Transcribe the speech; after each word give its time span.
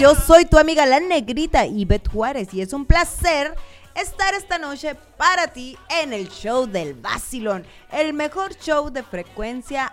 Yo 0.00 0.14
soy 0.14 0.46
tu 0.46 0.56
amiga 0.56 0.86
la 0.86 0.98
negrita 0.98 1.66
Ivette 1.66 2.08
Juárez 2.08 2.54
y 2.54 2.62
es 2.62 2.72
un 2.72 2.86
placer 2.86 3.54
estar 3.94 4.32
esta 4.32 4.56
noche 4.56 4.94
para 5.18 5.48
ti 5.48 5.76
en 6.02 6.14
el 6.14 6.30
show 6.30 6.64
del 6.64 6.94
Basilón, 6.94 7.66
el 7.92 8.14
mejor 8.14 8.54
show 8.56 8.88
de 8.88 9.02
frecuencia 9.02 9.92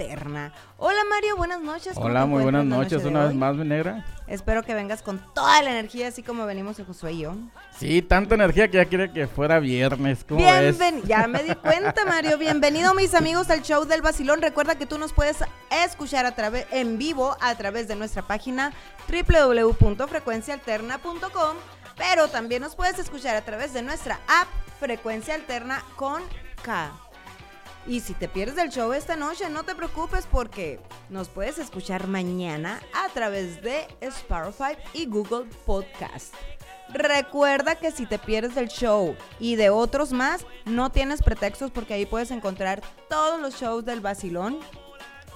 alterna. 0.00 0.52
Hola 0.78 0.98
Mario, 1.08 1.36
buenas 1.36 1.60
noches. 1.60 1.92
Hola, 1.96 2.26
muy 2.26 2.42
buenas 2.42 2.64
noches 2.64 3.04
una 3.04 3.26
vez 3.26 3.34
más, 3.34 3.54
mi 3.54 3.64
negra. 3.64 4.04
Espero 4.26 4.62
que 4.62 4.72
vengas 4.74 5.02
con 5.02 5.20
toda 5.34 5.62
la 5.62 5.70
energía, 5.70 6.08
así 6.08 6.22
como 6.22 6.46
venimos 6.46 6.78
el 6.78 6.86
Josué 6.86 7.12
y 7.12 7.18
yo. 7.20 7.34
Sí, 7.76 8.00
tanta 8.00 8.36
energía 8.36 8.68
que 8.68 8.78
ya 8.78 8.86
quiere 8.86 9.12
que 9.12 9.26
fuera 9.26 9.58
viernes. 9.58 10.24
¿Cómo 10.24 10.40
Bienven 10.40 11.02
Ya 11.02 11.26
me 11.26 11.42
di 11.42 11.54
cuenta, 11.54 12.06
Mario. 12.06 12.38
Bienvenido, 12.38 12.94
mis 12.94 13.12
amigos, 13.14 13.50
al 13.50 13.60
show 13.62 13.84
del 13.84 14.00
Basilón. 14.02 14.40
Recuerda 14.40 14.76
que 14.76 14.86
tú 14.86 14.98
nos 14.98 15.12
puedes 15.12 15.38
escuchar 15.84 16.24
a 16.26 16.34
través 16.34 16.66
en 16.70 16.96
vivo 16.98 17.36
a 17.40 17.54
través 17.56 17.88
de 17.88 17.96
nuestra 17.96 18.22
página 18.22 18.72
www.frecuencialterna.com 19.08 21.56
pero 21.96 22.28
también 22.28 22.62
nos 22.62 22.76
puedes 22.76 22.98
escuchar 22.98 23.36
a 23.36 23.42
través 23.42 23.74
de 23.74 23.82
nuestra 23.82 24.20
app 24.26 24.48
Frecuencia 24.78 25.34
Alterna 25.34 25.84
con 25.96 26.22
K. 26.62 26.90
Y 27.86 28.00
si 28.00 28.14
te 28.14 28.28
pierdes 28.28 28.58
el 28.58 28.70
show 28.70 28.92
esta 28.92 29.16
noche, 29.16 29.48
no 29.48 29.64
te 29.64 29.74
preocupes 29.74 30.26
porque 30.30 30.80
nos 31.08 31.28
puedes 31.28 31.58
escuchar 31.58 32.06
mañana 32.06 32.80
a 32.92 33.08
través 33.12 33.62
de 33.62 33.88
Spotify 34.00 34.76
y 34.92 35.06
Google 35.06 35.46
Podcast. 35.64 36.34
Recuerda 36.92 37.76
que 37.76 37.90
si 37.92 38.04
te 38.04 38.18
pierdes 38.18 38.56
el 38.56 38.68
show 38.68 39.16
y 39.38 39.56
de 39.56 39.70
otros 39.70 40.12
más, 40.12 40.44
no 40.64 40.90
tienes 40.90 41.22
pretextos 41.22 41.70
porque 41.70 41.94
ahí 41.94 42.04
puedes 42.04 42.30
encontrar 42.30 42.82
todos 43.08 43.40
los 43.40 43.54
shows 43.54 43.84
del 43.84 44.00
Basilón 44.00 44.58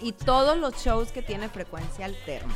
y 0.00 0.12
todos 0.12 0.58
los 0.58 0.74
shows 0.74 1.12
que 1.12 1.22
tiene 1.22 1.48
frecuencia 1.48 2.06
alterna. 2.06 2.54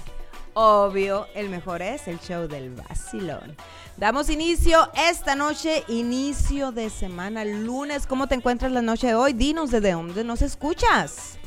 Obvio, 0.61 1.28
el 1.37 1.51
mejor 1.51 1.83
es 1.83 2.09
el 2.09 2.19
show 2.19 2.48
del 2.48 2.70
Basilón. 2.70 3.55
Damos 3.97 4.28
inicio 4.28 4.91
esta 5.09 5.37
noche, 5.37 5.84
inicio 5.87 6.73
de 6.73 6.91
semana, 6.91 7.45
lunes. 7.45 8.09
¿Cómo 8.09 8.27
te 8.27 8.34
encuentras 8.34 8.73
la 8.73 8.83
noche 8.83 9.06
de 9.06 9.14
hoy? 9.14 9.34
Dinos 9.34 9.70
de 9.70 9.81
dónde 9.81 10.25
nos 10.25 10.42
escuchas. 10.42 11.39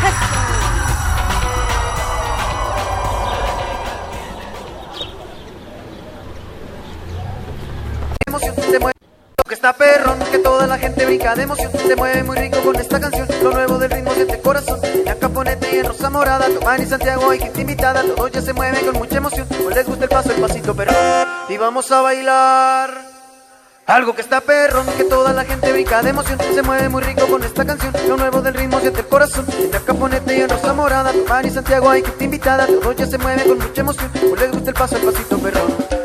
emoción 0.00 0.59
está 9.60 9.74
perrón, 9.74 10.18
que 10.32 10.38
toda 10.38 10.66
la 10.66 10.78
gente 10.78 11.04
brinca 11.04 11.34
de 11.34 11.42
emoción. 11.42 11.70
Se 11.86 11.94
mueve 11.94 12.22
muy 12.22 12.34
rico 12.34 12.60
con 12.64 12.76
esta 12.76 12.98
canción 12.98 13.28
Lo 13.42 13.50
nuevo 13.50 13.76
del 13.76 13.90
ritmo 13.90 14.10
siente 14.14 14.40
corazón. 14.40 14.80
La 15.04 15.14
caponete 15.16 15.74
y 15.74 15.78
en 15.80 15.84
rosa 15.84 16.08
morada 16.08 16.46
Tomás 16.48 16.80
y 16.80 16.86
Santiago 16.86 17.34
y 17.34 17.38
gente 17.38 17.60
invitada. 17.60 18.02
Todos 18.02 18.32
ya 18.32 18.40
se 18.40 18.54
mueven 18.54 18.86
con 18.86 18.94
mucha 18.94 19.18
emoción 19.18 19.46
Pues 19.46 19.76
les 19.76 19.86
gusta 19.86 20.04
el 20.04 20.08
paso, 20.08 20.32
el 20.32 20.40
pasito 20.40 20.74
perrón 20.74 20.96
Y 21.50 21.58
vamos 21.58 21.92
a 21.92 22.00
bailar. 22.00 22.90
Algo 23.84 24.14
que 24.14 24.22
está 24.22 24.40
perrón, 24.40 24.86
que 24.96 25.04
toda 25.04 25.34
la 25.34 25.44
gente 25.44 25.70
brinca 25.72 26.00
de 26.00 26.08
emoción. 26.08 26.38
Se 26.54 26.62
mueve 26.62 26.88
muy 26.88 27.02
rico 27.02 27.26
con 27.26 27.44
esta 27.44 27.62
canción 27.66 27.92
Lo 28.08 28.16
nuevo 28.16 28.40
del 28.40 28.54
ritmo 28.54 28.80
siente 28.80 29.00
el 29.00 29.08
corazón. 29.08 29.44
La 29.70 29.80
caponete 29.80 30.38
y 30.38 30.40
en 30.40 30.48
rosa 30.48 30.72
morada 30.72 31.12
Tomás 31.12 31.44
y 31.44 31.50
Santiago 31.50 31.90
hay 31.90 32.02
gente 32.02 32.24
invitada. 32.24 32.66
Todos 32.66 32.96
ya 32.96 33.06
se 33.06 33.18
mueven 33.18 33.46
con 33.46 33.58
mucha 33.58 33.82
emoción 33.82 34.10
Pues 34.10 34.40
les 34.40 34.52
gusta 34.52 34.70
el 34.70 34.74
paso, 34.74 34.96
el 34.96 35.02
pasito 35.02 35.36
perrón 35.36 35.99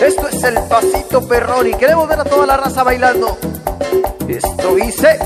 esto 0.00 0.28
es 0.28 0.42
el 0.44 0.58
pasito 0.68 1.26
perrón 1.26 1.68
y 1.68 1.74
queremos 1.74 2.08
ver 2.08 2.20
a 2.20 2.24
toda 2.24 2.46
la 2.46 2.56
raza 2.56 2.82
bailando. 2.82 3.38
Esto 4.28 4.78
hice. 4.78 5.18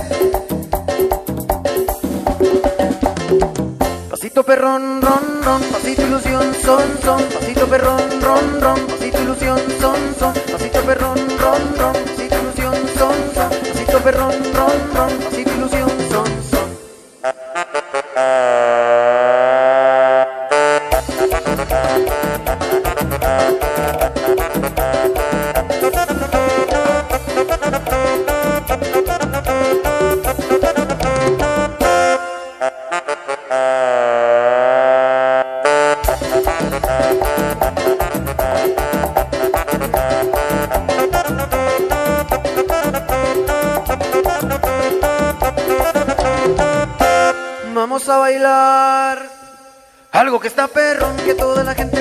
Pasito 4.11 4.43
perrón, 4.45 5.01
ron, 5.03 5.43
ron, 5.43 5.63
pasito 5.63 6.03
ilusión, 6.03 6.55
son, 6.63 6.83
son, 7.03 7.23
pasito 7.25 7.67
perrón, 7.67 8.03
ron, 8.21 8.61
ron, 8.61 8.87
pasito 8.87 9.23
ilusión, 9.23 9.59
son, 9.81 9.97
son, 10.19 10.35
pasito 10.53 10.81
perrón, 10.83 11.17
ron, 11.39 11.77
ron, 11.79 11.93
pasito 11.93 12.37
ilusión, 12.39 12.75
son, 12.99 13.15
son, 13.35 13.51
pasito 13.51 13.99
perrón, 13.99 14.35
ron, 14.55 14.95
ron, 14.95 15.19
pasito 15.19 15.50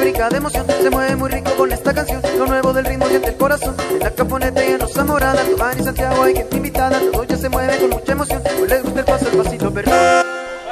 brinca 0.10 0.30
de 0.30 0.38
emoción. 0.38 0.66
Se 0.68 0.90
mueve 0.90 1.16
muy 1.16 1.30
rico 1.30 1.52
con 1.56 1.72
esta 1.72 1.94
canción. 1.94 2.22
Lo 2.38 2.48
nuevo 2.48 2.74
del 2.74 2.86
ritmo 2.86 3.08
siente 3.08 3.30
el 3.30 3.38
corazón. 3.38 3.76
En 3.92 4.00
la 4.00 4.10
caponeta 4.12 4.66
y 4.66 4.72
en 4.72 4.80
rosa 4.80 5.04
morada 5.04 5.44
Tomás 5.44 5.78
y 5.78 5.84
Santiago 5.84 6.24
hay 6.24 6.36
gente 6.36 6.58
invitada. 6.58 7.00
Todo 7.12 7.24
ya 7.26 7.38
se 7.38 7.50
mueve 7.50 7.78
con 7.78 7.90
mucha 7.92 8.12
emoción. 8.14 8.42
Pues 8.44 8.70
les 8.72 8.84
gusta 8.84 9.00
el 9.00 9.06
paso, 9.06 9.30
el 9.30 9.38
pasito 9.38 9.72
perrón 9.72 10.26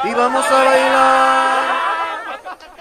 Y 0.05 0.13
vamos 0.13 0.45
a 0.45 0.63
bailar. 0.63 1.77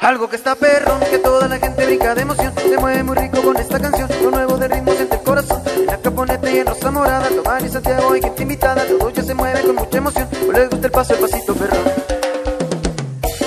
Algo 0.01 0.31
que 0.31 0.37
está 0.37 0.55
perrón, 0.55 1.01
que 1.11 1.19
toda 1.19 1.47
la 1.47 1.59
gente 1.59 1.85
brinca 1.85 2.15
de 2.15 2.23
emoción. 2.23 2.55
Se 2.55 2.79
mueve 2.79 3.03
muy 3.03 3.17
rico 3.17 3.43
con 3.43 3.57
esta 3.59 3.79
canción. 3.79 4.09
Lo 4.23 4.31
nuevo 4.31 4.57
del 4.57 4.71
ritmo 4.71 4.93
siente 4.93 5.17
el 5.17 5.23
corazón. 5.23 5.63
En 5.77 5.87
la 5.87 5.99
caponeta 5.99 6.51
y 6.51 6.59
en 6.59 6.67
rosa 6.67 6.91
morada 6.91 7.29
Tomás 7.29 7.65
y 7.65 7.69
Santiago 7.69 8.13
hay 8.13 8.23
gente 8.23 8.43
invitada. 8.43 8.83
Todo 8.87 9.11
ya 9.11 9.23
se 9.23 9.35
mueve 9.35 9.61
con 9.63 9.75
mucha 9.75 9.99
emoción. 9.99 10.27
Pues 10.31 10.59
les 10.59 10.71
gusta 10.71 10.87
el 10.87 10.93
paso, 10.93 11.15
el 11.15 11.21
pasito 11.21 11.55
perrón. 11.55 11.85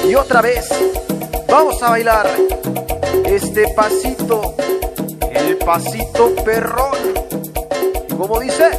Y 0.07 0.13
otra 0.13 0.41
vez 0.41 0.69
vamos 1.47 1.81
a 1.81 1.89
bailar 1.89 2.27
este 3.29 3.67
pasito, 3.75 4.55
el 5.31 5.57
pasito 5.57 6.33
perrón. 6.43 6.97
¿Y 8.09 8.13
cómo 8.15 8.39
dice? 8.39 8.69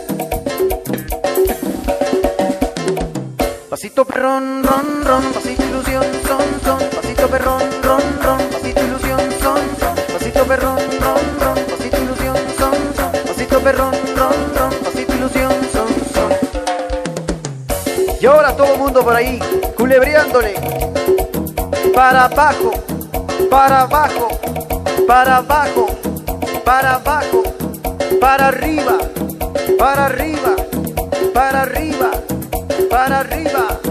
Pasito 3.69 4.05
perrón, 4.05 4.65
ron, 4.65 5.05
ron, 5.05 5.33
pasito 5.33 5.63
ilusión, 5.63 6.05
son, 6.27 6.43
son, 6.65 6.79
pasito 6.95 7.29
perrón, 7.29 7.63
ron, 7.83 8.03
ron, 8.23 8.39
pasito 8.51 8.81
ilusión, 8.85 9.21
son, 9.41 9.61
son, 9.79 9.95
pasito 10.13 10.45
perrón, 10.45 10.79
ron, 11.01 11.41
ron, 11.41 11.55
pasito 11.67 11.97
ilusión, 11.99 12.37
son, 12.59 12.75
son, 12.97 13.13
pasito 13.27 13.61
perrón, 13.61 13.95
ron, 14.17 14.55
ron, 14.57 14.71
pasito 14.85 15.15
ilusión, 15.15 15.53
son, 15.73 15.89
son. 16.13 16.33
Y 18.21 18.27
ahora 18.27 18.57
todo 18.57 18.75
el 18.75 18.79
mundo 18.81 19.03
por 19.03 19.15
ahí, 19.15 19.39
culebreándole 19.77 20.55
para 21.95 22.25
abajo, 22.25 22.73
para 23.51 23.83
abajo, 23.83 24.29
para 25.11 25.39
abajo, 25.39 25.89
para 26.65 26.95
abajo, 26.95 27.43
para 28.21 28.47
arriba, 28.47 28.97
para 29.77 30.05
arriba, 30.05 30.55
para 31.35 31.63
arriba, 31.63 32.11
para 32.89 33.19
arriba. 33.19 33.90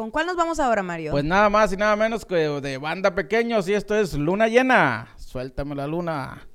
Con 0.00 0.10
cuál 0.10 0.24
nos 0.24 0.34
vamos 0.36 0.58
ahora, 0.58 0.82
Mario? 0.82 1.10
Pues 1.10 1.24
nada 1.24 1.50
más 1.50 1.74
y 1.74 1.76
nada 1.76 1.94
menos 1.94 2.24
que 2.24 2.34
de 2.34 2.78
banda 2.78 3.14
pequeños 3.14 3.68
y 3.68 3.74
esto 3.74 3.94
es 3.94 4.14
Luna 4.14 4.48
Llena. 4.48 5.08
Suéltame 5.16 5.74
la 5.74 5.86
luna. 5.86 6.48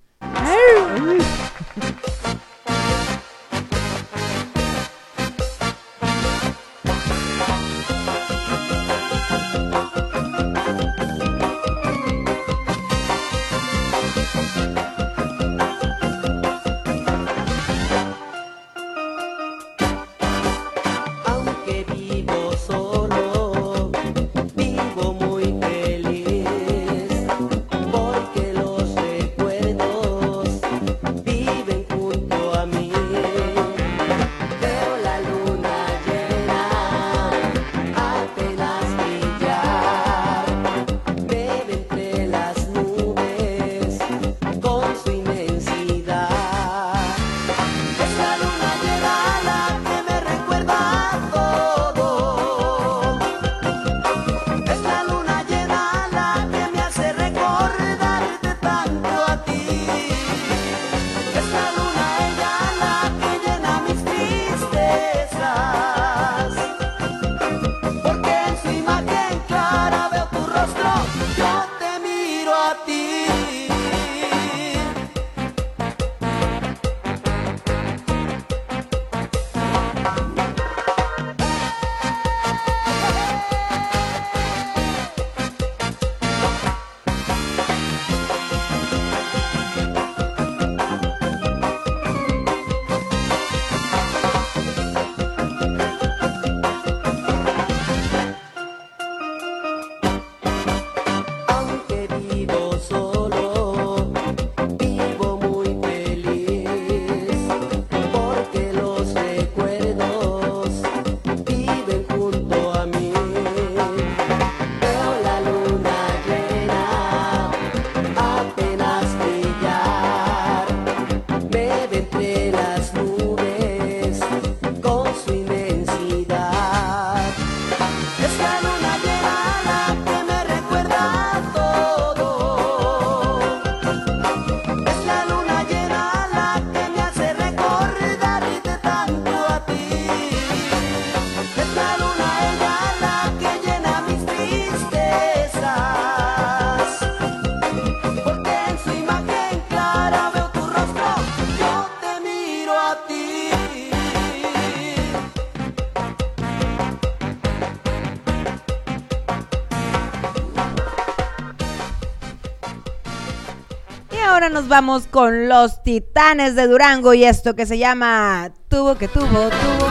Nos 164.56 164.70
vamos 164.70 165.06
con 165.12 165.50
los 165.50 165.84
titanes 165.84 166.56
de 166.56 166.66
Durango 166.68 167.14
y 167.14 167.26
esto 167.26 167.56
que 167.56 167.66
se 167.66 167.78
llama 167.78 168.52
Tuvo 168.70 168.96
que 168.96 169.10
tuvo, 169.10 169.26
tuvo. 169.28 169.90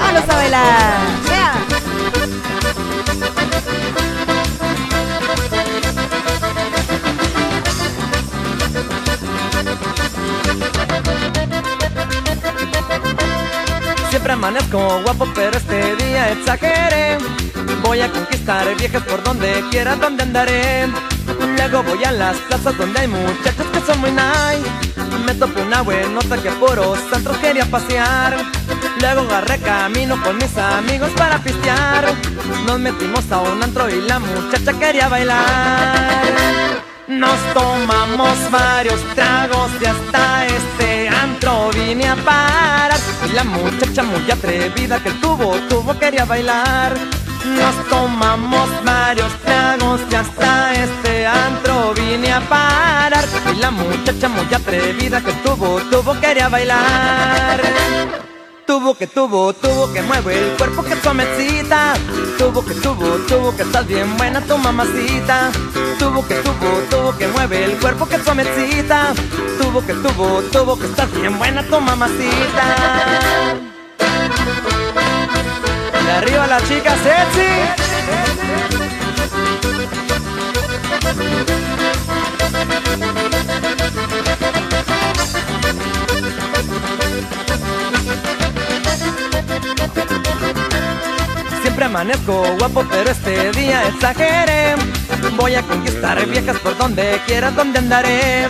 Vamos 0.00 0.28
a 0.28 0.34
bailar. 0.34 0.98
Siempre 14.10 14.32
amanezco 14.32 15.00
guapo, 15.04 15.28
pero 15.32 15.56
este 15.56 15.94
día 15.94 16.32
exageré. 16.32 17.18
Voy 17.84 18.00
a 18.00 18.10
conquistar 18.10 18.66
viejas 18.76 19.04
por 19.04 19.22
donde 19.22 19.62
quiera, 19.70 19.94
donde 19.94 20.24
andaré. 20.24 20.88
Luego 21.56 21.82
voy 21.82 22.04
a 22.04 22.12
las 22.12 22.36
plazas 22.36 22.76
donde 22.76 23.00
hay 23.00 23.08
muchachos 23.08 23.66
que 23.72 23.80
son 23.80 24.00
muy 24.00 24.10
nice. 24.10 24.70
Me 25.24 25.34
topo 25.34 25.62
una 25.62 25.82
buenota 25.82 26.36
que 26.42 26.50
por 26.52 26.76
los 26.76 26.98
santos 27.10 27.36
quería 27.38 27.64
pasear. 27.66 28.36
Luego 29.00 29.22
agarré 29.22 29.58
camino 29.58 30.20
con 30.22 30.36
mis 30.36 30.56
amigos 30.56 31.10
para 31.16 31.38
pistear. 31.38 32.12
Nos 32.66 32.78
metimos 32.78 33.30
a 33.32 33.40
un 33.40 33.62
antro 33.62 33.88
y 33.88 34.00
la 34.02 34.18
muchacha 34.18 34.72
quería 34.78 35.08
bailar. 35.08 36.82
Nos 37.08 37.38
tomamos 37.52 38.50
varios 38.50 39.00
tragos 39.14 39.70
y 39.80 39.84
hasta 39.86 40.46
este 40.46 41.08
antro 41.08 41.70
vine 41.70 42.08
a 42.08 42.16
parar. 42.16 43.00
Y 43.28 43.32
la 43.32 43.44
muchacha 43.44 44.02
muy 44.02 44.30
atrevida 44.30 45.02
que 45.02 45.08
el 45.08 45.20
tubo, 45.20 45.56
tubo 45.68 45.98
quería 45.98 46.24
bailar 46.24 46.94
nos 47.44 47.88
tomamos 47.88 48.68
varios 48.84 49.32
tragos 49.40 50.00
y 50.10 50.14
hasta 50.14 50.72
este 50.74 51.26
antro 51.26 51.92
vine 51.94 52.32
a 52.32 52.40
parar. 52.40 53.24
Y 53.52 53.56
la 53.56 53.70
muchacha 53.70 54.28
muy 54.28 54.52
atrevida 54.52 55.20
que 55.20 55.32
tuvo, 55.44 55.80
tuvo 55.90 56.18
quería 56.20 56.48
bailar. 56.48 57.60
Tuvo 58.66 58.94
que 58.94 59.06
tuvo, 59.06 59.52
tuvo 59.52 59.92
que 59.92 60.00
mueve 60.02 60.38
el 60.38 60.56
cuerpo 60.56 60.82
que 60.82 60.96
suavecita. 60.96 61.94
Tuvo 62.38 62.64
que 62.64 62.74
tuvo, 62.74 63.06
tuvo 63.28 63.54
que 63.54 63.62
estás 63.62 63.86
bien 63.86 64.16
buena 64.16 64.40
tu 64.40 64.56
mamacita. 64.56 65.50
Tuvo 65.98 66.26
que 66.26 66.36
tuvo, 66.36 66.80
tuvo 66.90 67.16
que 67.16 67.28
mueve 67.28 67.64
el 67.64 67.78
cuerpo 67.78 68.06
que 68.06 68.18
suavecita. 68.18 69.12
Tuvo 69.60 69.84
que 69.84 69.92
tuvo, 69.94 70.42
tuvo 70.50 70.78
que 70.78 70.86
estás 70.86 71.12
bien 71.12 71.38
buena 71.38 71.62
tu 71.64 71.78
mamacita 71.78 73.63
arriba 76.14 76.46
la 76.46 76.60
chica 76.62 76.94
sexy. 77.02 77.48
Siempre 91.62 91.84
amanezco 91.84 92.44
guapo, 92.58 92.84
pero 92.90 93.10
este 93.10 93.50
día 93.52 93.88
exageré. 93.88 94.74
Voy 95.36 95.54
a 95.56 95.62
conquistar 95.62 96.24
viejas 96.26 96.58
por 96.58 96.76
donde 96.76 97.20
quieras, 97.26 97.56
donde 97.56 97.78
andaré. 97.78 98.48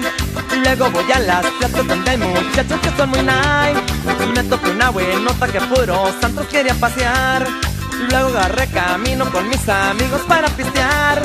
Luego 0.62 0.90
voy 0.90 1.12
a 1.12 1.18
las 1.20 1.46
plazas 1.46 1.86
donde 1.86 2.10
hay 2.10 2.18
muchachos 2.18 2.80
que 2.80 2.90
son 2.96 3.10
muy 3.10 3.20
nice. 3.20 4.32
Me 4.34 4.42
tocó 4.44 4.70
una 4.70 4.90
buenota 4.90 5.46
que 5.48 5.60
puro 5.60 6.12
santos 6.20 6.46
quería 6.46 6.74
pasear. 6.74 7.46
Luego 8.10 8.28
agarré 8.28 8.66
camino 8.68 9.30
con 9.30 9.48
mis 9.48 9.68
amigos 9.68 10.20
para 10.28 10.48
pistear. 10.48 11.22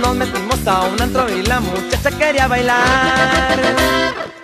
Nos 0.00 0.16
metimos 0.16 0.66
a 0.66 0.82
un 0.82 1.00
antro 1.00 1.28
y 1.28 1.42
la 1.42 1.60
muchacha 1.60 2.10
quería 2.10 2.48
bailar. 2.48 3.58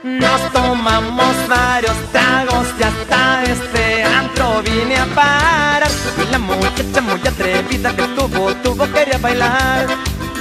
Nos 0.03 0.53
tomamos 0.53 1.35
varios 1.49 1.97
tragos 2.13 2.67
y 2.79 2.83
hasta 2.83 3.45
este 3.45 4.05
antro 4.05 4.29
antro 4.29 4.63
vine 4.63 4.97
a 4.97 5.07
parar 5.07 5.91
y 6.23 6.31
la 6.31 6.39
muchacha 6.39 7.01
muy 7.01 7.21
atrevida 7.27 7.95
que 7.95 8.03
tuvo, 8.09 8.55
tuvo 8.63 8.91
quería 8.93 9.19
bailar. 9.19 9.87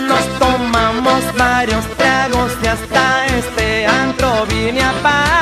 Nos 0.07 0.39
tomamos 0.39 1.21
varios 1.37 1.85
tragos 1.97 2.51
y 2.63 2.67
hasta 2.67 3.25
este 3.27 3.85
antro 3.85 4.45
vine 4.47 4.81
a 4.81 4.93
parar 5.03 5.37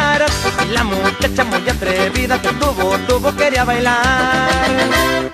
y 0.65 0.69
la 0.69 0.83
muchacha 0.83 1.43
muy 1.43 1.69
atrevida 1.69 2.41
que 2.41 2.49
tuvo, 2.49 2.97
tuvo 3.07 3.35
quería 3.35 3.63
bailar. 3.63 5.31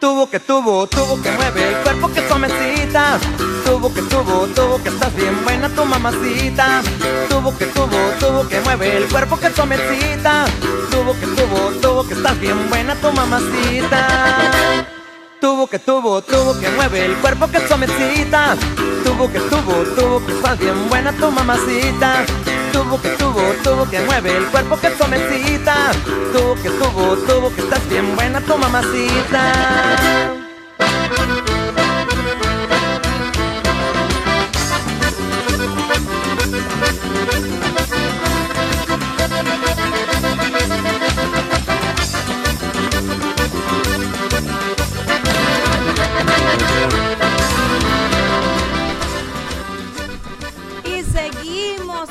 Tuvo 0.00 0.28
que 0.28 0.40
tuvo, 0.40 0.86
tuvo 0.88 1.22
que 1.22 1.30
mueve 1.30 1.68
el 1.68 1.76
cuerpo 1.76 2.08
que 2.12 2.26
suavecita. 2.26 3.18
Tuvo 3.64 3.92
que 3.94 4.02
tuvo, 4.02 4.46
tuvo 4.48 4.82
que 4.82 4.88
estás 4.88 5.14
bien 5.14 5.44
buena 5.44 5.68
tu 5.68 5.84
mamacita. 5.84 6.82
Tuvo 7.28 7.56
que 7.56 7.66
tuvo, 7.66 7.98
tuvo 8.18 8.48
que 8.48 8.60
mueve 8.60 8.96
el 8.96 9.08
cuerpo 9.08 9.38
que 9.38 9.50
suavecita. 9.50 10.46
Tuvo 10.90 11.12
que 11.20 11.26
tuvo, 11.26 11.70
tuvo 11.80 12.08
que 12.08 12.14
estás 12.14 12.38
bien 12.40 12.68
buena 12.68 12.94
tu 12.96 13.12
mamacita. 13.12 15.01
Tuvo 15.42 15.66
que 15.66 15.80
tuvo, 15.80 16.22
tuvo 16.22 16.56
que 16.60 16.68
mueve 16.70 17.04
el 17.04 17.16
cuerpo 17.16 17.48
que 17.48 17.58
suavecita. 17.66 18.56
Tuvo 19.04 19.28
que 19.28 19.40
tuvo, 19.40 19.82
tuvo 19.96 20.24
que 20.24 20.34
estás 20.34 20.56
bien 20.56 20.88
buena 20.88 21.12
tu 21.12 21.32
mamacita. 21.32 22.24
Tuvo 22.72 23.02
que 23.02 23.08
tuvo, 23.16 23.42
tuvo 23.64 23.90
que 23.90 23.98
mueve 24.02 24.36
el 24.36 24.44
cuerpo 24.46 24.78
que 24.78 24.96
suavecita. 24.96 25.90
Tuvo 26.32 26.54
que 26.62 26.70
tuvo, 26.70 27.16
tuvo 27.26 27.52
que 27.56 27.60
estás 27.60 27.88
bien 27.88 28.14
buena 28.14 28.40
tu 28.40 28.56
mamacita. 28.56 30.41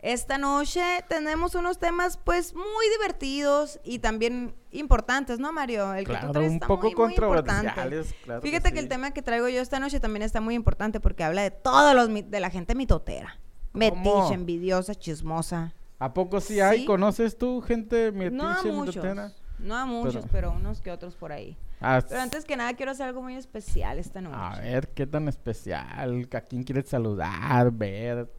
Esta 0.06 0.38
noche 0.38 0.84
tenemos 1.10 1.56
unos 1.56 1.80
temas 1.80 2.18
pues 2.18 2.54
muy 2.54 2.90
divertidos 3.00 3.80
y 3.84 3.98
también 3.98 4.54
importantes, 4.70 5.40
¿no, 5.40 5.52
Mario? 5.52 5.96
El 5.96 6.06
que 6.06 6.14
tú 6.14 6.20
Claro, 6.20 6.32
traes 6.32 6.50
un 6.50 6.54
está 6.58 6.68
poco 6.68 6.84
muy, 6.84 6.94
controversiales, 6.94 8.14
claro 8.24 8.42
Fíjate 8.44 8.72
que, 8.72 8.78
el 8.78 8.86
sí. 8.86 8.90
tema 8.90 9.10
que 9.12 9.24
traigo 9.24 9.50
yo 9.50 9.60
esta 9.62 9.80
noche 9.80 10.00
también 10.00 10.22
está 10.22 10.42
muy 10.42 10.54
importante 10.54 11.00
porque 11.00 11.24
habla 11.24 11.42
de 11.42 11.50
todos 11.50 11.96
los 11.96 12.08
de 12.30 12.40
la 12.40 12.52
gente 12.52 12.76
mitotera. 12.76 13.40
Metiche, 13.74 14.36
envidiosa, 14.36 14.94
chismosa. 14.94 15.74
¿A 15.98 16.14
poco 16.14 16.40
sí 16.40 16.60
hay? 16.60 16.82
Sí. 16.82 16.86
¿Conoces 16.86 17.36
tú 17.36 17.62
gente 17.62 18.12
metiche, 18.12 18.36
no 18.38 18.48
a 18.52 18.62
muchos, 18.64 18.96
mitotera? 18.98 19.32
no 19.58 19.76
a 19.76 19.86
muchos, 19.88 20.18
Pero- 20.18 20.28
pero 20.32 20.52
unos 20.52 20.82
que 20.82 20.92
otros 20.92 21.16
por 21.16 21.32
ahí. 21.32 21.58
Ah, 21.82 22.00
Pero 22.08 22.22
antes 22.22 22.46
que 22.46 22.56
nada 22.56 22.74
quiero 22.76 22.92
hacer 22.92 23.08
algo 23.08 23.24
muy 23.24 23.36
especial 23.36 23.98
esta 23.98 24.22
noche. 24.22 24.38
A 24.38 24.60
ver, 24.62 24.88
¿qué 24.90 25.08
tan 25.08 25.28
especial? 25.28 26.28
¿A 26.32 26.42
quién 26.42 26.64
quieres 26.64 26.90
saludar, 26.90 27.72
ver? 27.72 28.30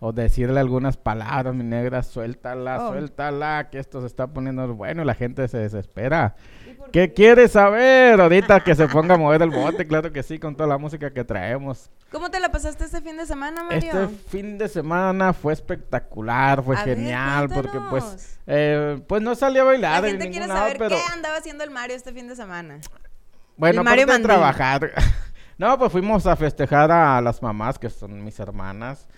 O 0.00 0.12
decirle 0.12 0.60
algunas 0.60 0.96
palabras, 0.96 1.54
mi 1.54 1.64
negra, 1.64 2.04
suéltala, 2.04 2.84
Oh. 2.86 2.92
suéltala, 2.92 3.68
que 3.70 3.78
esto 3.80 4.00
se 4.00 4.06
está 4.06 4.28
poniendo 4.28 4.72
bueno 4.74 5.02
y 5.02 5.04
la 5.04 5.14
gente 5.14 5.48
se 5.48 5.58
desespera. 5.58 6.36
¿Qué 6.92 7.12
quieres 7.12 7.52
saber? 7.52 8.20
Ahorita 8.20 8.60
que 8.62 8.74
se 8.76 8.86
ponga 8.88 9.14
a 9.16 9.18
mover 9.18 9.42
el 9.42 9.50
bote, 9.50 9.86
claro 9.86 10.12
que 10.12 10.22
sí, 10.22 10.38
con 10.38 10.54
toda 10.54 10.68
la 10.68 10.78
música 10.78 11.12
que 11.12 11.24
traemos. 11.24 11.90
¿Cómo 12.12 12.30
te 12.30 12.38
la 12.40 12.50
pasaste 12.50 12.84
este 12.84 13.00
fin 13.02 13.16
de 13.16 13.26
semana, 13.26 13.64
Mario? 13.64 13.90
Este 13.92 14.08
fin 14.30 14.56
de 14.56 14.68
semana 14.68 15.32
fue 15.32 15.52
espectacular, 15.52 16.62
fue 16.62 16.76
A 16.76 16.84
ver, 16.84 16.96
genial, 16.96 17.48
porque 17.52 17.78
pues, 17.90 18.38
eh, 18.46 19.02
pues 19.06 19.20
no 19.20 19.34
salí 19.34 19.58
a 19.58 19.64
bailar 19.64 20.02
La 20.02 20.08
en 20.08 20.14
gente 20.16 20.30
quiere 20.30 20.46
lado, 20.46 20.60
saber 20.60 20.78
pero... 20.78 20.96
qué 20.96 21.02
andaba 21.12 21.36
haciendo 21.36 21.64
el 21.64 21.70
Mario 21.70 21.96
este 21.96 22.12
fin 22.12 22.28
de 22.28 22.36
semana. 22.36 22.78
Bueno, 23.56 23.82
Mario 23.82 24.04
aparte 24.04 24.22
de 24.22 24.24
trabajar. 24.28 24.92
no, 25.58 25.76
pues 25.78 25.90
fuimos 25.90 26.24
a 26.26 26.36
festejar 26.36 26.90
a 26.92 27.20
las 27.20 27.42
mamás, 27.42 27.78
que 27.78 27.90
son 27.90 28.24
mis 28.24 28.38
hermanas. 28.38 29.08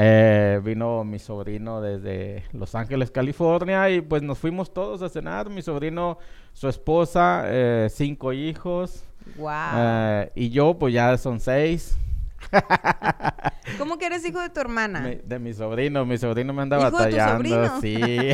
Eh, 0.00 0.60
vino 0.62 1.02
mi 1.02 1.18
sobrino 1.18 1.80
desde 1.80 2.44
Los 2.52 2.74
Ángeles, 2.76 3.10
California, 3.10 3.90
y 3.90 4.00
pues 4.00 4.22
nos 4.22 4.38
fuimos 4.38 4.72
todos 4.72 5.02
a 5.02 5.08
cenar. 5.08 5.50
Mi 5.50 5.60
sobrino, 5.60 6.18
su 6.52 6.68
esposa, 6.68 7.42
eh, 7.46 7.88
cinco 7.90 8.32
hijos, 8.32 9.04
Wow. 9.36 9.50
eh, 9.76 10.32
y 10.36 10.50
yo, 10.50 10.78
pues 10.78 10.94
ya 10.94 11.16
son 11.18 11.40
seis. 11.40 11.98
¿Cómo 13.78 13.98
que 13.98 14.06
eres 14.06 14.24
hijo 14.24 14.40
de 14.40 14.48
tu 14.50 14.60
hermana? 14.60 15.00
Mi- 15.00 15.16
de 15.16 15.38
mi 15.40 15.52
sobrino, 15.52 16.06
mi 16.06 16.16
sobrino 16.16 16.52
me 16.52 16.62
anda 16.62 16.78
¿Hijo 16.78 16.84
de 16.86 16.90
tu 17.10 17.16
batallando, 17.16 17.66
sobrino? 17.66 17.80
sí. 17.80 18.30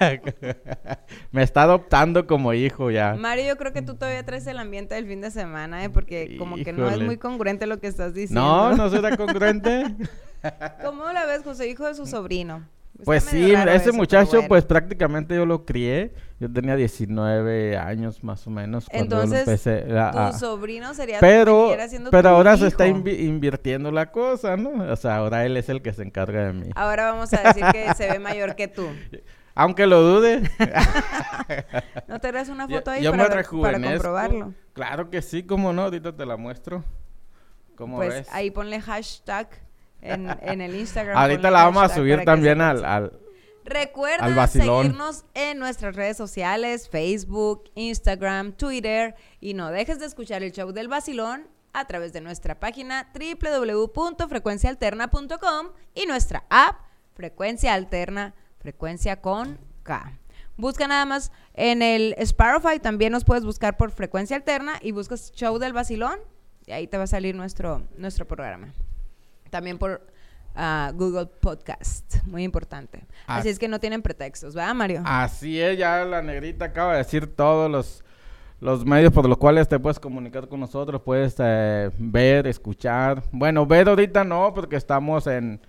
me 1.32 1.42
está 1.42 1.62
adoptando 1.64 2.26
como 2.26 2.54
hijo 2.54 2.90
ya. 2.90 3.14
Mario, 3.14 3.44
yo 3.48 3.56
creo 3.58 3.72
que 3.74 3.82
tú 3.82 3.94
todavía 3.96 4.24
traes 4.24 4.46
el 4.46 4.58
ambiente 4.58 4.94
del 4.94 5.06
fin 5.06 5.20
de 5.20 5.30
semana, 5.30 5.84
¿eh? 5.84 5.90
Porque 5.90 6.36
como 6.38 6.56
que 6.56 6.72
no 6.72 6.88
es 6.88 6.98
muy 7.00 7.18
congruente 7.18 7.66
lo 7.66 7.78
que 7.78 7.86
estás 7.88 8.14
diciendo. 8.14 8.40
No, 8.40 8.74
no 8.76 8.88
será 8.88 9.16
congruente. 9.16 9.94
¿Cómo 10.84 11.10
la 11.12 11.24
ves, 11.26 11.42
José, 11.42 11.68
hijo 11.68 11.86
de 11.86 11.94
su 11.94 12.06
sobrino? 12.06 12.66
Está 12.94 13.04
Pues 13.06 13.24
sí, 13.24 13.52
ese 13.52 13.74
eso, 13.74 13.92
muchacho, 13.94 14.32
bueno. 14.32 14.48
pues 14.48 14.64
prácticamente 14.64 15.34
yo 15.34 15.46
lo 15.46 15.64
crié. 15.64 16.14
Yo 16.38 16.52
tenía 16.52 16.76
19 16.76 17.76
años 17.78 18.22
más 18.22 18.46
o 18.46 18.50
menos 18.50 18.86
cuando 18.88 19.16
yo 19.16 19.22
Entonces, 19.22 19.40
empecé 19.48 19.98
a- 19.98 20.10
Tu 20.10 20.18
a- 20.18 20.32
sobrino 20.32 20.92
sería 20.92 21.18
Pero, 21.20 21.74
siendo 21.88 22.10
pero 22.10 22.28
tu 22.30 22.34
ahora 22.36 22.56
se 22.56 22.66
está 22.66 22.86
invi- 22.86 23.18
invirtiendo 23.20 23.90
la 23.90 24.10
cosa, 24.12 24.56
¿no? 24.56 24.92
O 24.92 24.96
sea, 24.96 25.16
ahora 25.16 25.46
él 25.46 25.56
es 25.56 25.68
el 25.68 25.80
que 25.82 25.92
se 25.92 26.02
encarga 26.02 26.46
de 26.46 26.52
mí. 26.52 26.70
Ahora 26.74 27.12
vamos 27.12 27.32
a 27.32 27.42
decir 27.42 27.64
que 27.72 27.94
se 27.94 28.10
ve 28.10 28.18
mayor 28.18 28.54
que 28.56 28.68
tú. 28.68 28.86
Aunque 29.54 29.86
lo 29.86 30.00
dude. 30.02 30.42
¿No 32.08 32.20
te 32.20 32.32
das 32.32 32.48
una 32.48 32.66
yo 32.68 32.76
foto 32.78 32.90
ahí 32.90 33.02
yo 33.02 33.10
para, 33.10 33.22
me 33.22 33.28
ver- 33.28 33.30
para 33.30 33.42
rejuvenezco. 33.42 33.92
comprobarlo? 33.92 34.54
Claro 34.74 35.10
que 35.10 35.22
sí, 35.22 35.42
cómo 35.44 35.72
no, 35.72 35.82
ahorita 35.82 36.14
te 36.14 36.26
la 36.26 36.36
muestro. 36.36 36.84
¿Cómo 37.76 37.96
Pues 37.96 38.08
ves? 38.14 38.28
ahí 38.32 38.50
ponle 38.50 38.80
hashtag 38.80 39.48
en, 40.02 40.28
en 40.42 40.60
el 40.60 40.74
Instagram. 40.74 41.16
ahorita 41.16 41.50
la 41.50 41.64
vamos 41.64 41.90
a 41.90 41.94
subir 41.94 42.22
también 42.24 42.60
al, 42.60 42.84
al, 42.84 43.12
Recuerda 43.64 44.24
Al 44.24 44.48
seguirnos 44.48 45.24
en 45.34 45.58
nuestras 45.58 45.94
redes 45.94 46.16
sociales, 46.16 46.88
Facebook, 46.88 47.70
Instagram, 47.74 48.52
Twitter 48.52 49.14
y 49.40 49.52
no 49.54 49.70
dejes 49.70 50.00
de 50.00 50.06
escuchar 50.06 50.42
el 50.42 50.50
show 50.52 50.72
del 50.72 50.88
vacilón 50.88 51.46
a 51.72 51.86
través 51.86 52.12
de 52.12 52.20
nuestra 52.20 52.58
página 52.58 53.12
www.frecuenciaalterna.com 53.14 55.68
y 55.94 56.06
nuestra 56.06 56.44
app 56.50 56.80
Frecuencia 57.14 57.74
Alterna, 57.74 58.34
frecuencia 58.58 59.20
con 59.20 59.60
K. 59.82 60.18
Busca 60.56 60.88
nada 60.88 61.04
más 61.04 61.30
en 61.54 61.82
el 61.82 62.14
Spotify, 62.18 62.80
también 62.80 63.12
nos 63.12 63.24
puedes 63.24 63.44
buscar 63.44 63.76
por 63.76 63.92
Frecuencia 63.92 64.36
Alterna 64.36 64.74
y 64.80 64.92
buscas 64.92 65.32
show 65.32 65.58
del 65.58 65.72
vacilón 65.72 66.18
y 66.66 66.72
ahí 66.72 66.88
te 66.88 66.96
va 66.96 67.04
a 67.04 67.08
salir 67.08 67.34
nuestro, 67.34 67.82
nuestro 67.96 68.26
programa. 68.26 68.72
También 69.52 69.76
por 69.76 70.00
ah, 70.54 70.92
Google 70.94 71.26
Podcast, 71.26 72.24
muy 72.24 72.42
importante. 72.42 73.06
Ah. 73.26 73.36
Así 73.36 73.50
es 73.50 73.58
que 73.58 73.68
no 73.68 73.78
tienen 73.78 74.00
pretextos, 74.00 74.54
¿verdad, 74.54 74.74
Mario? 74.74 75.02
Así 75.04 75.60
es, 75.60 75.76
ya 75.76 76.06
la 76.06 76.22
negrita 76.22 76.64
acaba 76.64 76.92
de 76.92 76.98
decir 76.98 77.36
todos 77.36 77.70
los, 77.70 78.02
los 78.60 78.86
medios 78.86 79.12
por 79.12 79.28
los 79.28 79.36
cuales 79.36 79.68
te 79.68 79.78
puedes 79.78 80.00
comunicar 80.00 80.48
con 80.48 80.58
nosotros. 80.58 81.02
Puedes 81.02 81.34
eh, 81.38 81.90
ver, 81.98 82.46
escuchar. 82.46 83.24
Bueno, 83.30 83.66
ver 83.66 83.90
ahorita 83.90 84.24
no, 84.24 84.54
porque 84.54 84.76
estamos 84.76 85.26
en... 85.26 85.60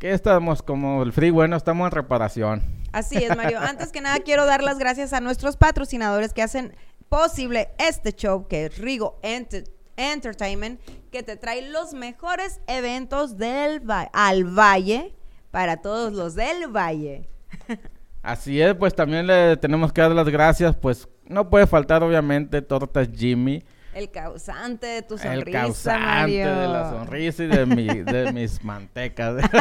¿Qué 0.00 0.10
estamos? 0.10 0.62
Como 0.62 1.04
el 1.04 1.12
free, 1.12 1.30
bueno, 1.30 1.54
estamos 1.54 1.86
en 1.86 1.92
reparación. 1.92 2.62
Así 2.90 3.18
es, 3.18 3.36
Mario. 3.36 3.60
Antes 3.62 3.92
que 3.92 4.00
nada, 4.00 4.18
quiero 4.18 4.46
dar 4.46 4.64
las 4.64 4.80
gracias 4.80 5.12
a 5.12 5.20
nuestros 5.20 5.56
patrocinadores 5.56 6.32
que 6.32 6.42
hacen 6.42 6.74
posible 7.08 7.68
este 7.78 8.12
show, 8.14 8.48
que 8.48 8.64
es 8.64 8.78
Rigo 8.78 9.20
Ent- 9.22 9.70
Entertainment, 10.02 10.80
que 11.10 11.22
te 11.22 11.36
trae 11.36 11.70
los 11.70 11.94
mejores 11.94 12.60
eventos 12.66 13.36
del 13.38 13.88
va- 13.88 14.10
al 14.12 14.44
Valle 14.44 15.14
para 15.50 15.78
todos 15.82 16.12
los 16.12 16.34
del 16.34 16.66
Valle. 16.68 17.28
Así 18.22 18.60
es, 18.60 18.74
pues 18.74 18.94
también 18.94 19.26
le 19.26 19.56
tenemos 19.56 19.92
que 19.92 20.00
dar 20.00 20.12
las 20.12 20.28
gracias, 20.28 20.76
pues 20.76 21.08
no 21.26 21.48
puede 21.50 21.66
faltar 21.66 22.02
obviamente 22.02 22.62
Tortas 22.62 23.08
Jimmy. 23.14 23.62
El 23.94 24.10
causante 24.10 24.86
de 24.86 25.02
tu 25.02 25.18
sonrisa, 25.18 25.34
el 25.34 25.52
causante 25.52 26.06
Mario. 26.06 26.46
de 26.56 26.68
la 26.68 26.90
sonrisa 26.90 27.44
y 27.44 27.46
de, 27.48 27.66
mi, 27.66 27.86
de 27.86 28.32
mis 28.34 28.64
mantecas. 28.64 29.44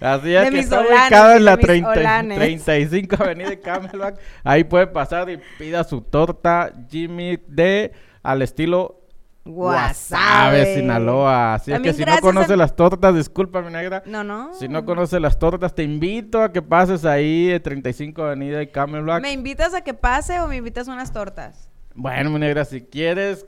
Así 0.00 0.34
es 0.34 0.44
De 0.44 0.50
que 0.50 0.58
está 0.60 0.80
olanes, 0.80 1.00
ubicado 1.02 1.32
en 1.36 1.44
la 1.44 1.56
mis 1.56 1.66
30 1.66 1.90
olanes. 1.90 2.38
35 2.38 3.16
Avenida 3.22 3.50
de 3.50 3.60
Camelback. 3.60 4.18
Ahí 4.44 4.64
puede 4.64 4.86
pasar 4.88 5.30
y 5.30 5.38
pida 5.58 5.84
su 5.84 6.00
torta 6.00 6.72
Jimmy 6.90 7.38
de 7.46 7.92
al 8.22 8.42
estilo 8.42 8.98
Guasave. 9.44 10.76
Sinaloa. 10.76 11.54
Así 11.54 11.72
es 11.72 11.80
que 11.80 11.92
si 11.92 12.00
no 12.00 12.06
gracias 12.06 12.20
conoce 12.22 12.52
a- 12.52 12.56
las 12.56 12.76
tortas, 12.76 13.14
disculpa, 13.14 13.60
mi 13.62 13.72
negra. 13.72 14.02
No, 14.06 14.22
no. 14.22 14.54
Si 14.54 14.68
no 14.68 14.84
conoce 14.84 15.18
las 15.20 15.38
tortas, 15.38 15.74
te 15.74 15.82
invito 15.82 16.42
a 16.42 16.52
que 16.52 16.62
pases 16.62 17.04
ahí, 17.04 17.50
eh, 17.50 17.60
35 17.60 18.22
Avenida 18.22 18.62
y 18.62 18.68
Camelback. 18.68 19.20
¿Me 19.22 19.32
invitas 19.32 19.74
a 19.74 19.80
que 19.82 19.94
pase 19.94 20.40
o 20.40 20.46
me 20.48 20.56
invitas 20.56 20.88
a 20.88 20.92
unas 20.92 21.12
tortas? 21.12 21.70
Bueno, 21.94 22.30
mi 22.30 22.38
negra, 22.38 22.64
si 22.64 22.82
quieres 22.82 23.44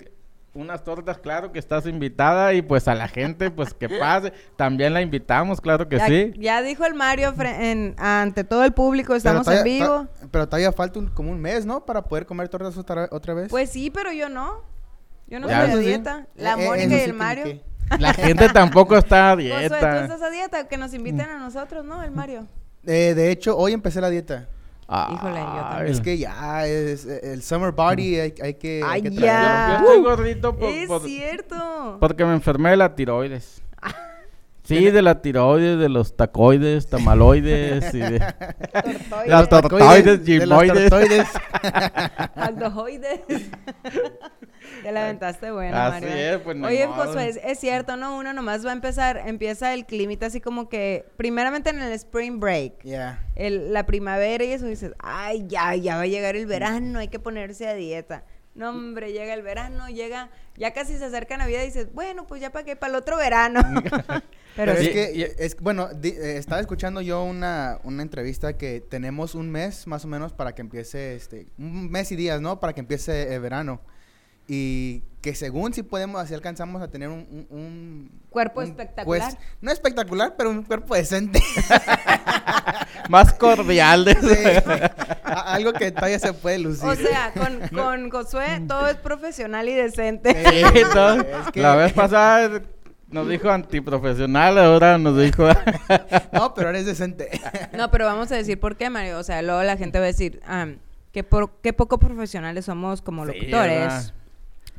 unas 0.54 0.84
tortas, 0.84 1.18
claro 1.18 1.50
que 1.52 1.58
estás 1.58 1.86
invitada 1.86 2.54
y 2.54 2.62
pues 2.62 2.86
a 2.88 2.94
la 2.94 3.08
gente, 3.08 3.50
pues 3.50 3.74
que 3.74 3.88
pase. 4.00 4.32
También 4.56 4.94
la 4.94 5.02
invitamos, 5.02 5.60
claro 5.60 5.88
que 5.88 5.98
ya, 5.98 6.06
sí. 6.06 6.32
ya 6.38 6.62
dijo 6.62 6.84
el 6.86 6.94
Mario 6.94 7.34
en- 7.38 7.94
ante 7.98 8.44
todo 8.44 8.64
el 8.64 8.72
público, 8.72 9.14
estamos 9.14 9.44
todavía- 9.44 9.60
en 9.74 9.80
vivo. 9.80 10.06
Pero 10.30 10.46
todavía 10.46 10.72
falta 10.72 10.98
un- 11.00 11.08
como 11.08 11.30
un 11.32 11.40
mes, 11.40 11.66
¿no? 11.66 11.84
Para 11.84 12.02
poder 12.04 12.24
comer 12.26 12.48
tortas 12.48 12.76
otra, 12.78 13.08
otra 13.10 13.34
vez. 13.34 13.48
Pues 13.50 13.70
sí, 13.70 13.90
pero 13.90 14.12
yo 14.12 14.28
no. 14.28 14.62
Yo 15.26 15.40
no 15.40 15.48
Ya, 15.48 15.62
soy 15.62 15.70
a 15.70 15.76
sí. 15.78 15.84
dieta. 15.88 16.26
La 16.36 16.54
Eh, 16.54 16.64
eh, 16.64 16.68
Mónica 16.68 16.96
y 16.96 17.00
el 17.00 17.14
Mario. 17.14 17.44
que- 17.44 17.64
La 17.98 18.14
gente 18.14 18.48
tampoco 18.48 18.96
está 18.96 19.32
a 19.32 19.34
Josué, 19.34 19.50
tú 19.52 19.58
dieta. 19.58 20.02
estás 20.04 20.22
a 20.22 20.30
dieta, 20.30 20.68
que 20.68 20.76
nos 20.78 20.94
inviten 20.94 21.28
a 21.28 21.38
nosotros, 21.38 21.84
¿no? 21.84 22.02
El 22.02 22.12
Mario. 22.12 22.46
Eh, 22.86 23.12
de 23.14 23.30
hecho, 23.30 23.56
hoy 23.56 23.72
empecé 23.72 24.00
la 24.00 24.08
dieta. 24.10 24.48
Híjole, 24.88 25.38
yo 25.40 25.44
también. 25.46 25.86
Ay. 25.86 25.90
Es 25.90 26.00
que 26.00 26.18
ya 26.18 26.66
es 26.66 27.06
el 27.06 27.42
summer 27.42 27.72
body, 27.72 28.20
hay, 28.20 28.34
hay 28.42 28.54
que, 28.54 28.82
hay 28.84 29.00
Ay, 29.00 29.02
que 29.02 29.10
ya. 29.12 29.20
traerlo. 29.20 29.86
Yo 29.86 29.92
estoy 29.94 30.02
gordito 30.04 30.56
por- 30.56 30.68
es 30.68 30.86
por- 30.88 31.02
cierto. 31.02 31.96
porque 32.00 32.24
me 32.24 32.34
enfermé 32.34 32.70
de 32.70 32.76
la 32.76 32.94
tiroides. 32.94 33.62
Sí, 34.64 34.90
de 34.90 35.02
la 35.02 35.20
tiroides, 35.20 35.78
de 35.78 35.88
los 35.90 36.16
tacoides, 36.16 36.86
tamaloides 36.88 37.92
y 37.94 37.98
de 37.98 38.18
las 39.26 39.48
tortoides, 39.48 40.20
gimoides. 40.24 40.90
aldohoides. 42.34 43.20
Te 44.82 44.92
la 44.92 45.04
aventaste 45.04 45.50
buena, 45.50 45.86
Así 45.88 46.04
Mario. 46.06 46.16
es, 46.16 46.38
pues, 46.38 46.56
ni 46.56 46.66
Oye, 46.66 46.86
modo. 46.86 47.04
Josué, 47.04 47.28
es, 47.28 47.40
es 47.44 47.58
cierto, 47.58 47.96
¿no? 47.98 48.16
Uno 48.16 48.32
nomás 48.32 48.64
va 48.64 48.70
a 48.70 48.72
empezar, 48.72 49.22
empieza 49.26 49.74
el 49.74 49.84
climita 49.84 50.26
así 50.26 50.40
como 50.40 50.68
que, 50.70 51.04
primeramente 51.16 51.70
en 51.70 51.80
el 51.80 51.92
spring 51.92 52.40
break. 52.40 52.82
Ya. 52.82 53.20
el- 53.36 53.72
la 53.72 53.84
primavera 53.86 54.44
y 54.44 54.52
eso 54.52 54.66
dices, 54.66 54.92
ay, 54.98 55.44
ya, 55.48 55.74
ya 55.76 55.96
va 55.96 56.02
a 56.02 56.06
llegar 56.06 56.36
el 56.36 56.46
verano, 56.46 56.98
hay 56.98 57.08
que 57.08 57.18
ponerse 57.18 57.68
a 57.68 57.74
dieta. 57.74 58.24
No, 58.54 58.70
hombre, 58.70 59.12
llega 59.12 59.34
el 59.34 59.42
verano, 59.42 59.88
llega, 59.88 60.30
ya 60.56 60.72
casi 60.72 60.96
se 60.96 61.04
acerca 61.06 61.36
Navidad 61.36 61.62
y 61.62 61.66
dices, 61.66 61.92
bueno, 61.92 62.24
pues 62.26 62.40
ya 62.40 62.50
para 62.52 62.64
qué, 62.64 62.76
para 62.76 62.92
el 62.92 62.96
otro 62.96 63.16
verano. 63.16 63.60
Pero, 63.84 64.22
Pero 64.56 64.72
es 64.78 64.78
sí. 64.86 64.92
que, 64.92 65.12
y- 65.12 65.22
es, 65.42 65.56
bueno, 65.60 65.88
di- 65.92 66.10
eh, 66.10 66.36
estaba 66.38 66.60
escuchando 66.60 67.00
yo 67.00 67.24
una, 67.24 67.80
una 67.82 68.02
entrevista 68.02 68.56
que 68.56 68.80
tenemos 68.80 69.34
un 69.34 69.50
mes 69.50 69.88
más 69.88 70.04
o 70.04 70.08
menos 70.08 70.32
para 70.32 70.54
que 70.54 70.62
empiece, 70.62 71.16
este, 71.16 71.48
un 71.58 71.90
mes 71.90 72.12
y 72.12 72.16
días, 72.16 72.40
¿no? 72.40 72.60
Para 72.60 72.72
que 72.74 72.80
empiece 72.80 73.34
el 73.34 73.40
verano. 73.40 73.80
Y 74.46 75.02
que 75.22 75.34
según 75.34 75.72
si 75.74 75.82
podemos, 75.82 76.20
así 76.20 76.34
alcanzamos 76.34 76.80
a 76.82 76.88
tener 76.88 77.08
un... 77.08 77.26
un- 77.30 77.46
un- 77.58 78.20
Cuerpo 78.30 78.60
un, 78.60 78.66
espectacular. 78.66 79.30
pues, 79.32 79.38
no 79.62 79.72
espectacular, 79.72 80.34
pero 80.36 80.50
un 80.50 80.62
cuerpo 80.62 80.94
decente. 80.94 81.40
Más 83.08 83.32
cordial 83.34 84.04
de 84.04 84.14
Sí. 84.14 85.13
Algo 85.24 85.72
que 85.72 85.90
todavía 85.90 86.18
se 86.18 86.32
puede 86.32 86.58
lucir. 86.58 86.88
o 86.88 86.94
sea, 86.94 87.32
con, 87.32 87.60
con 87.76 88.10
Josué 88.10 88.62
todo 88.68 88.86
es 88.88 88.96
profesional 88.96 89.68
y 89.68 89.74
decente. 89.74 90.32
Sí, 90.34 90.82
no, 90.94 91.12
Es 91.20 91.50
que- 91.52 91.60
La 91.60 91.76
vez 91.76 91.92
pasada 91.92 92.60
nos 93.08 93.28
dijo 93.28 93.48
antiprofesional, 93.50 94.58
ahora 94.58 94.98
nos 94.98 95.16
dijo... 95.18 95.46
No, 96.32 96.52
pero 96.54 96.70
eres 96.70 96.86
decente. 96.86 97.28
No, 97.76 97.90
pero 97.90 98.06
vamos 98.06 98.30
a 98.32 98.36
decir 98.36 98.58
por 98.60 98.76
qué, 98.76 98.90
Mario. 98.90 99.18
O 99.18 99.22
sea, 99.22 99.40
luego 99.42 99.62
la 99.62 99.76
gente 99.76 99.98
va 99.98 100.04
a 100.04 100.08
decir, 100.08 100.40
ah, 100.46 100.66
qué, 101.12 101.22
por- 101.24 101.50
qué 101.62 101.72
poco 101.72 101.98
profesionales 101.98 102.64
somos 102.64 103.02
como 103.02 103.24
locutores. 103.24 104.12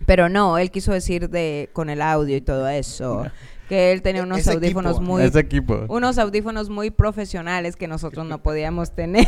pero 0.06 0.28
no, 0.30 0.58
él 0.58 0.72
quiso 0.72 0.92
decir 0.92 1.30
de 1.30 1.70
con 1.74 1.90
el 1.90 2.02
audio 2.02 2.36
y 2.36 2.42
todo 2.42 2.68
eso, 2.68 3.26
que 3.70 3.92
él 3.92 4.02
tenía 4.02 4.22
E- 4.22 4.26
unos 4.26 4.40
ese 4.40 4.52
audífonos 4.54 4.98
equipo. 4.98 5.12
muy 5.12 5.24
Ese 5.24 5.40
equipo. 5.40 5.86
unos 5.90 6.18
audífonos 6.18 6.70
muy 6.70 6.92
profesionales 6.92 7.76
que 7.76 7.88
nosotros 7.88 8.26
no 8.26 8.44
podíamos 8.44 8.92
tener. 8.92 9.26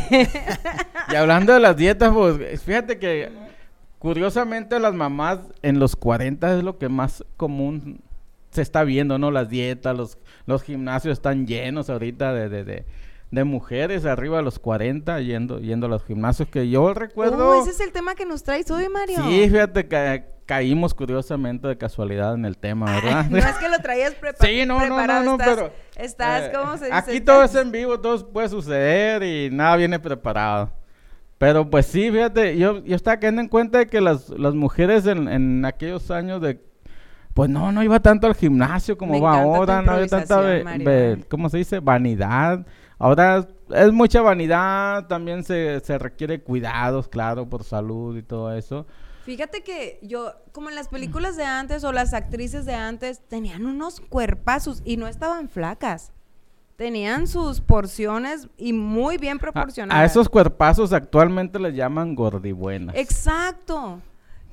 Y 1.10 1.14
hablando 1.16 1.52
de 1.54 1.60
las 1.60 1.76
dietas, 1.76 2.12
pues 2.12 2.62
fíjate 2.62 2.98
que 2.98 3.30
curiosamente 3.98 4.78
las 4.78 4.94
mamás 4.94 5.40
en 5.62 5.78
los 5.78 5.96
40 5.96 6.58
es 6.58 6.62
lo 6.64 6.78
que 6.78 6.88
más 6.88 7.24
común 7.36 8.00
se 8.50 8.62
está 8.62 8.84
viendo, 8.84 9.18
¿no? 9.18 9.30
Las 9.30 9.48
dietas, 9.48 9.96
los, 9.96 10.18
los 10.46 10.62
gimnasios 10.62 11.12
están 11.18 11.46
llenos 11.46 11.90
ahorita 11.90 12.32
de, 12.32 12.48
de, 12.48 12.64
de, 12.64 12.84
de 13.30 13.44
mujeres 13.44 14.04
arriba 14.06 14.38
de 14.38 14.42
los 14.42 14.58
40 14.58 15.20
yendo, 15.20 15.60
yendo 15.60 15.86
a 15.86 15.90
los 15.90 16.04
gimnasios 16.04 16.48
que 16.48 16.68
yo 16.70 16.94
recuerdo... 16.94 17.50
Oh, 17.50 17.60
ese 17.62 17.70
es 17.72 17.80
el 17.80 17.92
tema 17.92 18.14
que 18.14 18.24
nos 18.24 18.42
traes 18.44 18.70
hoy, 18.70 18.88
Mario. 18.88 19.16
Sí, 19.28 19.48
fíjate 19.50 19.86
que 19.86 20.24
caímos 20.48 20.94
curiosamente 20.94 21.68
de 21.68 21.76
casualidad 21.76 22.34
en 22.34 22.46
el 22.46 22.56
tema, 22.56 22.86
¿verdad? 22.86 23.26
No 23.28 23.36
es 23.36 23.58
que 23.58 23.68
lo 23.68 23.78
traías 23.80 24.14
prepa- 24.18 24.38
Sí, 24.46 24.64
no, 24.64 24.78
no, 24.78 24.86
no, 24.86 24.96
preparado, 24.96 25.24
no, 25.24 25.32
estás, 25.32 25.48
pero... 25.48 25.72
estás, 25.96 26.42
eh, 26.44 26.52
¿cómo 26.56 26.76
se 26.78 26.84
dice? 26.86 26.96
Aquí 26.96 27.20
todo 27.20 27.42
es 27.44 27.54
en 27.54 27.70
vivo, 27.70 28.00
todo 28.00 28.32
puede 28.32 28.48
suceder 28.48 29.22
y 29.22 29.50
nada 29.54 29.76
viene 29.76 29.98
preparado. 30.00 30.72
Pero 31.36 31.68
pues 31.68 31.84
sí, 31.84 32.10
fíjate, 32.10 32.56
yo, 32.56 32.82
yo 32.82 32.96
estaba 32.96 33.18
cayendo 33.20 33.42
en 33.42 33.48
cuenta 33.48 33.78
de 33.78 33.86
que 33.88 34.00
las, 34.00 34.30
las 34.30 34.54
mujeres 34.54 35.06
en, 35.06 35.28
en 35.28 35.64
aquellos 35.66 36.10
años 36.10 36.40
de... 36.40 36.60
Pues 37.34 37.50
no, 37.50 37.70
no 37.70 37.82
iba 37.84 38.00
tanto 38.00 38.26
al 38.26 38.34
gimnasio 38.34 38.96
como 38.96 39.12
Me 39.12 39.20
va 39.20 39.38
ahora, 39.42 39.82
no 39.82 39.92
había 39.92 40.08
tanta... 40.08 40.40
¿Cómo 41.28 41.50
se 41.50 41.58
dice? 41.58 41.78
Vanidad. 41.80 42.66
Ahora 42.98 43.46
es 43.70 43.92
mucha 43.92 44.22
vanidad, 44.22 45.06
también 45.08 45.44
se, 45.44 45.78
se 45.80 45.98
requiere 45.98 46.40
cuidados, 46.40 47.06
claro, 47.06 47.48
por 47.48 47.62
salud 47.64 48.16
y 48.16 48.22
todo 48.22 48.52
eso. 48.54 48.86
Fíjate 49.28 49.62
que 49.62 49.98
yo, 50.00 50.32
como 50.52 50.70
en 50.70 50.74
las 50.74 50.88
películas 50.88 51.36
de 51.36 51.44
antes 51.44 51.84
o 51.84 51.92
las 51.92 52.14
actrices 52.14 52.64
de 52.64 52.72
antes, 52.72 53.20
tenían 53.28 53.66
unos 53.66 54.00
cuerpazos 54.00 54.80
y 54.86 54.96
no 54.96 55.06
estaban 55.06 55.50
flacas. 55.50 56.12
Tenían 56.76 57.26
sus 57.26 57.60
porciones 57.60 58.48
y 58.56 58.72
muy 58.72 59.18
bien 59.18 59.36
A, 59.36 59.40
proporcionadas. 59.40 60.00
a 60.00 60.06
esos 60.06 60.30
cuerpazos 60.30 60.94
actualmente 60.94 61.58
les 61.58 61.74
llaman 61.74 62.14
gordibuenas. 62.14 62.96
Exacto. 62.96 64.00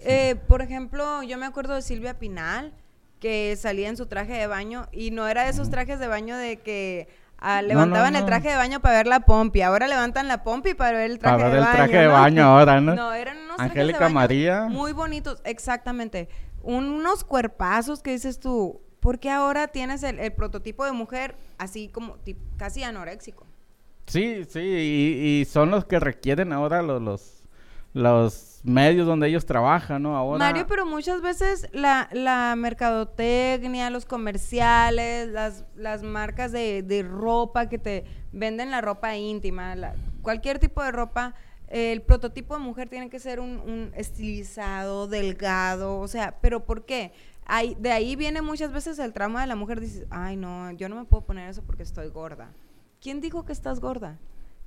Eh, 0.01 0.35
por 0.45 0.61
ejemplo, 0.61 1.23
yo 1.23 1.37
me 1.37 1.45
acuerdo 1.45 1.73
de 1.75 1.81
Silvia 1.81 2.19
Pinal, 2.19 2.73
que 3.21 3.55
salía 3.55 3.87
en 3.87 3.95
su 3.95 4.07
traje 4.07 4.33
de 4.33 4.47
baño 4.47 4.89
y 4.91 5.11
no 5.11 5.25
era 5.25 5.45
de 5.45 5.51
esos 5.51 5.69
trajes 5.69 5.99
de 5.99 6.09
baño 6.09 6.35
de 6.35 6.57
que 6.57 7.07
ah, 7.39 7.61
No, 7.61 7.67
levantaban 7.69 8.13
no, 8.13 8.19
el 8.19 8.25
traje 8.25 8.49
de 8.49 8.55
baño 8.55 8.79
para 8.81 8.97
ver 8.97 9.07
la 9.07 9.21
pompi. 9.21 9.61
Ahora 9.61 9.87
levantan 9.87 10.27
la 10.27 10.43
pompi 10.43 10.73
para 10.73 10.97
ver 10.97 11.11
el 11.11 11.19
traje 11.19 11.37
Para 11.37 11.49
de 11.49 11.55
ver 11.55 11.59
el 11.59 11.65
baño. 11.65 11.75
traje 11.75 11.97
de 11.97 12.05
¿no? 12.07 12.13
baño 12.13 12.43
ahora, 12.45 12.81
¿no? 12.81 12.95
No, 12.95 13.13
eran 13.13 13.37
unos 13.37 13.57
trajes 13.57 13.73
de 13.73 13.81
Angélica 13.81 13.99
baño 13.99 14.13
María. 14.15 14.65
Muy 14.69 14.91
bonitos, 14.93 15.41
exactamente. 15.43 16.29
Unos 16.61 17.23
cuerpazos 17.23 18.01
que 18.01 18.11
dices 18.11 18.39
tú, 18.39 18.81
¿por 18.99 19.19
qué 19.19 19.29
ahora 19.29 19.67
tienes 19.67 20.03
el, 20.03 20.19
el 20.19 20.33
prototipo 20.33 20.85
de 20.85 20.91
mujer 20.93 21.35
así 21.57 21.89
como 21.89 22.17
casi 22.57 22.83
anoréxico? 22.83 23.45
Sí, 24.07 24.45
sí, 24.47 24.59
y, 24.59 25.39
y 25.41 25.45
son 25.45 25.71
los 25.71 25.85
que 25.85 25.99
requieren 25.99 26.53
ahora 26.53 26.81
los, 26.83 27.01
los, 27.01 27.43
los 27.93 28.54
medios 28.65 29.05
donde 29.07 29.27
ellos 29.27 29.45
trabajan, 29.45 30.01
¿no? 30.03 30.17
Ahora, 30.17 30.39
Mario, 30.39 30.65
pero 30.67 30.85
muchas 30.85 31.21
veces 31.21 31.69
la, 31.71 32.09
la 32.11 32.55
mercadotecnia, 32.57 33.89
los 33.89 34.05
comerciales, 34.05 35.29
las, 35.29 35.65
las 35.75 36.03
marcas 36.03 36.51
de, 36.51 36.83
de 36.83 37.03
ropa 37.03 37.69
que 37.69 37.77
te 37.77 38.05
venden 38.31 38.71
la 38.71 38.81
ropa 38.81 39.15
íntima, 39.15 39.75
cualquier 40.21 40.59
tipo 40.59 40.83
de 40.83 40.91
ropa, 40.91 41.35
el 41.67 42.01
prototipo 42.01 42.55
de 42.55 42.59
mujer 42.63 42.89
tiene 42.89 43.09
que 43.09 43.19
ser 43.19 43.39
un, 43.39 43.59
un 43.59 43.91
estilizado, 43.95 45.07
delgado, 45.07 45.99
o 45.99 46.07
sea, 46.07 46.37
¿pero 46.41 46.65
por 46.65 46.85
qué? 46.85 47.11
Ahí- 47.45 47.75
de 47.79 47.91
ahí 47.91 48.15
viene 48.15 48.41
muchas 48.41 48.71
veces 48.71 48.97
el 48.99 49.13
trauma 49.13 49.41
de 49.41 49.47
la 49.47 49.55
mujer, 49.55 49.79
dices, 49.79 50.05
ay 50.09 50.35
no, 50.35 50.71
yo 50.71 50.89
no 50.89 50.95
me 50.95 51.05
puedo 51.05 51.23
poner 51.25 51.49
eso 51.49 51.61
porque 51.63 51.83
estoy 51.83 52.09
gorda. 52.09 52.49
¿Quién 53.01 53.21
dijo 53.21 53.45
que 53.45 53.53
estás 53.53 53.79
gorda? 53.79 54.17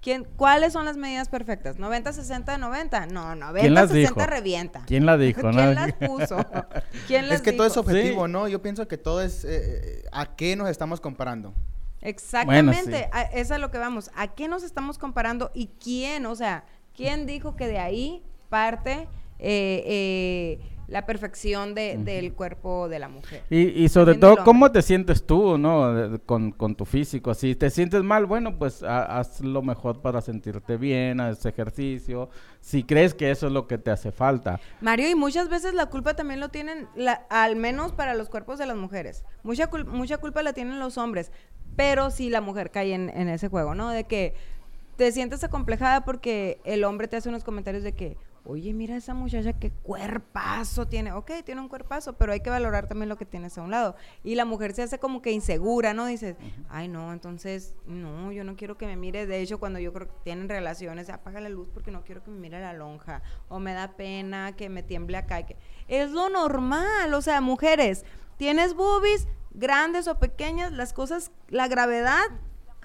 ¿Quién, 0.00 0.24
¿Cuáles 0.36 0.72
son 0.72 0.84
las 0.84 0.96
medidas 0.96 1.28
perfectas? 1.28 1.76
¿90, 1.78 2.12
60, 2.12 2.56
90? 2.58 3.06
No, 3.06 3.34
90, 3.34 3.60
¿Quién 3.60 3.74
las 3.74 3.90
60 3.90 4.14
dijo? 4.20 4.30
revienta. 4.30 4.82
¿Quién 4.86 5.06
la 5.06 5.16
dijo? 5.18 5.40
¿Quién 5.50 5.54
no? 5.56 5.72
las 5.72 5.92
puso? 5.94 6.36
¿Quién 7.08 7.28
las 7.28 7.36
es 7.38 7.42
que 7.42 7.52
todo 7.52 7.66
es 7.66 7.76
objetivo, 7.76 8.26
Sí. 8.26 8.32
¿no? 8.32 8.46
Yo 8.48 8.62
pienso 8.62 8.86
que 8.86 8.96
todo 8.96 9.22
es 9.22 9.44
eh, 9.44 10.04
a 10.12 10.36
qué 10.36 10.54
nos 10.54 10.68
estamos 10.68 11.00
comparando. 11.00 11.52
Exactamente, 12.00 12.98
sí. 12.98 13.04
a- 13.12 13.22
es 13.22 13.50
a 13.50 13.58
lo 13.58 13.70
que 13.70 13.78
vamos. 13.78 14.10
¿A 14.14 14.28
qué 14.28 14.46
nos 14.48 14.62
estamos 14.62 14.98
comparando 14.98 15.50
y 15.54 15.68
quién? 15.82 16.26
O 16.26 16.34
sea, 16.36 16.64
¿quién 16.96 17.26
dijo 17.26 17.56
que 17.56 17.66
de 17.66 17.78
ahí 17.78 18.22
parte 18.48 19.08
eh, 19.40 19.82
eh, 19.86 20.60
la 20.88 21.04
perfección 21.06 21.74
de- 21.74 21.96
del 21.98 22.32
cuerpo 22.32 22.88
de 22.88 22.98
la 22.98 23.08
mujer? 23.08 23.42
Y, 23.50 23.84
y 23.84 23.88
sobre 23.88 24.14
todo, 24.14 24.36
¿cómo 24.44 24.72
te 24.72 24.82
sientes 24.82 25.24
tú, 25.26 25.58
no? 25.58 26.18
Con, 26.26 26.50
con 26.52 26.74
tu 26.74 26.84
físico. 26.84 27.34
Si 27.34 27.54
te 27.54 27.70
sientes 27.70 28.02
mal, 28.02 28.26
bueno, 28.26 28.58
pues 28.58 28.82
ha- 28.82 29.18
haz 29.20 29.40
lo 29.40 29.62
mejor 29.62 30.00
para 30.00 30.20
sentirte 30.22 30.76
bien, 30.78 31.20
haz 31.20 31.44
ejercicio. 31.46 32.30
Si 32.60 32.82
crees 32.84 33.14
que 33.14 33.30
eso 33.30 33.46
es 33.46 33.52
lo 33.52 33.66
que 33.66 33.78
te 33.78 33.90
hace 33.90 34.10
falta. 34.12 34.60
Mario, 34.80 35.08
y 35.10 35.14
muchas 35.14 35.48
veces 35.48 35.74
la 35.74 35.86
culpa 35.86 36.14
también 36.16 36.40
lo 36.40 36.48
tienen, 36.48 36.88
la- 36.96 37.26
al 37.30 37.54
menos 37.56 37.92
para 37.92 38.14
los 38.14 38.28
cuerpos 38.28 38.58
de 38.58 38.66
las 38.66 38.76
mujeres. 38.76 39.24
Mucha, 39.42 39.70
cul- 39.70 39.86
mucha 39.86 40.16
culpa 40.18 40.42
la 40.42 40.52
tienen 40.54 40.78
los 40.78 40.96
hombres, 40.98 41.30
pero 41.76 42.10
sí 42.10 42.30
la 42.30 42.40
mujer 42.40 42.70
cae 42.70 42.94
en, 42.94 43.10
en 43.10 43.28
ese 43.28 43.48
juego, 43.48 43.74
¿no? 43.74 43.90
De 43.90 44.04
que 44.04 44.34
te 44.96 45.12
sientes 45.12 45.44
acomplejada 45.44 46.04
porque 46.04 46.60
el 46.64 46.82
hombre 46.82 47.06
te 47.06 47.16
hace 47.16 47.28
unos 47.28 47.44
comentarios 47.44 47.84
de 47.84 47.92
que, 47.92 48.16
oye, 48.48 48.72
mira 48.72 48.96
esa 48.96 49.12
muchacha, 49.12 49.52
qué 49.52 49.70
cuerpazo 49.70 50.88
tiene. 50.88 51.12
Ok, 51.12 51.30
tiene 51.44 51.60
un 51.60 51.68
cuerpazo, 51.68 52.14
pero 52.14 52.32
hay 52.32 52.40
que 52.40 52.48
valorar 52.48 52.88
también 52.88 53.10
lo 53.10 53.18
que 53.18 53.26
tienes 53.26 53.58
a 53.58 53.62
un 53.62 53.70
lado. 53.70 53.94
Y 54.24 54.36
la 54.36 54.46
mujer 54.46 54.72
se 54.72 54.82
hace 54.82 54.98
como 54.98 55.20
que 55.20 55.32
insegura, 55.32 55.92
¿no? 55.92 56.06
Dices, 56.06 56.36
ay, 56.70 56.88
no, 56.88 57.12
entonces, 57.12 57.74
no, 57.86 58.32
yo 58.32 58.44
no 58.44 58.56
quiero 58.56 58.78
que 58.78 58.86
me 58.86 58.96
mire. 58.96 59.26
De 59.26 59.40
hecho, 59.40 59.58
cuando 59.58 59.78
yo 59.78 59.92
creo 59.92 60.08
que 60.08 60.14
tienen 60.24 60.48
relaciones, 60.48 61.10
apaga 61.10 61.42
la 61.42 61.50
luz 61.50 61.68
porque 61.72 61.90
no 61.90 62.04
quiero 62.04 62.24
que 62.24 62.30
me 62.30 62.38
mire 62.38 62.58
la 62.58 62.72
lonja. 62.72 63.22
O 63.48 63.58
me 63.58 63.74
da 63.74 63.96
pena 63.96 64.56
que 64.56 64.70
me 64.70 64.82
tiemble 64.82 65.18
acá. 65.18 65.44
Que... 65.44 65.56
Es 65.86 66.10
lo 66.10 66.30
normal, 66.30 67.12
o 67.12 67.20
sea, 67.20 67.42
mujeres, 67.42 68.06
tienes 68.38 68.72
boobies, 68.72 69.28
grandes 69.50 70.08
o 70.08 70.18
pequeñas, 70.18 70.72
las 70.72 70.94
cosas, 70.94 71.32
la 71.48 71.68
gravedad, 71.68 72.24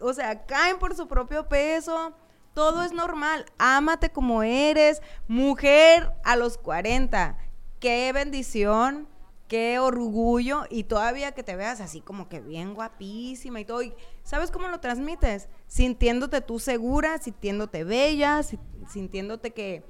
o 0.01 0.13
sea, 0.13 0.45
caen 0.45 0.77
por 0.77 0.93
su 0.93 1.07
propio 1.07 1.47
peso 1.47 2.13
todo 2.53 2.83
es 2.83 2.91
normal. 2.91 3.45
Ámate 3.57 4.09
como 4.09 4.43
eres. 4.43 5.01
Mujer 5.27 6.13
a 6.23 6.35
los 6.35 6.57
40. 6.57 7.37
Qué 7.79 8.11
bendición. 8.13 9.07
Qué 9.47 9.79
orgullo. 9.79 10.63
Y 10.69 10.85
todavía 10.85 11.33
que 11.33 11.43
te 11.43 11.55
veas 11.55 11.81
así 11.81 12.01
como 12.01 12.29
que 12.29 12.39
bien 12.39 12.73
guapísima 12.73 13.59
y 13.59 13.65
todo. 13.65 13.81
¿Sabes 14.23 14.51
cómo 14.51 14.67
lo 14.67 14.79
transmites? 14.79 15.49
Sintiéndote 15.67 16.41
tú 16.41 16.59
segura, 16.59 17.17
sintiéndote 17.17 17.83
bella, 17.83 18.41
sintiéndote 18.87 19.51
que 19.51 19.83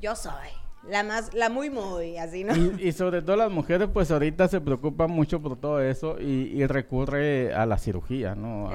yo 0.00 0.14
soy. 0.14 0.67
La 0.86 1.02
más, 1.02 1.34
la 1.34 1.50
muy 1.50 1.70
muy, 1.70 2.16
así, 2.18 2.44
¿no? 2.44 2.54
Y, 2.78 2.92
sobre 2.92 3.20
todo 3.20 3.36
las 3.36 3.50
mujeres, 3.50 3.88
pues 3.92 4.10
ahorita 4.10 4.48
se 4.48 4.60
preocupan 4.60 5.10
mucho 5.10 5.40
por 5.42 5.56
todo 5.56 5.80
eso 5.80 6.18
y, 6.20 6.64
recurre 6.66 7.52
a 7.52 7.66
la 7.66 7.78
cirugía, 7.78 8.34
¿no? 8.34 8.70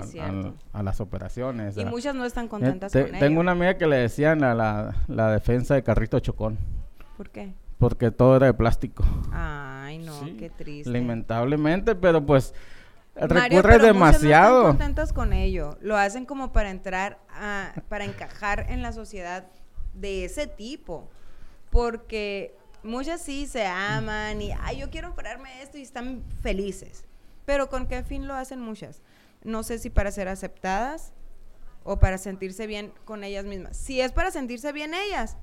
A, 0.74 0.84
las 0.84 1.00
operaciones. 1.00 1.78
Y 1.78 1.86
muchas 1.86 2.13
no 2.16 2.26
están 2.26 2.48
contentas 2.48 2.92
con 2.92 3.12
Tengo 3.20 3.39
una 3.39 3.54
amiga 3.54 3.78
que 3.78 3.88
le 3.88 3.98
decían 3.98 4.44
a 4.44 4.54
la, 4.54 5.32
defensa 5.32 5.76
de 5.76 5.84
carrito 5.84 6.20
chocón. 6.20 6.58
¿Por 7.18 7.30
qué? 7.30 7.54
Porque 7.80 8.12
todo 8.12 8.36
era 8.36 8.48
de 8.48 8.54
plástico. 8.54 9.04
Ay, 9.32 9.98
no, 10.00 10.20
qué 10.38 10.50
triste. 10.50 10.92
Lamentablemente, 10.92 11.96
pero 11.96 12.26
pues 12.26 12.54
recurre 13.16 13.80
demasiado. 13.80 14.63
no 14.63 14.72
están 14.72 14.78
contentas 14.78 15.13
con 15.13 15.34
ello. 15.34 15.78
Lo 15.82 15.98
hacen 15.98 16.26
como 16.26 16.52
para 16.52 16.70
entrar 16.70 17.20
a, 17.30 17.74
para 17.89 18.06
encajar 18.06 18.68
en 18.70 18.82
la 18.82 18.94
sociedad 18.94 19.48
de 19.94 20.26
ese 20.26 20.48
tipo 20.48 21.10
porque 21.74 22.56
muchas 22.84 23.20
sí 23.20 23.48
se 23.48 23.66
aman 23.66 24.40
y, 24.44 24.52
ay, 24.62 24.78
yo 24.78 24.92
quiero 24.92 25.10
operarme 25.10 25.64
esto 25.64 25.80
y 25.80 25.82
están 25.82 26.22
felices. 26.44 27.04
Pero 27.46 27.68
¿con 27.68 27.88
qué 27.88 28.04
fin 28.04 28.28
lo 28.28 28.36
hacen 28.36 28.62
muchas? 28.62 29.02
No 29.44 29.64
sé 29.64 29.80
si 29.80 29.90
para 29.90 30.12
ser 30.12 30.28
aceptadas 30.28 31.14
o 31.84 31.98
para 31.98 32.20
sentirse 32.20 32.68
bien 32.68 32.94
con 33.06 33.24
ellas 33.24 33.46
mismas. 33.46 33.76
Si 33.76 34.00
es 34.00 34.12
para 34.12 34.30
sentirse 34.30 34.72
bien 34.72 34.94
ellas, 34.94 35.36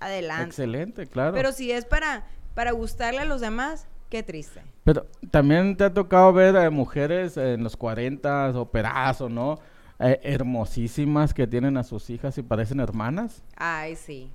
adelante. 0.00 0.46
Excelente, 0.46 1.06
claro. 1.06 1.34
Pero 1.34 1.52
si 1.52 1.70
es 1.70 1.84
para, 1.84 2.24
para 2.54 2.72
gustarle 2.72 3.20
a 3.20 3.26
los 3.26 3.42
demás, 3.42 3.86
qué 4.08 4.22
triste. 4.22 4.62
Pero 4.84 5.06
también 5.30 5.76
te 5.76 5.84
ha 5.84 5.92
tocado 5.92 6.32
ver 6.32 6.56
a 6.56 6.70
mujeres 6.70 7.36
en 7.36 7.62
los 7.62 7.76
40 7.76 8.58
operadas 8.58 9.20
o 9.20 9.28
no, 9.28 9.58
eh, 9.98 10.18
hermosísimas 10.22 11.34
que 11.34 11.46
tienen 11.46 11.76
a 11.76 11.84
sus 11.84 12.08
hijas 12.08 12.38
y 12.38 12.42
parecen 12.42 12.80
hermanas. 12.80 13.42
Ay, 13.56 13.94
sí. 13.94 14.32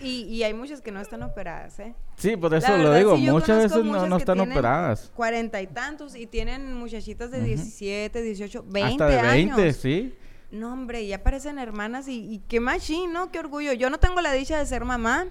Y, 0.00 0.42
hay 0.42 0.54
muchas 0.54 0.80
que 0.80 0.90
no 0.90 1.00
están 1.00 1.22
operadas, 1.22 1.78
¿eh? 1.78 1.94
Sí, 2.16 2.36
por 2.36 2.54
eso 2.54 2.76
lo 2.76 2.94
digo, 2.94 3.16
muchas 3.16 3.64
veces 3.64 3.84
no, 3.84 4.16
están 4.16 4.40
operadas. 4.40 5.10
Cuarenta 5.14 5.60
y 5.60 5.66
tantos 5.66 6.14
y 6.14 6.26
tienen 6.26 6.74
muchachitas 6.74 7.30
de 7.30 7.40
17, 7.40 8.22
18, 8.22 8.64
20 8.66 9.04
Hasta 9.04 9.06
de 9.08 9.22
20, 9.22 9.72
sí. 9.72 10.14
No, 10.50 10.72
hombre, 10.72 11.06
ya 11.06 11.22
parecen 11.22 11.58
hermanas 11.58 12.06
y, 12.08 12.42
qué 12.48 12.60
machín, 12.60 13.12
¿no? 13.12 13.30
Qué 13.30 13.38
orgullo. 13.38 13.72
Yo 13.72 13.90
no 13.90 13.98
tengo 13.98 14.20
la 14.20 14.32
dicha 14.32 14.58
de 14.58 14.66
ser 14.66 14.84
mamá, 14.84 15.26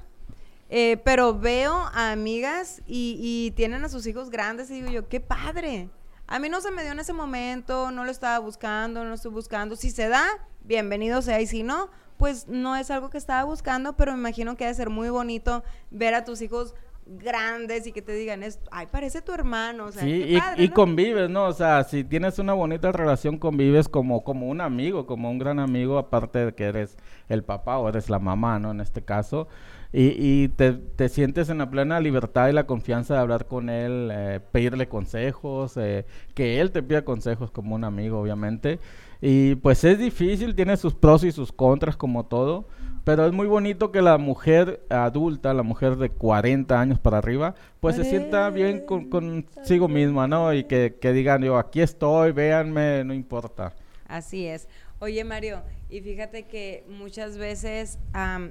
eh, 0.70 0.98
pero 1.04 1.38
veo 1.38 1.74
a 1.74 2.12
amigas 2.12 2.82
y, 2.86 3.18
y 3.20 3.52
tienen 3.52 3.84
a 3.84 3.90
sus 3.90 4.06
hijos 4.08 4.30
grandes 4.30 4.70
y 4.70 4.76
digo 4.76 4.90
yo, 4.90 5.08
qué 5.08 5.20
padre. 5.20 5.90
A 6.28 6.40
mí 6.40 6.50
no 6.50 6.60
se 6.60 6.72
me 6.72 6.82
dio 6.82 6.92
en 6.92 7.00
ese 7.00 7.14
momento, 7.14 7.92
no 7.92 8.04
lo 8.04 8.12
estaba 8.12 8.40
buscando, 8.40 9.04
no 9.04 9.10
lo 9.10 9.16
estoy 9.16 9.32
buscando. 9.32 9.76
Si 9.76 9.92
se 9.92 10.08
da, 10.08 10.26
bienvenido 10.64 11.22
sea, 11.22 11.40
y 11.40 11.46
si 11.46 11.62
no, 11.62 11.90
pues 12.18 12.48
no 12.48 12.76
es 12.76 12.92
algo 12.92 13.10
que 13.10 13.18
estaba 13.18 13.44
buscando, 13.44 13.96
pero 13.96 14.14
me 14.14 14.20
imagino 14.20 14.56
que 14.56 14.66
debe 14.66 14.76
ser 14.76 14.90
muy 14.90 15.10
bonito 15.10 15.64
ver 15.92 16.14
a 16.16 16.26
tus 16.26 16.42
hijos 16.42 16.76
grandes 17.06 17.86
y 17.86 17.92
que 17.92 18.02
te 18.02 18.14
digan, 18.14 18.42
es, 18.42 18.60
ay, 18.72 18.88
parece 18.92 19.22
tu 19.22 19.32
hermano, 19.32 19.86
o 19.86 19.92
sea, 19.92 20.02
sí, 20.02 20.38
y, 20.58 20.70
convives, 20.70 21.30
¿no? 21.30 21.46
O 21.46 21.54
sea, 21.54 21.84
si 21.84 22.04
tienes 22.04 22.40
una 22.40 22.54
bonita 22.54 22.92
relación, 22.92 23.38
convives 23.38 23.88
como, 23.88 24.24
como 24.24 24.48
un 24.48 24.60
amigo, 24.60 25.06
como 25.06 25.30
un 25.30 25.38
gran 25.38 25.60
amigo, 25.60 26.00
aparte 26.00 26.46
de 26.46 26.56
que 26.56 26.64
eres 26.64 26.98
el 27.30 27.44
papá 27.44 27.78
o 27.78 27.88
eres 27.90 28.10
la 28.10 28.18
mamá, 28.18 28.58
¿no? 28.58 28.72
En 28.72 28.82
este 28.82 29.04
caso, 29.04 29.48
y, 29.94 30.16
y 30.18 30.48
te, 30.50 30.74
te, 30.74 31.08
sientes 31.08 31.50
en 31.50 31.60
la 31.60 31.70
plena 31.70 32.00
libertad 32.00 32.50
y 32.50 32.54
la 32.54 32.66
confianza 32.66 33.14
de 33.14 33.20
hablar 33.20 33.46
con 33.46 33.70
él, 33.70 34.10
eh, 34.12 34.40
pedirle 34.52 34.88
consejos, 34.88 35.78
eh, 35.78 36.06
que 36.34 36.60
él 36.60 36.72
te 36.72 36.82
pida 36.82 37.06
consejos 37.06 37.52
como 37.52 37.76
un 37.76 37.84
amigo, 37.84 38.20
obviamente, 38.20 38.80
y 39.22 39.56
pues 39.56 39.84
es 39.84 39.98
difícil, 40.00 40.56
tiene 40.56 40.78
sus 40.78 40.94
pros 40.94 41.24
y 41.24 41.32
sus 41.32 41.52
contras 41.52 41.98
como 41.98 42.26
todo, 42.26 42.68
pero 43.04 43.26
es 43.26 43.32
muy 43.32 43.48
bonito 43.48 43.92
que 43.92 44.02
la 44.02 44.18
mujer 44.18 44.84
adulta, 44.90 45.54
la 45.54 45.64
mujer 45.64 45.96
de 45.96 46.10
40 46.10 46.80
años 46.80 47.00
para 47.00 47.20
arriba, 47.20 47.54
pues 47.80 47.96
se 47.96 48.04
sienta 48.04 48.50
bien 48.50 48.86
con, 48.86 49.10
consigo 49.10 49.88
misma, 49.88 50.28
¿no? 50.28 50.52
Y 50.54 50.64
que, 50.64 50.98
que 51.00 51.14
digan 51.14 51.44
yo, 51.44 51.58
aquí 51.58 51.82
estoy, 51.82 52.32
véanme, 52.32 53.04
no 53.04 53.14
importa. 53.14 53.74
Así 54.08 54.48
es. 54.48 54.68
Oye, 55.00 55.24
Mario, 55.24 55.62
y 55.90 56.02
fíjate 56.02 56.48
que 56.48 56.84
muchas 56.90 57.38
veces 57.38 58.00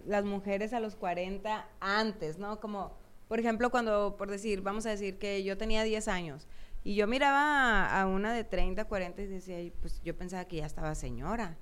las 0.06 0.24
mujeres 0.24 0.72
a 0.72 0.80
los 0.80 0.94
40 0.94 1.66
antes, 1.80 2.38
¿no? 2.38 2.60
Como, 2.60 2.92
por 3.28 3.40
ejemplo, 3.40 3.70
cuando, 3.70 4.16
por 4.16 4.30
decir, 4.30 4.60
vamos 4.60 4.86
a 4.86 4.90
decir 4.90 5.18
que 5.18 5.42
yo 5.42 5.56
tenía 5.56 5.82
10 5.82 6.06
años 6.06 6.46
y 6.84 6.94
yo 6.94 7.06
miraba 7.06 7.98
a, 7.98 8.06
una 8.06 8.34
de 8.34 8.44
30, 8.44 8.84
40 8.84 9.22
y 9.22 9.26
decía, 9.26 9.56
pues 9.80 10.02
yo 10.04 10.14
pensaba 10.16 10.44
que 10.44 10.56
ya 10.56 10.66
estaba 10.66 10.94
señora. 10.94 11.56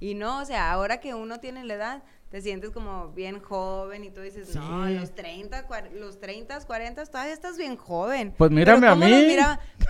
Y 0.00 0.14
no, 0.14 0.40
o 0.40 0.44
sea, 0.44 0.70
ahora 0.70 1.00
que 1.00 1.14
uno 1.14 1.40
tiene 1.40 1.64
la 1.64 1.74
edad, 1.74 2.02
te 2.30 2.40
sientes 2.40 2.70
como 2.70 3.08
bien 3.08 3.40
joven 3.40 4.04
y 4.04 4.10
tú 4.10 4.20
dices, 4.20 4.54
no, 4.54 4.86
los 4.86 5.14
30, 5.16 5.66
los 5.94 6.20
30, 6.20 6.60
40, 6.60 7.06
todavía 7.06 7.32
estás 7.32 7.58
bien 7.58 7.76
joven. 7.76 8.32
Pues 8.38 8.52
mírame 8.52 8.86
a 8.86 8.94
mí. 8.94 9.36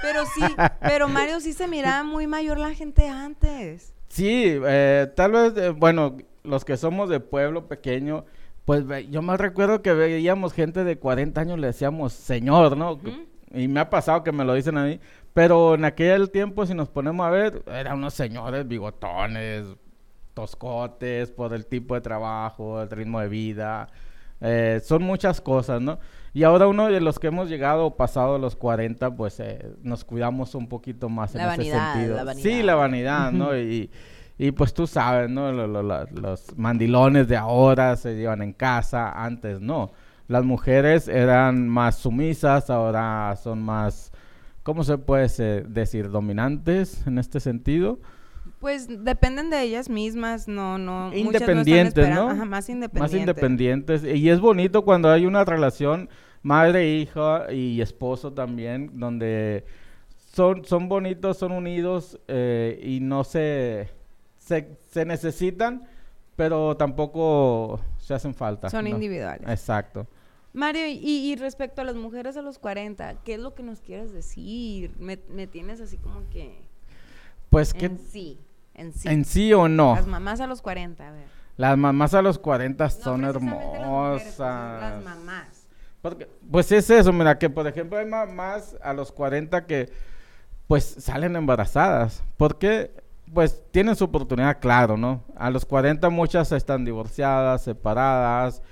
Pero 0.01 0.24
sí, 0.35 0.40
pero 0.81 1.07
Mario 1.07 1.40
sí 1.40 1.53
se 1.53 1.68
miraba 1.68 2.03
muy 2.05 2.27
mayor 2.27 2.59
la 2.59 2.72
gente 2.72 3.09
antes. 3.09 3.92
Sí, 4.09 4.44
eh, 4.46 5.12
tal 5.14 5.33
vez, 5.33 5.53
eh, 5.59 5.70
bueno, 5.70 6.16
los 6.42 6.64
que 6.64 6.79
somos 6.79 7.11
de 7.11 7.20
pueblo 7.20 7.68
pequeño, 7.68 8.24
pues 8.64 8.85
yo 9.11 9.20
más 9.20 9.38
recuerdo 9.38 9.83
que 9.83 9.92
veíamos 9.92 10.55
gente 10.55 10.85
de 10.85 10.98
40 10.98 11.38
años, 11.38 11.59
le 11.59 11.66
decíamos 11.66 12.14
señor, 12.14 12.77
¿no? 12.77 12.98
Y 13.52 13.68
me 13.68 13.80
ha 13.80 13.90
pasado 13.90 14.22
que 14.22 14.32
me 14.32 14.44
lo 14.44 14.54
dicen 14.54 14.76
a 14.76 14.84
mí. 14.84 15.00
Pero 15.34 15.74
en 15.74 15.84
aquel 15.84 16.30
tiempo, 16.30 16.66
si 16.66 16.74
nos 16.74 16.88
ponemos 16.88 17.26
a 17.26 17.30
ver, 17.30 17.62
eran 17.66 17.98
unos 17.98 18.14
señores 18.14 18.66
bigotones, 18.66 19.66
toscotes, 20.34 21.30
por 21.30 21.54
el 21.54 21.66
tipo 21.66 21.94
de 21.94 22.00
trabajo, 22.00 22.82
el 22.82 22.90
ritmo 22.90 23.20
de 23.20 23.28
vida. 23.28 23.88
Eh, 24.40 24.80
son 24.84 25.02
muchas 25.02 25.40
cosas, 25.40 25.80
¿no? 25.80 25.98
Y 26.32 26.44
ahora 26.44 26.66
uno 26.66 26.87
de 26.88 27.00
los 27.00 27.18
que 27.18 27.28
hemos 27.28 27.48
llegado 27.48 27.96
pasado 27.96 28.38
los 28.38 28.54
40, 28.54 29.16
pues 29.16 29.40
eh, 29.40 29.74
nos 29.82 30.04
cuidamos 30.04 30.54
un 30.54 30.68
poquito 30.68 31.08
más 31.08 31.34
en 31.34 31.40
ese 31.40 31.70
sentido. 31.70 32.16
La 32.16 32.24
vanidad. 32.24 32.42
Sí, 32.42 32.62
la 32.62 32.74
vanidad, 32.74 33.32
¿no? 33.32 33.56
y, 33.56 33.90
y 34.37 34.52
pues 34.52 34.72
tú 34.74 34.87
sabes, 34.87 35.28
¿no? 35.28 35.50
los 35.52 36.56
mandilones 36.56 37.26
de 37.26 37.37
ahora 37.37 37.96
se 37.96 38.14
llevan 38.14 38.42
en 38.42 38.52
casa, 38.52 39.11
antes 39.11 39.61
no 39.61 39.90
las 40.28 40.44
mujeres 40.44 41.08
eran 41.08 41.68
más 41.68 41.96
sumisas, 41.96 42.70
ahora 42.70 43.34
son 43.42 43.62
más, 43.62 44.12
¿cómo 44.62 44.84
se 44.84 44.98
puede 44.98 45.62
decir? 45.62 46.10
Dominantes 46.10 47.06
en 47.06 47.18
este 47.18 47.40
sentido. 47.40 47.98
Pues 48.60 48.88
dependen 49.04 49.50
de 49.50 49.62
ellas 49.62 49.88
mismas, 49.88 50.46
no, 50.48 50.78
no. 50.78 51.14
Independientes, 51.14 52.08
¿no? 52.10 52.34
más 52.46 52.68
independientes. 52.68 53.00
Más 53.00 53.14
independientes. 53.14 54.04
Y 54.04 54.28
es 54.28 54.40
bonito 54.40 54.84
cuando 54.84 55.10
hay 55.10 55.26
una 55.26 55.44
relación 55.44 56.08
madre-hija 56.42 57.52
y 57.52 57.80
esposo 57.80 58.32
también, 58.32 58.98
donde 58.98 59.64
son, 60.32 60.64
son 60.64 60.88
bonitos, 60.88 61.38
son 61.38 61.52
unidos 61.52 62.18
eh, 62.28 62.78
y 62.82 63.00
no 63.00 63.24
se, 63.24 63.88
se, 64.38 65.04
necesitan, 65.04 65.86
pero 66.36 66.76
tampoco 66.76 67.80
se 67.98 68.14
hacen 68.14 68.34
falta. 68.34 68.70
Son 68.70 68.86
individuales. 68.86 69.48
Exacto. 69.48 70.06
Mario, 70.52 70.82
y, 70.87 71.37
respecto 71.37 71.82
a 71.82 71.84
las 71.84 71.94
mujeres 71.94 72.37
a 72.37 72.42
los 72.42 72.58
40, 72.58 73.16
¿qué 73.24 73.34
es 73.34 73.40
lo 73.40 73.54
que 73.54 73.62
nos 73.62 73.80
quieres 73.80 74.12
decir? 74.12 74.92
Me, 74.98 75.16
tienes 75.46 75.80
así 75.80 75.98
como 75.98 76.28
que... 76.30 76.66
Pues 77.50 77.74
que... 77.74 77.87
En 77.87 77.98
sí, 77.98 78.38
en 78.74 78.92
sí. 78.92 79.08
¿En 79.08 79.24
sí 79.24 79.52
o 79.52 79.68
no? 79.68 79.94
Las 79.94 80.06
mamás 80.06 80.40
a 80.40 80.46
los 80.46 80.62
40, 80.62 81.06
a 81.06 81.12
ver. 81.12 81.26
Las 81.56 81.76
mamás 81.76 82.14
a 82.14 82.22
los 82.22 82.38
40 82.38 82.88
son 82.88 83.24
hermosas. 83.24 84.38
Las, 84.38 85.04
mamás. 85.04 85.66
Porque, 86.00 86.28
pues 86.50 86.70
es 86.70 86.88
eso, 86.88 87.12
mira, 87.12 87.37
que 87.37 87.50
por 87.50 87.66
ejemplo 87.66 87.98
hay 87.98 88.06
mamás 88.06 88.76
a 88.80 88.92
los 88.92 89.11
40 89.11 89.66
que 89.66 89.90
pues 90.68 90.84
salen 90.84 91.34
embarazadas. 91.34 92.22
Porque 92.37 92.92
pues 93.34 93.62
tienen 93.70 93.96
su 93.96 94.04
oportunidad, 94.04 94.61
claro, 94.61 94.96
¿no? 94.96 95.24
A 95.37 95.50
los 95.50 95.64
40 95.64 96.08
muchas 96.11 96.52
están 96.52 96.84
divorciadas, 96.84 97.64
separadas, 97.64 98.62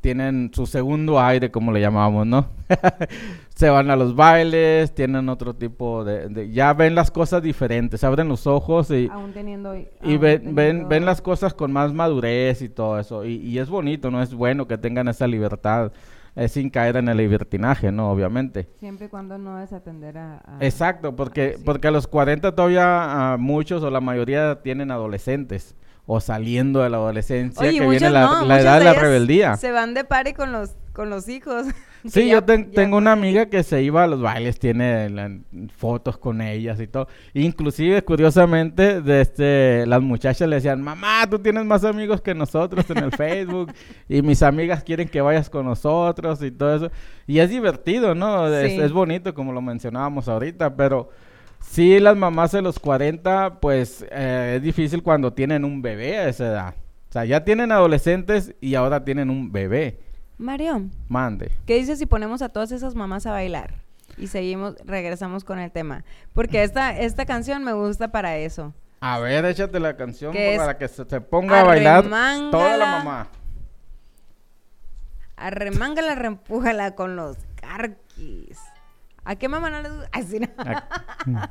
tienen 0.00 0.50
su 0.52 0.66
segundo 0.66 1.20
aire, 1.20 1.50
como 1.50 1.70
le 1.72 1.80
llamamos, 1.80 2.26
¿no? 2.26 2.48
Se 3.54 3.68
van 3.70 3.90
a 3.90 3.96
los 3.96 4.14
bailes, 4.16 4.94
tienen 4.94 5.28
otro 5.28 5.54
tipo 5.54 6.04
de, 6.04 6.28
de- 6.28 6.50
Ya 6.50 6.72
ven 6.74 6.94
las 6.94 7.10
cosas 7.10 7.42
diferentes, 7.42 8.02
abren 8.04 8.28
los 8.28 8.46
ojos 8.46 8.90
y, 8.90 9.08
Aún 9.10 9.32
teniendo... 9.32 9.76
y 9.76 9.88
aún 10.02 10.20
ven, 10.20 10.20
ven, 10.20 10.54
teniendo- 10.54 10.88
ven 10.88 11.04
las 11.04 11.20
cosas 11.22 11.54
con 11.54 11.72
más 11.72 11.92
madurez 11.92 12.62
y 12.62 12.68
todo 12.68 12.98
eso. 12.98 13.24
Y, 13.24 13.34
y 13.36 13.58
es 13.58 13.68
bonito, 13.68 14.10
¿no? 14.10 14.22
Es 14.22 14.34
bueno 14.34 14.66
que 14.66 14.76
tengan 14.78 15.06
esa 15.08 15.26
libertad 15.26 15.92
eh, 16.36 16.48
sin 16.48 16.68
caer 16.70 16.96
en 16.96 17.08
el 17.08 17.16
libertinaje, 17.16 17.90
¿no? 17.92 18.10
Obviamente. 18.10 18.68
Siempre 18.80 19.06
y 19.06 19.08
cuando 19.08 19.38
no 19.38 19.56
desatender 19.58 20.18
a... 20.18 20.36
a- 20.44 20.58
Exacto, 20.60 21.14
porque, 21.16 21.54
sí. 21.56 21.62
porque 21.64 21.88
a 21.88 21.90
los 21.92 22.06
40 22.06 22.54
todavía 22.54 23.32
ah, 23.32 23.36
muchos 23.38 23.82
o 23.84 23.90
la 23.90 24.00
mayoría 24.00 24.60
tienen 24.62 24.90
adolescentes 24.90 25.74
o 26.10 26.20
saliendo 26.20 26.82
de 26.82 26.88
la 26.88 26.96
adolescencia 26.96 27.68
Oye, 27.68 27.78
que 27.80 27.86
viene 27.86 28.08
la, 28.08 28.22
no, 28.22 28.32
la 28.36 28.40
muchas 28.44 28.60
edad 28.62 28.78
de 28.78 28.84
la 28.86 28.94
rebeldía. 28.94 29.56
Se 29.58 29.70
van 29.72 29.92
de 29.92 30.04
party 30.04 30.32
con 30.32 30.52
los, 30.52 30.70
con 30.94 31.10
los 31.10 31.28
hijos. 31.28 31.66
Sí, 32.08 32.28
ya- 32.28 32.34
yo 32.40 32.46
ya 32.46 32.64
tengo 32.70 32.96
una 32.96 33.10
amiga 33.10 33.46
que 33.46 33.64
se 33.64 33.82
iba 33.82 34.04
a 34.04 34.06
los 34.06 34.20
bailes, 34.22 34.60
tiene 34.60 35.10
la- 35.10 35.36
fotos 35.76 36.16
con 36.16 36.40
ellas 36.40 36.80
y 36.80 36.86
todo. 36.86 37.08
Inclusive, 37.34 38.02
curiosamente, 38.04 39.02
de 39.02 39.20
este, 39.20 39.84
las 39.84 40.00
muchachas 40.00 40.48
le 40.48 40.56
decían, 40.56 40.80
mamá, 40.80 41.26
tú 41.28 41.40
tienes 41.40 41.64
más 41.64 41.82
amigos 41.84 42.20
que 42.20 42.36
nosotros 42.36 42.88
en 42.90 42.98
el 42.98 43.10
Facebook 43.16 43.72
y 44.08 44.22
mis 44.22 44.44
amigas 44.44 44.84
quieren 44.84 45.08
que 45.08 45.20
vayas 45.20 45.50
con 45.50 45.66
nosotros 45.66 46.40
y 46.40 46.52
todo 46.52 46.76
eso. 46.76 46.90
Y 47.26 47.40
es 47.40 47.50
divertido, 47.50 48.14
¿no? 48.14 48.46
Es 48.46 48.92
bonito, 48.92 49.34
como 49.34 49.52
lo 49.52 49.60
mencionábamos 49.60 50.28
ahorita, 50.28 50.76
pero 50.76 51.10
sí, 51.60 51.98
las 52.00 52.16
mamás 52.16 52.52
de 52.52 52.62
los 52.62 52.78
40, 52.78 53.60
pues 53.60 54.04
eh, 54.10 54.54
es 54.56 54.62
difícil 54.62 55.02
cuando 55.02 55.32
tienen 55.32 55.64
un 55.64 55.82
bebé 55.82 56.18
a 56.18 56.28
esa 56.28 56.46
edad. 56.46 56.74
O 57.08 57.12
sea, 57.12 57.24
ya 57.24 57.44
tienen 57.44 57.72
adolescentes 57.72 58.54
y 58.60 58.74
ahora 58.74 59.04
tienen 59.04 59.30
un 59.30 59.50
bebé. 59.50 59.98
Mario, 60.36 60.82
Mande. 61.08 61.50
¿qué 61.66 61.74
dices 61.76 61.98
si 61.98 62.06
ponemos 62.06 62.42
a 62.42 62.48
todas 62.48 62.70
esas 62.70 62.94
mamás 62.94 63.26
a 63.26 63.32
bailar? 63.32 63.74
Y 64.16 64.26
seguimos, 64.28 64.76
regresamos 64.84 65.44
con 65.44 65.58
el 65.58 65.70
tema. 65.70 66.04
Porque 66.32 66.62
esta, 66.62 66.96
esta 66.98 67.24
canción 67.26 67.64
me 67.64 67.72
gusta 67.72 68.08
para 68.08 68.36
eso. 68.36 68.74
A 69.00 69.18
ver, 69.20 69.44
échate 69.44 69.78
la 69.78 69.96
canción 69.96 70.32
Que 70.32 70.56
para 70.56 70.76
que 70.76 70.88
se, 70.88 71.04
se 71.04 71.20
ponga 71.20 71.60
a 71.60 71.64
bailar 71.64 72.04
toda 72.50 72.76
la 72.76 72.86
mamá. 72.86 73.28
Arremángala, 75.36 76.16
reempújala 76.16 76.94
con 76.96 77.14
los 77.14 77.36
carquis. 77.60 78.58
¿A 79.28 79.36
qué 79.36 79.46
mamá 79.46 79.68
no 79.68 79.82
le 79.82 79.90
gusta? 79.90 80.08
Así 80.10 80.40
no. 80.40 80.48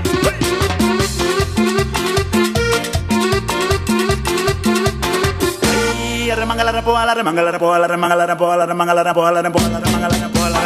Ay, 5.62 6.30
arremángala, 6.30 6.72
repoala, 6.72 7.12
arremángala, 7.12 7.50
repoala, 7.52 7.84
arremángala, 7.86 8.26
repoala, 8.26 8.62
arremángala, 8.64 9.02
repoala, 9.04 9.42
repoala, 9.42 9.80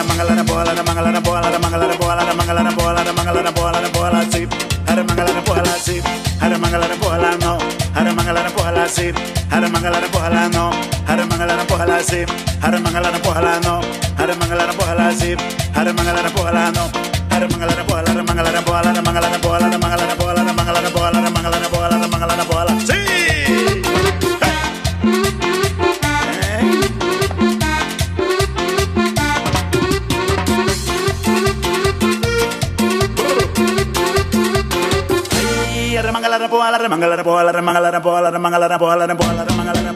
arremángala, 0.06 0.34
repoala, 0.42 0.70
arremángala, 0.70 1.10
repoala, 1.12 1.48
arremángala, 1.48 1.86
repoala, 1.88 2.22
arremángala, 2.22 2.62
repoala, 2.62 3.00
arremángala, 3.00 3.42
repoala, 3.42 3.80
arremángala, 3.80 3.80
repoala, 3.80 3.80
repoala, 3.80 4.24
sí. 4.30 4.48
Arremángala, 4.86 5.32
repoala, 5.32 5.72
sí. 5.84 6.00
Arremángala, 6.40 6.86
repoala, 6.88 7.36
no. 7.38 7.58
Arremángala, 7.94 8.42
repoala, 8.42 8.88
sí. 8.88 9.12
Arremángala, 9.50 10.00
repoala, 10.00 10.48
no. 10.48 10.70
Arremángala, 11.08 11.56
repoala, 11.56 12.02
sí. 12.02 12.24
Arremángala, 12.62 13.10
repoala, 13.10 13.60
no. 13.60 13.80
Arremángala, 14.18 14.66
repoala, 14.66 15.12
sí. 15.12 15.34
Arremángala, 15.74 16.22
repoala, 16.22 16.70
no. 16.72 16.84
Arremángala, 17.34 17.74
repoala, 17.74 18.10
arremángala, 18.10 18.50
repoala, 18.52 18.90
arremángala, 18.90 19.28
repoala, 19.30 19.65
arremángala, 19.65 19.65
Ay, 36.46 36.74
arremanga 36.74 37.08
la 37.08 37.16
repoa, 37.16 37.42
la 37.42 37.50
remanga 37.50 37.80
la 37.80 37.90
repoa, 37.90 38.20
la 38.20 38.30
remanga 38.30 38.58
la 38.58 38.68
repoa, 38.68 38.94
la 38.94 39.06
remanga 39.06 39.32
la 39.32 39.34
repoa, 39.34 39.34
la 39.34 39.34
repoa, 39.34 39.34
la 39.34 39.44
remanga 39.44 39.86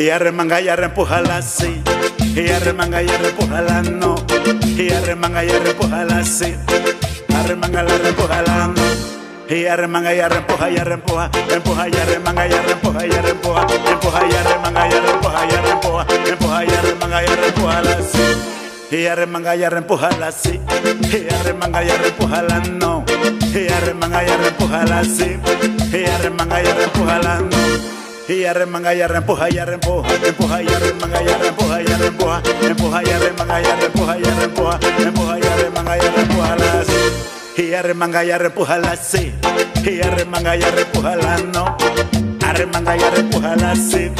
Y 0.00 0.08
arremanga 0.08 0.62
y 0.62 0.68
arrempújala 0.70 1.42
sí. 1.42 1.82
Y 2.34 2.48
arremanga 2.48 3.02
y 3.02 3.08
arrempújala 3.10 3.82
no. 3.82 4.14
Y 4.64 4.90
arremanga 4.90 5.44
y 5.44 5.50
arrempújala 5.50 6.24
sí. 6.24 6.56
Arremanga 7.36 7.82
la 7.82 7.92
arrempújala 7.96 8.68
no. 8.68 9.54
Y 9.54 9.66
arremanga 9.66 10.14
y 10.14 10.20
arrempuja 10.20 10.70
y 10.70 10.78
arrempuja. 10.78 11.30
Empuja 11.50 11.88
y 11.90 11.96
arremanga 11.98 12.48
y 12.48 12.52
arrempuja 12.54 13.06
y 13.06 13.10
arrempuja. 13.10 13.66
Empuja 13.90 14.20
y 14.26 14.34
arremanga 14.36 14.88
y 14.88 14.92
arrempuja 14.94 15.44
y 15.44 15.54
arrempuja. 15.54 16.06
Empuja 16.30 16.64
y 16.64 16.68
arremanga 16.70 17.22
y 17.22 17.26
arrempújala 17.26 17.96
sí. 18.00 18.96
Y 18.96 19.06
arremanga 19.06 19.56
y 19.56 19.64
arrempújala 19.64 20.32
sí. 20.32 20.60
Y 21.12 21.34
arremanga 21.34 21.84
y 21.84 21.90
arrempújala 21.90 22.60
no. 22.60 23.04
Y 23.52 23.68
arremanga 23.70 24.24
y 24.24 24.30
arrempújala 24.30 25.04
sí. 25.04 25.36
Y 25.92 26.08
arremanga 26.08 26.62
y 26.62 26.66
arrempújala 26.68 27.40
no. 27.40 27.99
Y 28.28 28.44
arremanga 28.44 28.94
y 28.94 29.00
arrempuja 29.00 29.50
y 29.50 29.58
arrempuja, 29.58 30.08
empuja 30.24 30.62
y 30.62 30.68
arremanga 30.68 31.22
y 31.22 31.28
arrempuja 31.28 31.82
y 31.82 31.92
arrempuja, 31.92 32.42
empuja 32.62 33.02
y 33.02 33.10
arremanga 33.10 33.60
y 33.60 33.64
arrempuja 33.64 34.18
y 34.18 34.24
arrempuja, 34.24 34.78
empuja 34.98 35.38
y 35.38 35.42
arremanga 35.42 35.96
y 35.96 36.00
arrempuja 36.00 36.56
la 36.56 36.84
sí. 36.84 37.62
Y 37.62 37.74
arremanga 37.74 38.24
y 38.24 38.30
arrempuja 38.30 38.78
la 38.78 38.96
sí. 38.96 39.34
Y 39.84 40.00
arremanga 40.00 40.56
y 40.56 40.62
arrempuja 40.62 41.16
la 41.16 41.38
no. 41.38 41.76
Arremanga 42.46 42.96
y 42.96 43.02
arrempuja 43.02 43.56
la 43.56 43.74
sí. 43.74 44.12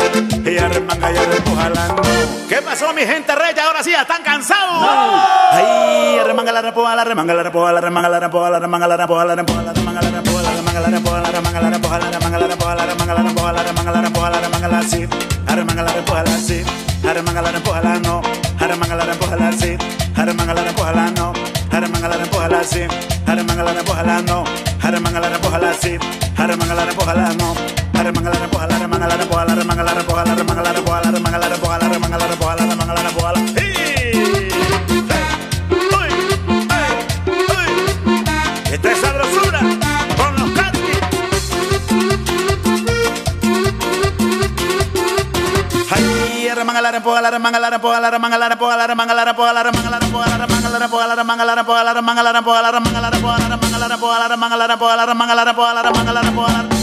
Y 0.44 0.58
arremanga 0.58 1.12
y 1.12 1.16
arrempuja 1.16 1.70
la 1.70 1.88
no. 1.88 2.02
¿Qué 2.48 2.60
pasó 2.62 2.92
mi 2.92 3.02
gente 3.02 3.34
reya? 3.34 3.66
Ahora 3.66 3.84
sí, 3.84 3.94
están 3.94 4.22
cansados. 4.22 4.88
Ay, 5.52 6.18
arremanga 6.18 6.50
la 6.50 6.62
repoja, 6.62 6.96
la 6.96 7.04
remanga 7.04 7.34
la 7.34 7.42
repoja, 7.44 7.72
la 7.72 7.80
remanga 7.80 8.08
la 8.08 8.20
repoja, 8.20 8.50
la 8.50 8.58
remanga 8.58 8.88
la 8.88 8.96
repoja, 8.96 9.24
la 9.24 9.36
repoja, 9.36 9.62
la 9.62 9.72
remanga 9.72 10.02
la 10.02 10.10
repoja, 10.10 10.42
la 10.42 10.60
remanga 10.72 10.90
la 10.90 10.98
repoja, 10.98 11.20
la 11.20 11.30
remanga 11.30 11.61
la 11.61 11.70
repoja, 11.70 11.98
la 11.98 12.11
remanga 12.11 12.38
la 12.38 12.46
repoja, 12.46 12.74
la 12.74 12.87
remanga 12.87 13.14
la 13.14 13.22
repoja, 13.22 13.52
la 13.52 13.62
remanga 13.62 13.92
la 13.92 14.00
repoja, 14.02 14.30
la 14.30 14.40
remanga 14.40 14.68
la 14.68 14.83
sí. 14.83 15.09
Arremanga 15.46 15.83
la 15.83 15.92
repoja 15.92 16.22
la 16.22 16.38
sí. 16.38 16.62
Arremanga 17.04 17.42
la 17.42 17.50
repoja 17.50 17.80
la 17.80 17.98
no. 17.98 18.22
Arremanga 18.61 18.94
la 18.94 19.04
repoja 19.04 19.37
la 19.37 19.52
sí. 19.52 19.76
Arremanga 20.16 20.54
la 20.54 20.62
repoja 20.62 20.92
la 20.92 21.11
no. 21.11 21.33
Arremanga 21.72 22.09
la 22.09 22.16
repoja 22.16 22.48
la 22.48 22.62
sí. 22.62 22.83
Arremanga 23.26 23.64
la 23.64 23.72
repoja 23.72 24.02
la 24.02 24.22
no. 24.22 24.44
Arremanga 24.83 25.20
la 25.20 25.28
repoja 25.28 25.59
la 25.59 25.74
sí. 25.74 25.98
Arremanga 26.37 26.74
la 26.74 26.85
repoja 26.85 27.14
la 27.14 27.35
no. 27.35 27.54
Arremanga 27.94 28.30
la 28.30 28.38
repoja 28.38 28.66
la 28.66 28.78
remanga 28.78 29.06
la 29.09 29.16
repoja 29.16 29.44
la 29.44 29.54
remanga 29.54 29.83
la 29.83 29.94
repoja 29.94 30.24
la 30.24 30.35
remanga 30.35 30.62
la 30.62 30.72
repoja 30.72 31.00
la 31.00 31.11
remanga 31.11 31.30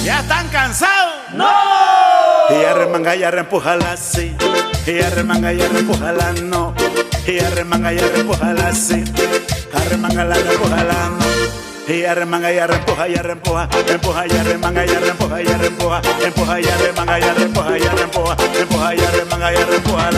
ya 0.03 0.19
están 0.19 0.47
cansados 0.49 1.13
no 1.33 1.49
y 2.49 2.63
arremanga 2.63 3.15
y 3.15 3.23
arrempújala 3.23 3.97
sí 3.97 4.35
y 4.85 4.99
arremanga 5.01 5.53
y 5.53 5.61
arrempújala 5.61 6.33
no 6.43 6.73
y 7.27 7.39
arremanga 7.39 7.93
y 7.93 7.99
arrempújala 7.99 8.73
sí 8.73 9.03
arremanga 9.73 10.23
la 10.23 10.35
arrempújala 10.35 11.09
no 11.19 11.26
y 11.87 12.03
arremanga 12.03 12.51
y 12.51 12.59
arrempuja 12.59 13.07
y 13.07 13.15
arrempuja, 13.15 13.69
empuja 13.87 14.27
y 14.27 14.31
arremanga 14.31 14.85
y 14.85 14.89
arrempuja 14.89 15.41
y 15.41 15.47
arrempuja, 15.47 16.01
empuja 16.25 16.59
y 16.59 16.65
arremanga 16.65 17.19
y 17.19 17.23
arrempuja 17.23 17.77
y 17.77 17.83
arrempuja, 17.83 18.37
empuja 18.59 18.95
y 18.95 18.99
arremanga 18.99 19.53
y 19.53 19.55
arrempuja. 19.55 20.09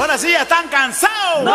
Ahora 0.00 0.18
sí, 0.18 0.34
están 0.34 0.68
cansados. 0.68 1.44
¡No! 1.44 1.54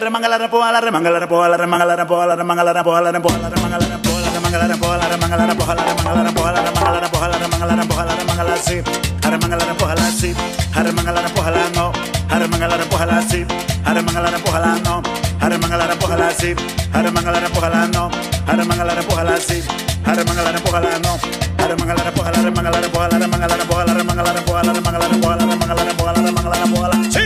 Arremanga 0.00 0.28
la 0.28 0.36
arrempuja, 0.36 0.72
la 0.72 0.78
arremanga 0.78 1.10
la 1.10 1.16
arrempuja, 1.18 1.48
la 1.48 1.54
arremanga 1.54 1.84
la 1.84 1.92
arrempuja, 1.92 2.26
la 2.26 2.32
arremanga 2.32 2.64
la 2.64 2.70
arrempuja, 2.70 3.00
la 3.00 3.08
arrempuja, 3.08 3.38
la 3.38 3.46
arremanga 3.46 3.78
la 3.78 3.84
arrempuja, 3.84 4.20
la 4.20 4.26
arremanga 4.26 4.56
la 4.56 4.64
arrempuja, 4.64 4.96
la 4.96 5.04
arremanga 5.04 5.36
la 5.36 5.42
arrempuja, 5.42 5.74
la 5.74 5.82
arremanga 5.82 6.14
la 6.14 6.20
arrempuja, 6.20 6.52
la 6.52 6.60
arremanga 6.60 6.90
la 6.90 6.98
arrempuja, 6.98 7.28
la 7.28 7.36
arremanga 7.36 7.66
la 7.66 7.72
arrempuja, 7.72 8.04
la 8.04 8.12
arremanga 8.12 8.44
la 8.44 8.56
sí, 8.56 8.82
arremanga 9.22 9.56
la 9.56 9.64
arrempuja 9.64 9.94
la 9.94 10.10
sí, 10.10 10.34
arremanga 10.74 11.12
la 11.12 11.22
la 11.22 11.70
no, 11.74 11.92
Arremangalara, 12.30 12.84
pójala 12.84 13.18
así. 13.18 13.44
Arremangalara, 13.84 14.38
pójala 14.38 14.78
no. 14.84 15.02
Arremangalara, 15.40 15.94
pójala 15.98 16.28
así. 16.28 16.54
Arremangalara, 16.92 17.48
pójala 17.48 17.86
no. 17.88 18.10
Arremangalara, 18.46 19.02
pójala 19.02 19.34
así. 19.34 19.62
Arremangalara, 20.04 20.58
pójala 20.60 20.98
no. 21.00 21.18
Arremangalara, 21.64 22.12
pójala, 22.12 22.38
arremangalara, 22.38 22.88
pójala, 22.88 23.16
arremangalara, 23.16 23.64
pójala, 23.64 23.92
arremangalara, 23.92 24.40
pójala, 24.44 24.70
arremangalara, 24.70 25.16
pójala, 25.20 25.42
arremangalara, 25.42 25.96
pójala, 25.96 26.20
arremangalara, 26.20 26.66
pójala. 26.66 27.10
¡Sí! 27.10 27.20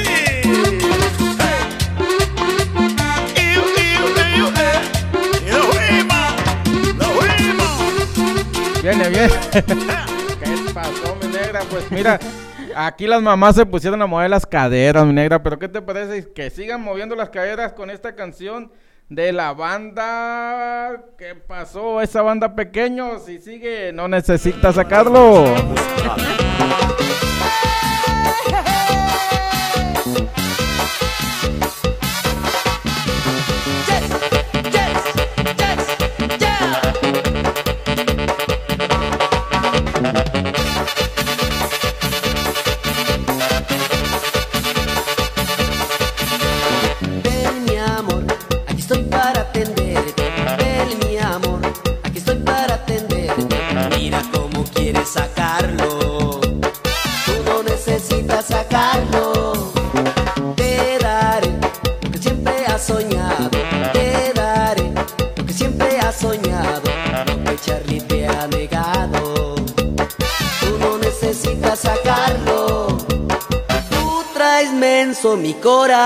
Viene, 8.83 9.09
viene. 9.09 9.29
¿Qué 9.51 10.73
pasó, 10.75 11.17
mi 11.23 11.29
negra? 11.29 11.61
Pues 11.71 11.91
mira, 11.91 12.21
aquí 12.77 13.07
las 13.07 13.23
mamás 13.23 13.57
se 13.57 13.67
pusieron 13.67 14.01
a 14.03 14.07
mover 14.07 14.31
las 14.31 14.47
caderas, 14.47 15.05
mi 15.07 15.13
negra. 15.13 15.43
Pero 15.43 15.59
¿qué 15.59 15.69
te 15.69 15.83
parece 15.83 16.33
que 16.33 16.51
sigan 16.51 16.83
moviendo 16.83 17.15
las 17.15 17.31
caderas 17.31 17.73
con 17.73 17.91
esta 17.91 18.15
canción 18.15 18.73
de 19.09 19.33
la 19.33 19.53
banda? 19.53 21.05
¿Qué 21.19 21.35
pasó? 21.35 22.01
Esa 22.01 22.23
banda 22.23 22.55
pequeño, 22.55 23.19
si 23.19 23.39
sigue, 23.39 23.93
no 23.93 24.09
necesita 24.09 24.73
sacarlo. 24.73 25.45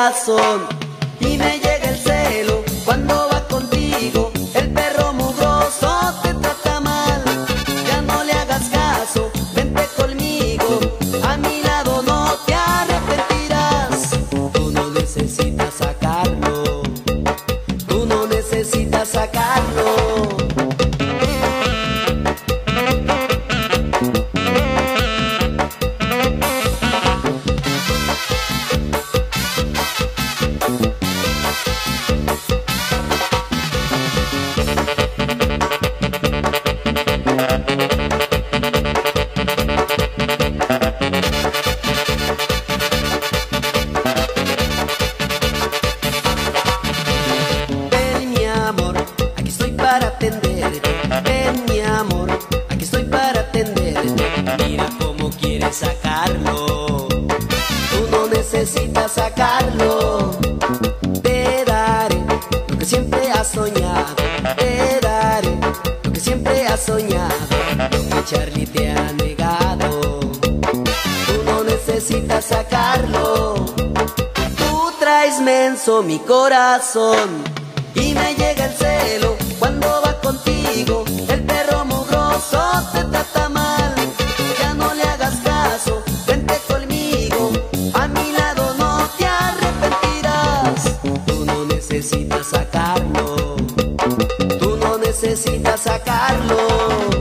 corazón 0.09 0.88
sacarlo, 92.59 93.57
tú 94.59 94.77
no 94.77 94.99
necesitas 94.99 95.81
sacarlo. 95.81 97.18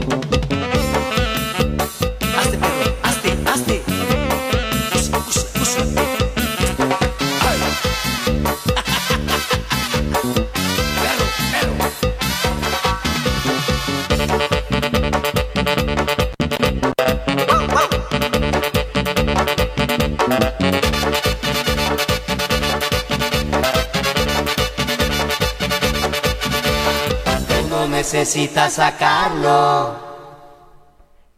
Necesitas 28.28 28.74
sacarlo. 28.74 29.96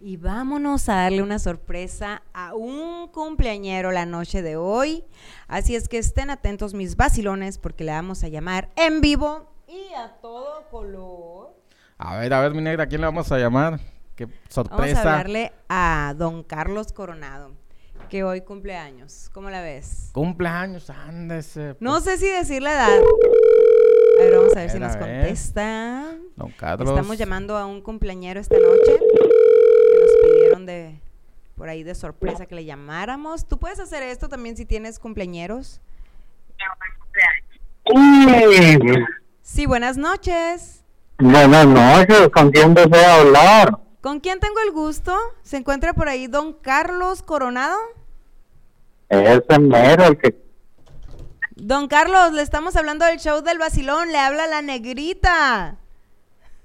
Y 0.00 0.16
vámonos 0.16 0.88
a 0.88 0.94
darle 0.96 1.22
una 1.22 1.38
sorpresa 1.38 2.22
a 2.34 2.54
un 2.54 3.06
cumpleañero 3.12 3.92
la 3.92 4.06
noche 4.06 4.42
de 4.42 4.56
hoy. 4.56 5.04
Así 5.46 5.76
es 5.76 5.88
que 5.88 5.98
estén 5.98 6.30
atentos 6.30 6.74
mis 6.74 6.96
vacilones 6.96 7.58
porque 7.58 7.84
le 7.84 7.92
vamos 7.92 8.24
a 8.24 8.28
llamar 8.28 8.70
en 8.74 9.00
vivo 9.00 9.52
y 9.68 9.94
a 9.94 10.08
todo 10.20 10.68
color. 10.68 11.54
A 11.96 12.16
ver, 12.16 12.34
a 12.34 12.40
ver, 12.40 12.54
mi 12.54 12.62
negra, 12.62 12.82
¿a 12.82 12.86
quién 12.88 13.02
le 13.02 13.06
vamos 13.06 13.30
a 13.30 13.38
llamar? 13.38 13.78
Qué 14.16 14.24
Vamos 14.26 14.40
a 14.48 14.52
sorpresa. 14.52 15.00
hablarle 15.00 15.52
a 15.68 16.12
don 16.18 16.42
Carlos 16.42 16.92
Coronado, 16.92 17.52
que 18.08 18.24
hoy 18.24 18.40
cumple 18.40 18.74
años. 18.74 19.30
¿Cómo 19.32 19.48
la 19.48 19.62
ves? 19.62 20.10
Cumpleaños, 20.12 20.90
ándese. 20.90 21.76
No 21.78 22.00
sé 22.00 22.18
si 22.18 22.26
decir 22.26 22.62
la 22.62 22.72
edad. 22.72 23.00
A 24.20 24.22
ver, 24.22 24.36
vamos 24.36 24.56
a 24.56 24.60
ver 24.60 24.70
si 24.70 24.76
A 24.76 24.80
nos 24.80 24.96
ver. 24.98 25.00
contesta. 25.00 26.12
Don 26.36 26.50
Carlos. 26.52 26.88
Estamos 26.90 27.16
llamando 27.16 27.56
a 27.56 27.64
un 27.64 27.80
cumpleañero 27.80 28.38
esta 28.38 28.54
noche 28.56 28.98
que 28.98 30.00
nos 30.00 30.10
pidieron 30.22 30.66
de 30.66 31.00
por 31.56 31.68
ahí 31.70 31.82
de 31.82 31.94
sorpresa 31.94 32.44
que 32.46 32.54
le 32.54 32.64
llamáramos. 32.66 33.46
Tú 33.46 33.58
puedes 33.58 33.80
hacer 33.80 34.02
esto 34.02 34.28
también 34.28 34.56
si 34.58 34.66
tienes 34.66 34.98
cumpleañeros. 34.98 35.80
Sí, 37.86 38.78
Sí, 39.42 39.66
buenas 39.66 39.96
noches. 39.96 40.84
buenas 41.18 41.66
noches, 41.66 42.28
¿con 42.28 42.50
quién 42.50 42.74
desea 42.74 43.20
hablar? 43.20 43.78
¿Con 44.02 44.20
quién 44.20 44.38
tengo 44.38 44.60
el 44.66 44.70
gusto? 44.72 45.16
¿Se 45.42 45.56
encuentra 45.56 45.92
por 45.94 46.08
ahí 46.08 46.26
don 46.26 46.52
Carlos 46.52 47.22
Coronado? 47.22 47.76
Ese 49.08 49.58
mero, 49.58 50.04
el 50.04 50.18
que... 50.18 50.39
Don 51.60 51.88
Carlos, 51.88 52.32
le 52.32 52.42
estamos 52.42 52.76
hablando 52.76 53.04
del 53.04 53.18
show 53.18 53.42
del 53.42 53.58
vacilón, 53.58 54.12
le 54.12 54.18
habla 54.18 54.46
la 54.46 54.62
negrita. 54.62 55.76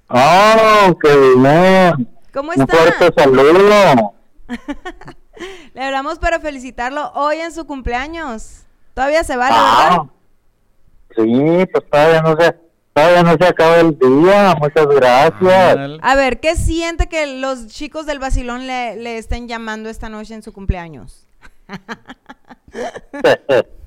¡Oh, 0.08 0.98
qué 1.02 1.18
bien! 1.36 2.08
¿Cómo 2.34 2.52
Un 2.56 2.62
está? 2.62 2.78
fuerte 2.78 3.22
saludo. 3.22 4.14
Le 5.74 5.84
hablamos 5.84 6.18
para 6.20 6.40
felicitarlo 6.40 7.12
hoy 7.14 7.38
en 7.38 7.52
su 7.52 7.66
cumpleaños. 7.66 8.62
Todavía 8.94 9.24
se 9.26 9.36
vale, 9.36 9.54
Ah, 9.58 10.06
¿verdad? 11.18 11.20
sí, 11.66 11.66
pues 11.74 11.90
todavía 11.90 12.22
no 12.22 12.38
se, 12.40 12.56
todavía 12.94 13.24
no 13.24 13.36
se 13.38 13.46
acaba 13.46 13.76
el 13.82 14.00
día, 14.00 14.56
muchas 14.58 14.88
gracias. 14.88 16.00
A 16.02 16.16
ver, 16.16 16.40
¿qué 16.40 16.56
siente 16.56 17.10
que 17.10 17.28
los 17.40 17.68
chicos 17.68 18.06
del 18.06 18.20
vacilón 18.20 18.66
le, 18.68 18.96
le 18.96 19.18
estén 19.18 19.50
llamando 19.50 19.90
esta 19.90 20.08
noche 20.08 20.36
en 20.36 20.44
su 20.44 20.54
cumpleaños? 20.54 21.28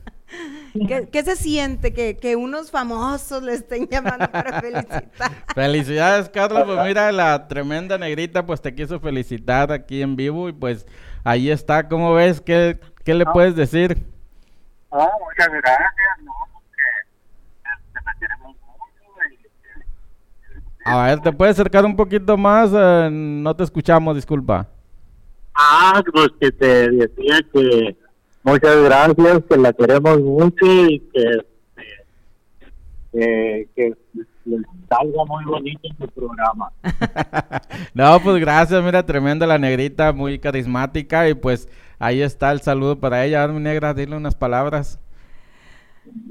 ¿Qué, 0.86 1.08
qué 1.10 1.22
se 1.22 1.36
siente 1.36 1.92
que, 1.92 2.16
que 2.16 2.36
unos 2.36 2.70
famosos 2.70 3.42
le 3.42 3.54
estén 3.54 3.88
llamando 3.88 4.30
para 4.30 4.60
felicitar? 4.60 5.30
Felicidades, 5.54 6.28
Carlos. 6.28 6.64
Pues 6.66 6.86
mira, 6.86 7.10
la 7.12 7.48
tremenda 7.48 7.98
negrita 7.98 8.44
pues 8.44 8.60
te 8.60 8.74
quiso 8.74 9.00
felicitar 9.00 9.72
aquí 9.72 10.02
en 10.02 10.16
vivo 10.16 10.48
y 10.48 10.52
pues 10.52 10.86
ahí 11.24 11.50
está. 11.50 11.88
¿Cómo 11.88 12.14
ves? 12.14 12.40
¿Qué, 12.40 12.78
qué 13.04 13.14
le 13.14 13.24
puedes 13.26 13.56
decir? 13.56 13.96
Ah, 14.90 15.08
muchas 15.20 15.48
gracias, 15.48 15.88
no, 16.22 16.32
porque 16.52 16.82
este, 17.90 18.28
me 20.84 20.92
A 20.92 21.06
ver, 21.06 21.20
¿te 21.20 21.32
puedes 21.32 21.54
acercar 21.54 21.84
un 21.84 21.96
poquito 21.96 22.36
más? 22.36 22.70
Eh, 22.74 23.08
no 23.10 23.54
te 23.54 23.64
escuchamos, 23.64 24.14
disculpa. 24.14 24.66
Ah, 25.54 26.02
pues 26.12 26.28
que 26.40 26.52
te 26.52 26.90
decía 26.90 27.40
que 27.52 27.96
muchas 28.42 28.82
gracias, 28.82 29.42
que 29.48 29.56
la 29.56 29.72
queremos 29.72 30.20
mucho 30.20 30.66
y 30.66 31.00
que, 31.12 31.46
que, 33.12 33.68
que 33.74 33.92
les 34.44 34.62
salga 34.88 35.24
muy 35.26 35.44
bonito 35.44 35.80
en 35.82 35.96
tu 35.96 36.08
programa. 36.08 36.72
no, 37.94 38.20
pues 38.20 38.40
gracias, 38.40 38.82
mira, 38.82 39.04
tremenda 39.04 39.46
la 39.46 39.58
negrita, 39.58 40.12
muy 40.12 40.38
carismática 40.38 41.28
y 41.28 41.34
pues 41.34 41.68
ahí 41.98 42.22
está 42.22 42.52
el 42.52 42.60
saludo 42.60 42.98
para 42.98 43.24
ella. 43.24 43.42
A 43.42 43.46
ver, 43.46 43.54
mi 43.54 43.62
negra, 43.62 43.94
dile 43.94 44.16
unas 44.16 44.34
palabras. 44.34 44.98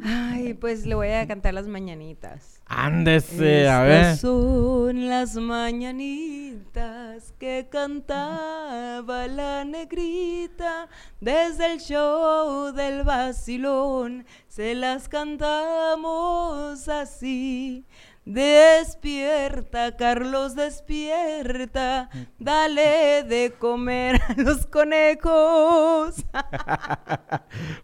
Ay, 0.03 0.53
pues 0.55 0.85
le 0.85 0.95
voy 0.95 1.09
a 1.09 1.27
cantar 1.27 1.53
las 1.53 1.67
mañanitas. 1.67 2.56
Ándese, 2.69 3.69
a 3.69 3.81
ver. 3.81 4.01
Estas 4.01 4.19
son 4.19 5.07
las 5.07 5.35
mañanitas 5.35 7.33
que 7.39 7.67
cantaba 7.71 9.27
la 9.27 9.63
negrita 9.63 10.89
desde 11.21 11.73
el 11.73 11.79
show 11.79 12.73
del 12.73 13.03
vacilón. 13.03 14.25
Se 14.49 14.75
las 14.75 15.07
cantamos 15.07 16.89
así. 16.89 17.85
Despierta, 18.29 19.95
Carlos, 19.95 20.53
despierta. 20.53 22.09
Dale 22.37 23.23
de 23.23 23.53
comer 23.57 24.19
a 24.21 24.33
los 24.35 24.67
conejos. 24.67 26.15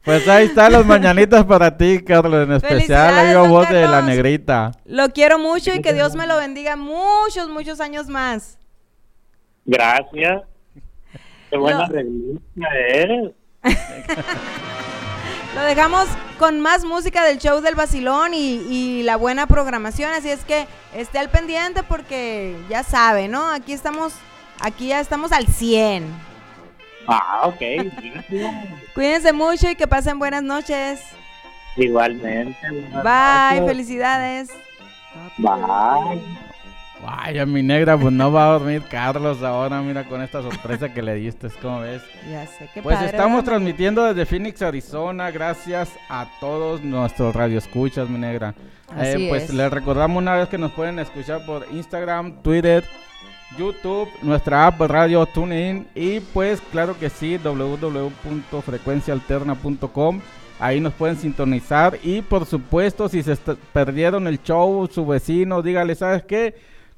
Pues 0.04 0.28
ahí 0.28 0.48
están 0.48 0.74
las 0.74 0.86
mañanitas 0.86 1.46
para 1.46 1.78
ti, 1.78 2.04
Carlos, 2.04 2.46
en 2.46 2.56
especial. 2.56 3.14
Ahí 3.14 3.50
voz 3.50 3.70
de 3.70 3.84
la 3.84 3.92
Carlos. 3.92 4.10
negrita. 4.10 4.72
Lo 4.84 5.10
quiero 5.10 5.40
mucho 5.40 5.74
y 5.74 5.82
que 5.82 5.94
Dios 5.94 6.14
me 6.16 6.28
lo 6.28 6.36
bendiga 6.36 6.76
muchos, 6.76 7.48
muchos 7.48 7.80
años 7.80 8.08
más. 8.10 8.60
Gracias. 9.66 10.42
Qué 11.50 11.58
buena 11.58 11.88
revista 11.88 12.68
eres. 12.90 13.32
Lo 15.56 15.62
dejamos 15.62 16.08
con 16.40 16.60
más 16.60 16.84
música 16.84 17.24
del 17.24 17.38
show 17.38 17.62
del 17.62 17.76
vacilón 17.76 18.34
y, 18.34 18.56
y 18.70 19.04
la 19.04 19.18
buena 19.18 19.46
programación, 19.46 20.12
así 20.12 20.30
es 20.30 20.44
que 20.44 20.68
esté 20.96 21.20
al 21.20 21.30
pendiente 21.30 21.84
porque 21.84 22.58
ya 22.70 22.84
sabe, 22.84 23.28
¿no? 23.28 23.50
Aquí 23.52 23.72
estamos, 23.72 24.14
aquí 24.60 24.88
ya 24.88 25.00
estamos 25.00 25.32
al 25.32 25.46
100. 25.48 26.06
Ah, 27.08 27.42
ok. 27.44 27.62
Cuídense 28.96 29.34
mucho 29.34 29.70
y 29.70 29.76
que 29.76 29.88
pasen 29.88 30.20
buenas 30.20 30.42
noches. 30.44 31.02
Igualmente. 31.76 32.58
Bye, 32.72 33.60
noches. 33.60 33.68
felicidades. 33.68 34.50
Bye. 35.38 36.22
Vaya, 37.04 37.46
mi 37.46 37.62
negra, 37.62 37.98
pues 37.98 38.14
no 38.14 38.32
va 38.32 38.46
a 38.46 38.52
dormir 38.60 38.82
Carlos 38.90 39.44
ahora, 39.44 39.82
mira, 39.82 40.06
con 40.06 40.22
esta 40.22 40.42
sorpresa 40.42 40.94
que 40.94 41.02
le 41.02 41.16
diste, 41.16 41.50
¿cómo 41.62 41.82
ves? 41.82 42.02
Ya 42.32 42.48
sé 42.48 42.70
que 42.74 42.82
Pues 42.82 43.02
estamos 43.02 43.44
transmitiendo 43.44 44.06
desde 44.06 44.26
Phoenix, 44.26 44.62
Arizona, 44.62 45.30
gracias 45.30 45.92
a 46.10 46.26
todos 46.40 46.82
nuestros 46.82 47.36
radioescuchas, 47.36 48.08
mi 48.10 48.18
negra. 48.20 48.56
Eh, 48.98 49.14
Así 49.16 49.28
pues 49.28 49.44
es. 49.44 49.54
les 49.54 49.70
recordamos 49.72 50.18
una 50.18 50.36
vez 50.36 50.48
que 50.48 50.58
nos 50.58 50.72
pueden 50.72 50.98
escuchar 51.00 51.46
por 51.46 51.66
Instagram, 51.74 52.42
Twitter, 52.42 52.86
YouTube, 53.58 54.08
nuestra 54.22 54.68
app 54.68 54.80
Radio 54.82 55.26
TuneIn 55.26 55.88
y 55.96 56.20
pues 56.22 56.62
claro 56.72 56.98
que 56.98 57.10
sí, 57.10 57.38
www.frecuencialterna.com. 57.38 60.22
Ahí 60.60 60.80
nos 60.80 60.94
pueden 60.94 61.18
sintonizar 61.18 61.98
y 62.04 62.22
por 62.22 62.46
supuesto 62.46 63.10
si 63.10 63.24
se 63.24 63.36
perdieron 63.74 64.28
el 64.28 64.42
show, 64.42 64.88
su 64.88 65.06
vecino, 65.06 65.62
dígale, 65.62 65.96
¿sabes 65.96 66.24
qué? 66.24 66.56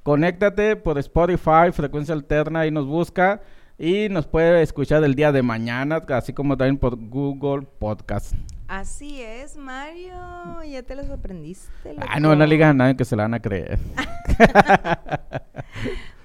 Conéctate 0.09 0.75
por 0.75 0.99
Spotify, 0.99 1.71
Frecuencia 1.73 2.13
Alterna 2.13 2.67
y 2.67 2.69
nos 2.69 2.85
busca 2.85 3.41
y 3.75 4.07
nos 4.09 4.27
puede 4.27 4.61
escuchar 4.61 5.03
el 5.03 5.15
día 5.15 5.31
de 5.31 5.41
mañana, 5.41 5.95
así 6.09 6.31
como 6.31 6.55
también 6.55 6.77
por 6.77 6.95
Google 6.95 7.65
Podcast. 7.79 8.35
Así 8.67 9.19
es, 9.23 9.57
Mario. 9.57 10.13
Ya 10.69 10.83
te 10.83 10.95
los 10.95 11.09
aprendiste. 11.09 11.95
Ah, 12.07 12.19
no, 12.19 12.35
no 12.35 12.45
le 12.45 12.53
digas 12.53 12.69
a 12.69 12.73
nadie 12.75 12.95
que 12.95 13.03
se 13.03 13.15
la 13.15 13.23
van 13.23 13.33
a 13.33 13.41
creer. 13.41 13.79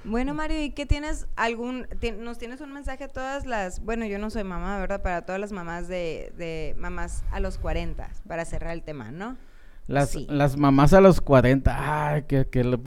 Bueno, 0.02 0.32
Mario, 0.34 0.62
¿y 0.62 0.70
qué 0.70 0.86
tienes 0.86 1.26
algún, 1.36 1.86
ti- 2.00 2.12
nos 2.12 2.38
tienes 2.38 2.62
un 2.62 2.72
mensaje 2.72 3.04
a 3.04 3.08
todas 3.08 3.44
las, 3.44 3.84
bueno, 3.84 4.06
yo 4.06 4.18
no 4.18 4.30
soy 4.30 4.44
mamá, 4.44 4.78
¿verdad? 4.78 5.02
Para 5.02 5.26
todas 5.26 5.38
las 5.40 5.52
mamás 5.52 5.88
de, 5.88 6.32
de 6.38 6.74
mamás 6.78 7.22
a 7.30 7.38
los 7.38 7.58
40, 7.58 8.08
para 8.26 8.46
cerrar 8.46 8.72
el 8.72 8.82
tema, 8.82 9.10
¿no? 9.12 9.36
Las, 9.90 10.10
Sí. 10.10 10.26
las 10.30 10.56
mamás 10.56 10.92
a 10.92 11.00
los 11.00 11.20
40, 11.20 12.12
ay, 12.12 12.22
que, 12.28 12.46
que 12.46 12.62
le 12.64 12.78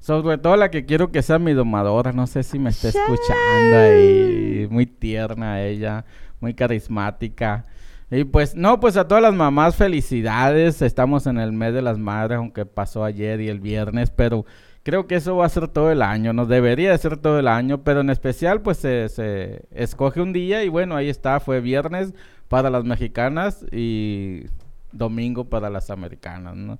sobre 0.00 0.38
todo 0.38 0.56
la 0.56 0.70
que 0.70 0.86
quiero 0.86 1.12
que 1.12 1.22
sea 1.22 1.38
mi 1.38 1.52
domadora, 1.52 2.12
no 2.12 2.26
sé 2.26 2.42
si 2.42 2.58
me 2.58 2.70
está 2.70 2.88
escuchando 2.88 3.76
ahí, 3.76 4.66
muy 4.70 4.86
tierna 4.86 5.62
ella, 5.62 6.04
muy 6.40 6.54
carismática. 6.54 7.66
Y 8.10 8.24
pues, 8.24 8.54
no, 8.54 8.80
pues 8.80 8.96
a 8.96 9.06
todas 9.06 9.22
las 9.22 9.34
mamás 9.34 9.76
felicidades, 9.76 10.80
estamos 10.80 11.26
en 11.26 11.38
el 11.38 11.52
mes 11.52 11.74
de 11.74 11.82
las 11.82 11.98
madres, 11.98 12.38
aunque 12.38 12.64
pasó 12.64 13.04
ayer 13.04 13.40
y 13.40 13.48
el 13.48 13.60
viernes, 13.60 14.10
pero 14.10 14.46
creo 14.82 15.06
que 15.06 15.16
eso 15.16 15.36
va 15.36 15.46
a 15.46 15.48
ser 15.50 15.68
todo 15.68 15.90
el 15.90 16.00
año, 16.00 16.32
no 16.32 16.46
debería 16.46 16.92
de 16.92 16.98
ser 16.98 17.16
todo 17.16 17.38
el 17.40 17.48
año, 17.48 17.82
pero 17.82 18.00
en 18.00 18.08
especial 18.10 18.62
pues 18.62 18.78
se, 18.78 19.08
se 19.08 19.62
escoge 19.72 20.20
un 20.20 20.32
día 20.32 20.62
y 20.62 20.68
bueno, 20.68 20.94
ahí 20.96 21.08
está, 21.08 21.40
fue 21.40 21.60
viernes 21.60 22.14
para 22.48 22.70
las 22.70 22.84
mexicanas 22.84 23.66
y 23.72 24.44
domingo 24.92 25.44
para 25.48 25.70
las 25.70 25.90
americanas, 25.90 26.56
¿no? 26.56 26.78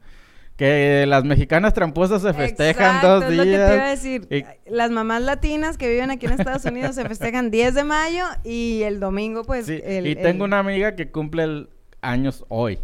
Que 0.56 1.04
las 1.06 1.22
mexicanas 1.24 1.74
tramposas 1.74 2.22
se 2.22 2.32
festejan 2.32 2.96
Exacto, 2.96 3.20
dos 3.20 3.24
es 3.30 3.36
lo 3.36 3.42
que 3.44 3.48
te 3.50 3.54
iba 3.56 3.66
a 3.66 3.72
días. 3.74 4.02
decir. 4.02 4.26
y- 4.30 4.70
Las 4.70 4.90
mamás 4.90 5.20
latinas 5.22 5.76
que 5.76 5.90
viven 5.90 6.10
aquí 6.10 6.24
en 6.26 6.32
Estados 6.32 6.64
Unidos 6.64 6.94
se 6.94 7.04
festejan 7.06 7.50
10 7.50 7.74
de 7.74 7.84
mayo 7.84 8.24
y 8.42 8.80
el 8.84 8.98
domingo, 8.98 9.44
pues. 9.44 9.66
sí, 9.66 9.80
el- 9.84 10.06
y 10.06 10.12
el- 10.12 10.22
tengo 10.22 10.44
una 10.44 10.58
amiga 10.60 10.96
que 10.96 11.10
cumple 11.10 11.42
el 11.44 11.68
años 12.00 12.44
hoy 12.48 12.78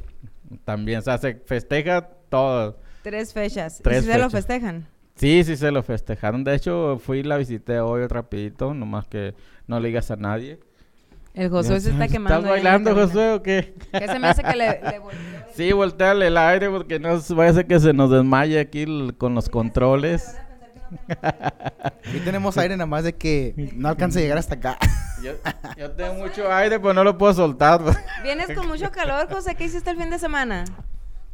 también, 0.64 0.98
o 0.98 1.02
sea, 1.02 1.16
se 1.16 1.34
festeja 1.36 2.02
todo. 2.28 2.78
Tres 3.02 3.32
fechas. 3.32 3.80
¿Y 3.80 3.82
Tres 3.82 4.04
si 4.04 4.10
se 4.12 4.18
lo 4.18 4.24
fechas. 4.28 4.32
festejan? 4.32 4.86
Sí, 5.14 5.42
sí 5.44 5.56
se 5.56 5.70
lo 5.70 5.82
festejaron. 5.82 6.44
De 6.44 6.54
hecho, 6.54 6.98
fui 7.02 7.18
y 7.20 7.22
la 7.22 7.36
visité 7.38 7.80
hoy 7.80 8.06
rapidito, 8.06 8.74
nomás 8.74 9.06
que 9.08 9.34
no 9.66 9.80
le 9.80 9.88
digas 9.88 10.10
a 10.10 10.16
nadie. 10.16 10.58
El 11.34 11.48
Josué 11.50 11.80
se 11.80 11.90
está 11.90 12.08
quemando. 12.08 12.38
¿Estás 12.38 12.50
bailando. 12.50 12.94
Josué, 12.94 13.32
o 13.32 13.42
qué? 13.42 13.74
¿Qué 13.90 14.06
se 14.06 14.18
me 14.18 14.28
hace 14.28 14.42
que 14.42 14.54
le, 14.56 14.80
le 14.82 14.98
volteó? 15.00 15.20
Sí, 15.54 15.72
volteale 15.72 16.26
el 16.26 16.36
aire 16.36 16.68
porque 16.70 16.98
no 16.98 17.18
vaya 17.30 17.50
a 17.50 17.54
ser 17.54 17.66
que 17.66 17.80
se 17.80 17.92
nos 17.92 18.10
desmaye 18.10 18.60
aquí 18.60 18.82
el- 18.82 19.14
con 19.16 19.34
los 19.34 19.48
controles. 19.48 20.36
Aquí 21.22 22.20
tenemos 22.22 22.58
aire 22.58 22.76
nada 22.76 22.86
más 22.86 23.02
de 23.04 23.14
que 23.14 23.72
no 23.74 23.88
alcanza 23.88 24.18
a 24.18 24.22
llegar 24.22 24.36
hasta 24.36 24.56
acá. 24.56 24.76
Yo, 25.22 25.32
yo 25.78 25.90
tengo 25.92 26.14
mucho 26.14 26.52
aire, 26.52 26.78
pero 26.78 26.92
no 26.92 27.02
lo 27.02 27.16
puedo 27.16 27.32
soltar. 27.32 27.80
Vienes 28.22 28.54
con 28.54 28.66
mucho 28.68 28.90
calor, 28.90 29.26
José. 29.32 29.54
¿Qué 29.54 29.64
hiciste 29.64 29.88
el 29.90 29.96
fin 29.96 30.10
de 30.10 30.18
semana? 30.18 30.64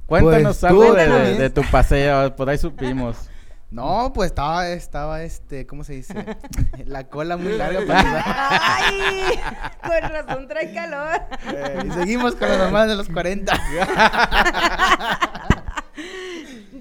Cuéntanos 0.06 0.58
Pues, 0.58 0.64
algo 0.64 0.94
de, 0.94 1.34
de 1.38 1.50
tu 1.50 1.62
paseo, 1.72 2.36
por 2.36 2.48
ahí 2.48 2.56
supimos. 2.58 3.28
No, 3.70 4.12
pues 4.14 4.30
estaba, 4.30 4.68
estaba, 4.68 5.22
este, 5.22 5.66
¿cómo 5.66 5.84
se 5.84 5.92
dice? 5.94 6.14
La 6.86 7.04
cola 7.04 7.36
muy 7.36 7.56
larga 7.56 7.80
para 7.86 8.00
ayudar. 8.00 8.24
¡Ay! 8.62 9.40
Con 9.82 10.10
razón 10.10 10.48
trae 10.48 10.72
calor. 10.72 11.20
Eh, 11.54 11.84
y 11.86 11.90
seguimos 11.90 12.34
con 12.34 12.48
las 12.48 12.58
mamás 12.58 12.88
de 12.88 12.96
los 12.96 13.08
40. 13.08 13.52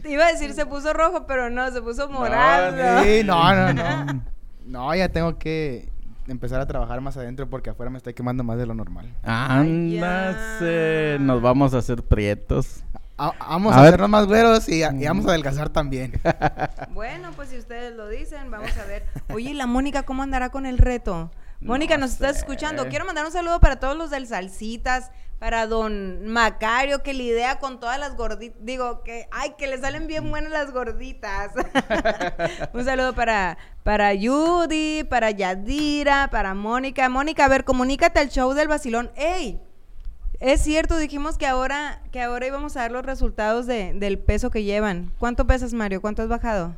Te 0.02 0.10
iba 0.12 0.26
a 0.26 0.32
decir 0.32 0.54
se 0.54 0.66
puso 0.66 0.94
rojo, 0.94 1.26
pero 1.28 1.50
no, 1.50 1.70
se 1.72 1.82
puso 1.82 2.08
morado. 2.08 3.04
Sí, 3.04 3.22
no, 3.26 3.54
no, 3.54 3.74
no. 3.74 4.24
No, 4.66 4.96
ya 4.96 5.10
tengo 5.10 5.38
que 5.38 5.90
empezar 6.28 6.62
a 6.62 6.68
trabajar 6.68 7.02
más 7.02 7.18
adentro 7.18 7.50
porque 7.50 7.70
afuera 7.70 7.90
me 7.90 7.98
estoy 7.98 8.14
quemando 8.14 8.46
más 8.46 8.58
de 8.58 8.66
lo 8.66 8.74
normal. 8.74 9.14
Ándase, 9.24 11.18
nos 11.20 11.42
vamos 11.42 11.74
a 11.74 11.80
hacer 11.80 12.04
prietos. 12.04 12.84
A- 13.18 13.34
vamos 13.40 13.74
A 13.74 13.80
a, 13.80 13.82
ver. 13.82 13.88
hacernos 13.90 14.10
más 14.10 14.28
güeros 14.28 14.70
y, 14.70 14.84
a- 14.84 14.92
y 14.94 15.06
vamos 15.06 15.26
a 15.26 15.30
adelgazar 15.30 15.70
también. 15.70 16.20
Bueno, 16.92 17.32
pues 17.36 17.50
si 17.50 17.58
ustedes 17.58 17.96
lo 17.96 18.08
dicen, 18.10 18.50
vamos 18.50 18.76
a 18.78 18.86
ver. 18.86 19.06
Oye, 19.34 19.52
¿y 19.52 19.54
la 19.54 19.68
Mónica 19.68 20.04
cómo 20.04 20.24
andará 20.24 20.50
con 20.50 20.66
el 20.66 20.78
reto? 20.80 21.32
Mónica, 21.60 21.96
No 21.96 22.02
nos 22.02 22.14
estás 22.14 22.38
escuchando. 22.38 22.88
Quiero 22.88 23.06
mandar 23.06 23.26
un 23.26 23.32
saludo 23.32 23.60
para 23.60 23.80
todos 23.80 23.96
los 23.98 24.10
del 24.12 24.28
Salsitas, 24.28 25.12
para 25.40 25.66
don 25.68 26.26
Macario, 26.28 27.02
que 27.04 27.14
lidia 27.14 27.60
con 27.60 27.80
todas 27.80 28.00
las 28.00 28.16
gorditas. 28.16 28.58
Digo, 28.64 29.04
que, 29.04 29.28
ay, 29.32 29.54
que 29.58 29.68
le 29.68 29.80
salen 29.80 30.08
bien 30.08 30.30
buenas 30.30 30.52
las 30.52 30.72
gorditas. 30.72 31.52
un 32.74 32.84
saludo 32.86 33.14
para, 33.14 33.58
para 33.84 34.12
Judy, 34.20 35.04
para 35.04 35.32
Yadira, 35.32 36.30
para 36.32 36.54
Mónica. 36.54 37.10
Mónica, 37.10 37.46
a 37.46 37.50
ver, 37.50 37.64
comunícate 37.64 38.20
al 38.20 38.30
show 38.30 38.54
del 38.54 38.68
vacilón. 38.68 39.12
¡Ey! 39.16 39.60
Es 40.40 40.62
cierto, 40.62 40.98
dijimos 40.98 41.38
que 41.38 41.48
ahora, 41.48 42.02
que 42.12 42.22
ahora 42.22 42.46
íbamos 42.48 42.78
a 42.78 42.82
dar 42.82 42.92
los 42.92 43.06
resultados 43.06 43.66
de- 43.66 43.94
del 43.94 44.20
peso 44.20 44.50
que 44.52 44.64
llevan. 44.64 45.12
¿Cuánto 45.18 45.48
pesas, 45.48 45.74
Mario? 45.74 46.00
¿Cuánto 46.02 46.22
has 46.22 46.28
bajado? 46.30 46.76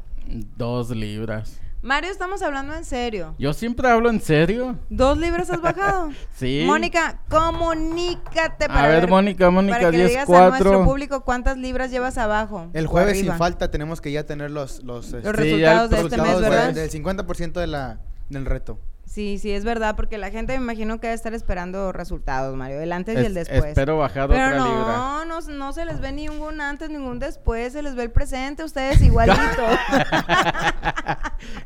Dos 0.58 0.92
libras. 0.92 1.60
Mario, 1.82 2.12
estamos 2.12 2.42
hablando 2.42 2.76
en 2.76 2.84
serio. 2.84 3.36
Yo 3.40 3.54
siempre 3.54 3.88
hablo 3.90 4.10
en 4.10 4.20
serio. 4.20 4.78
¿Dos 4.90 5.18
libras 5.18 5.50
has 5.50 5.62
bajado? 5.62 6.10
Sí. 6.36 6.64
Mónica, 6.66 7.22
comunícate 7.30 8.66
A 8.66 8.68
para 8.68 8.88
ver, 8.88 9.08
Mónica, 9.10 9.50
Mónica, 9.50 9.78
para 9.78 9.92
que 9.92 9.98
le 9.98 10.04
10, 10.06 10.10
digas 10.10 10.30
a 10.30 10.50
nuestro 10.50 10.70
4. 10.72 10.86
público 10.86 11.22
cuántas 11.26 11.58
libras 11.58 11.92
llevas 11.92 12.18
abajo. 12.18 12.68
El 12.74 12.88
jueves 12.88 13.20
sin 13.20 13.34
falta 13.34 13.72
tenemos 13.72 14.00
que 14.02 14.12
ya 14.12 14.26
tener 14.26 14.52
los, 14.52 14.84
los, 14.84 15.14
este, 15.14 15.22
Los 15.32 15.36
Sí, 15.42 15.60
ya 15.60 15.86
resultados 15.86 15.86
el 15.86 16.10
de 16.10 16.80
este 16.80 16.80
del 16.82 16.90
50% 16.92 17.54
de 17.60 17.68
la, 17.68 18.00
del 18.30 18.46
reto. 18.46 18.80
Sí, 19.12 19.40
sí, 19.40 19.50
es 19.52 19.66
verdad, 19.66 19.96
porque 19.96 20.20
la 20.20 20.30
gente 20.30 20.56
me 20.56 20.64
imagino 20.64 21.00
que 21.00 21.08
debe 21.08 21.16
estar 21.16 21.34
esperando 21.34 21.92
resultados, 21.92 22.56
Mario, 22.56 22.80
el 22.80 22.92
antes 22.92 23.16
y 23.16 23.26
el 23.26 23.36
Es- 23.36 23.48
después. 23.48 23.66
espero 23.72 23.98
bajar 23.98 24.30
Pero 24.30 24.46
otra 24.46 24.58
no, 24.60 24.66
libra. 24.68 25.26
no, 25.26 25.42
no 25.58 25.74
se 25.74 25.84
les 25.86 26.00
ve 26.00 26.12
ningún 26.12 26.62
antes, 26.62 26.92
ningún 26.92 27.18
después, 27.18 27.74
se 27.74 27.82
les 27.82 27.96
ve 27.96 28.04
el 28.04 28.12
presente, 28.12 28.64
ustedes 28.64 29.02
igualito. 29.02 29.40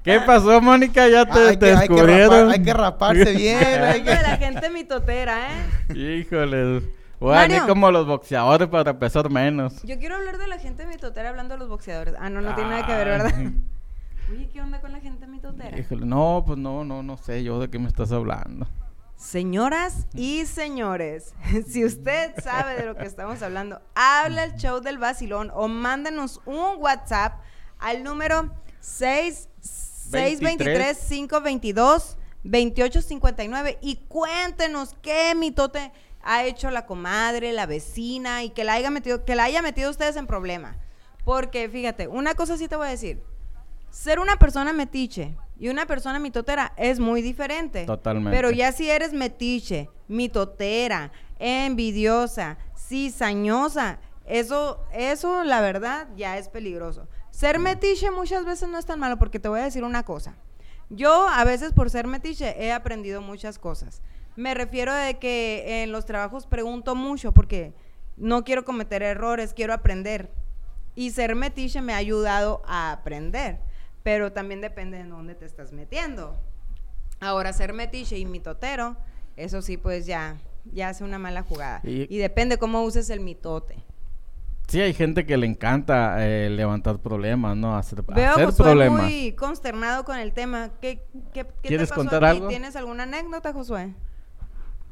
¿Qué 0.03 0.19
pasó, 0.25 0.61
Mónica? 0.61 1.07
Ya 1.09 1.25
te, 1.25 1.31
Ah, 1.39 1.47
hay, 1.49 1.57
te 1.57 1.65
que, 1.65 1.71
hay 1.73 1.87
que 1.87 1.93
descubrieron. 1.93 2.47
rapar- 2.47 2.51
hay 2.53 2.63
que 2.63 2.73
raparse 2.73 3.31
bien. 3.33 3.57
hay 3.57 3.73
Hablando 3.75 4.03
que- 4.03 4.09
de 4.17 4.21
la 4.21 4.37
gente 4.37 4.69
mitotera, 4.69 5.37
¿eh? 5.51 5.95
Híjole. 5.97 6.81
Voy 7.19 7.35
a 7.35 7.41
venir 7.41 7.57
Mario. 7.59 7.67
como 7.73 7.91
los 7.91 8.05
boxeadores 8.07 8.67
para 8.69 8.97
pesar 8.99 9.29
menos. 9.29 9.81
Yo 9.83 9.97
quiero 9.97 10.15
hablar 10.15 10.37
de 10.37 10.47
la 10.47 10.59
gente 10.59 10.85
mitotera 10.85 11.29
hablando 11.29 11.55
de 11.55 11.59
los 11.59 11.69
boxeadores. 11.69 12.15
Ah, 12.19 12.29
no, 12.29 12.39
no 12.41 12.53
tiene 12.55 12.69
nada 12.69 12.85
que 12.85 12.93
ver, 12.93 13.07
¿verdad? 13.07 13.33
Oye, 14.31 14.49
¿qué 14.51 14.61
onda 14.61 14.79
con 14.79 14.91
la 14.91 14.99
gente 14.99 15.27
mitotera? 15.27 15.77
Híjole, 15.77 16.05
no, 16.05 16.43
pues 16.45 16.57
no, 16.57 16.85
no, 16.85 17.03
no 17.03 17.17
sé 17.17 17.43
yo 17.43 17.59
de 17.59 17.69
qué 17.69 17.79
me 17.79 17.87
estás 17.87 18.11
hablando. 18.11 18.67
Señoras 19.15 20.07
y 20.13 20.45
señores, 20.45 21.33
si 21.67 21.85
usted 21.85 22.33
sabe 22.43 22.75
de 22.75 22.85
lo 22.85 22.95
que 22.95 23.05
estamos 23.05 23.41
hablando, 23.41 23.81
habla 23.95 24.43
al 24.43 24.55
show 24.55 24.81
del 24.81 24.97
vacilón 24.97 25.51
o 25.53 25.67
mándenos 25.67 26.41
un 26.45 26.77
WhatsApp 26.79 27.41
al 27.79 28.03
número 28.03 28.51
6 28.79 29.49
623 29.61 30.97
522 31.07 32.17
2859 32.43 33.77
y 33.81 33.95
cuéntenos 34.07 34.95
qué 35.01 35.33
mitote 35.35 35.91
ha 36.21 36.43
hecho 36.43 36.69
la 36.71 36.85
comadre, 36.85 37.53
la 37.53 37.65
vecina 37.65 38.43
y 38.43 38.49
que 38.49 38.63
la 38.63 38.73
haya 38.73 38.89
metido 38.89 39.25
que 39.25 39.35
la 39.35 39.45
haya 39.45 39.61
metido 39.61 39.89
ustedes 39.89 40.15
en 40.15 40.27
problema. 40.27 40.75
Porque 41.23 41.69
fíjate, 41.69 42.07
una 42.07 42.35
cosa 42.35 42.57
sí 42.57 42.67
te 42.67 42.75
voy 42.75 42.87
a 42.87 42.91
decir. 42.91 43.21
Ser 43.93 44.17
una 44.17 44.37
persona 44.37 44.73
metiche 44.73 45.37
y 45.59 45.69
una 45.69 45.85
persona 45.85 46.17
mitotera 46.17 46.73
es 46.77 46.99
muy 46.99 47.21
diferente. 47.21 47.85
Totalmente. 47.85 48.35
Pero 48.35 48.49
ya 48.49 48.71
si 48.71 48.89
eres 48.89 49.13
metiche, 49.13 49.87
mitotera, 50.07 51.11
envidiosa, 51.37 52.57
cizañosa, 52.75 53.99
eso, 54.25 54.83
eso 54.91 55.43
la 55.43 55.61
verdad 55.61 56.07
ya 56.17 56.39
es 56.39 56.49
peligroso. 56.49 57.07
Ser 57.29 57.59
metiche 57.59 58.09
muchas 58.09 58.45
veces 58.45 58.67
no 58.67 58.79
es 58.79 58.85
tan 58.87 58.99
malo 58.99 59.17
porque 59.17 59.39
te 59.39 59.47
voy 59.47 59.59
a 59.59 59.65
decir 59.65 59.83
una 59.83 60.01
cosa. 60.01 60.33
Yo 60.89 61.29
a 61.29 61.43
veces 61.43 61.71
por 61.71 61.91
ser 61.91 62.07
metiche 62.07 62.55
he 62.57 62.71
aprendido 62.71 63.21
muchas 63.21 63.59
cosas. 63.59 64.01
Me 64.35 64.55
refiero 64.55 64.91
de 64.91 65.19
que 65.19 65.83
en 65.83 65.91
los 65.91 66.05
trabajos 66.05 66.47
pregunto 66.47 66.95
mucho 66.95 67.31
porque 67.31 67.75
no 68.17 68.43
quiero 68.43 68.65
cometer 68.65 69.03
errores, 69.03 69.53
quiero 69.53 69.71
aprender. 69.71 70.31
Y 70.95 71.11
ser 71.11 71.35
metiche 71.35 71.81
me 71.81 71.93
ha 71.93 71.97
ayudado 71.97 72.63
a 72.65 72.91
aprender, 72.91 73.59
pero 74.03 74.31
también 74.33 74.61
depende 74.61 74.97
de 74.97 75.05
dónde 75.05 75.35
te 75.35 75.45
estás 75.45 75.71
metiendo. 75.73 76.35
Ahora, 77.19 77.53
ser 77.53 77.73
metiche 77.73 78.17
y 78.17 78.25
mitotero, 78.25 78.97
eso 79.37 79.61
sí, 79.61 79.77
pues 79.77 80.05
ya, 80.05 80.37
ya 80.71 80.89
hace 80.89 81.03
una 81.03 81.17
mala 81.19 81.41
jugada. 81.43 81.79
Y- 81.83 82.13
Y, 82.13 82.17
depende 82.19 82.57
cómo 82.57 82.83
uses 82.83 83.09
el 83.09 83.21
mitote. 83.21 83.77
Sí, 84.67 84.79
hay 84.81 84.93
gente 84.93 85.25
que 85.25 85.35
le 85.37 85.45
encanta 85.45 86.25
eh, 86.25 86.49
levantar 86.49 86.99
problemas, 86.99 87.55
¿no? 87.57 87.75
Hacer, 87.77 88.01
Veo 88.03 88.31
hacer 88.31 88.45
Josué 88.45 88.65
problemas. 88.65 89.03
muy 89.03 89.33
consternado 89.33 90.03
con 90.05 90.17
el 90.17 90.31
tema. 90.33 90.71
¿Qué, 90.81 91.05
qué, 91.33 91.45
qué 91.61 91.67
¿Quieres 91.67 91.89
te 91.89 91.95
pasó 91.95 92.01
contar 92.01 92.23
a 92.25 92.31
ti? 92.31 92.37
algo? 92.37 92.47
¿Tienes 92.49 92.75
alguna 92.75 93.03
anécdota, 93.03 93.51
Josué? 93.53 93.93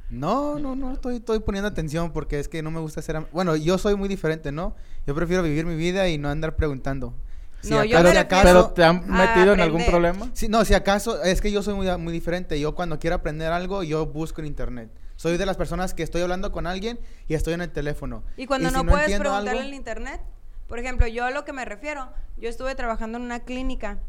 No, 0.10 0.60
no, 0.60 0.76
no, 0.76 0.92
estoy, 0.92 1.16
estoy 1.18 1.40
poniendo 1.40 1.70
atención 1.70 2.12
porque 2.12 2.38
es 2.40 2.50
que 2.50 2.62
no 2.62 2.70
me 2.70 2.82
gusta 2.82 3.02
ser... 3.02 3.26
Bueno, 3.32 3.56
yo 3.56 3.78
soy 3.78 3.96
muy 3.96 4.10
diferente, 4.10 4.52
¿no? 4.52 4.76
Yo 5.08 5.16
prefiero 5.16 5.42
vivir 5.42 5.66
mi 5.66 5.76
vida 5.76 6.10
y 6.10 6.18
no 6.18 6.28
andar 6.30 6.58
preguntando. 6.58 7.14
Si 7.62 7.70
No, 7.70 7.84
yo 7.84 7.98
acaso- 8.00 8.14
me 8.14 8.26
¿Pero 8.44 8.70
te 8.72 8.84
han 8.84 9.08
metido 9.08 9.54
en 9.54 9.62
algún 9.62 9.86
problema? 9.86 10.30
Sí, 10.34 10.48
no, 10.48 10.66
si 10.66 10.74
acaso, 10.74 11.22
es 11.24 11.42
que 11.42 11.52
yo 11.52 11.62
soy 11.62 11.76
muy, 11.76 11.96
muy 11.98 12.12
diferente. 12.14 12.60
Yo 12.60 12.74
cuando 12.76 12.98
quiero 13.00 13.16
aprender 13.18 13.52
algo, 13.52 13.84
yo 13.84 14.06
busco 14.08 14.42
en 14.42 14.48
internet. 14.48 14.90
Soy 15.16 15.38
de 15.38 15.46
las 15.46 15.58
personas 15.58 15.94
que 15.94 16.02
estoy 16.02 16.22
hablando 16.24 16.52
con 16.52 16.66
alguien 16.66 17.00
y 17.28 17.36
estoy 17.36 17.54
en 17.54 17.62
el 17.62 17.72
teléfono. 17.72 18.24
Y 18.38 18.48
cuando 18.48 18.70
si 18.70 18.76
no, 18.76 18.86
puedes 18.86 19.08
preguntarle 19.20 19.50
algo- 19.52 19.62
en 19.64 19.74
internet, 19.76 20.22
por 20.68 20.80
ejemplo, 20.80 21.06
yo 21.08 21.26
a 21.26 21.32
lo 21.32 21.46
que 21.46 21.54
me 21.54 21.64
refiero, 21.66 22.10
yo 22.38 22.50
estuve 22.50 22.74
trabajando 22.76 23.18
en 23.20 23.24
una 23.26 23.42
clínica 23.42 24.00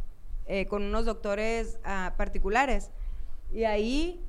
eh, 0.46 0.66
con 0.66 0.82
unos 0.82 1.04
doctores 1.04 1.78
ah, 1.84 2.14
particulares 2.16 2.90
y 3.52 3.64
ahí 3.64 4.20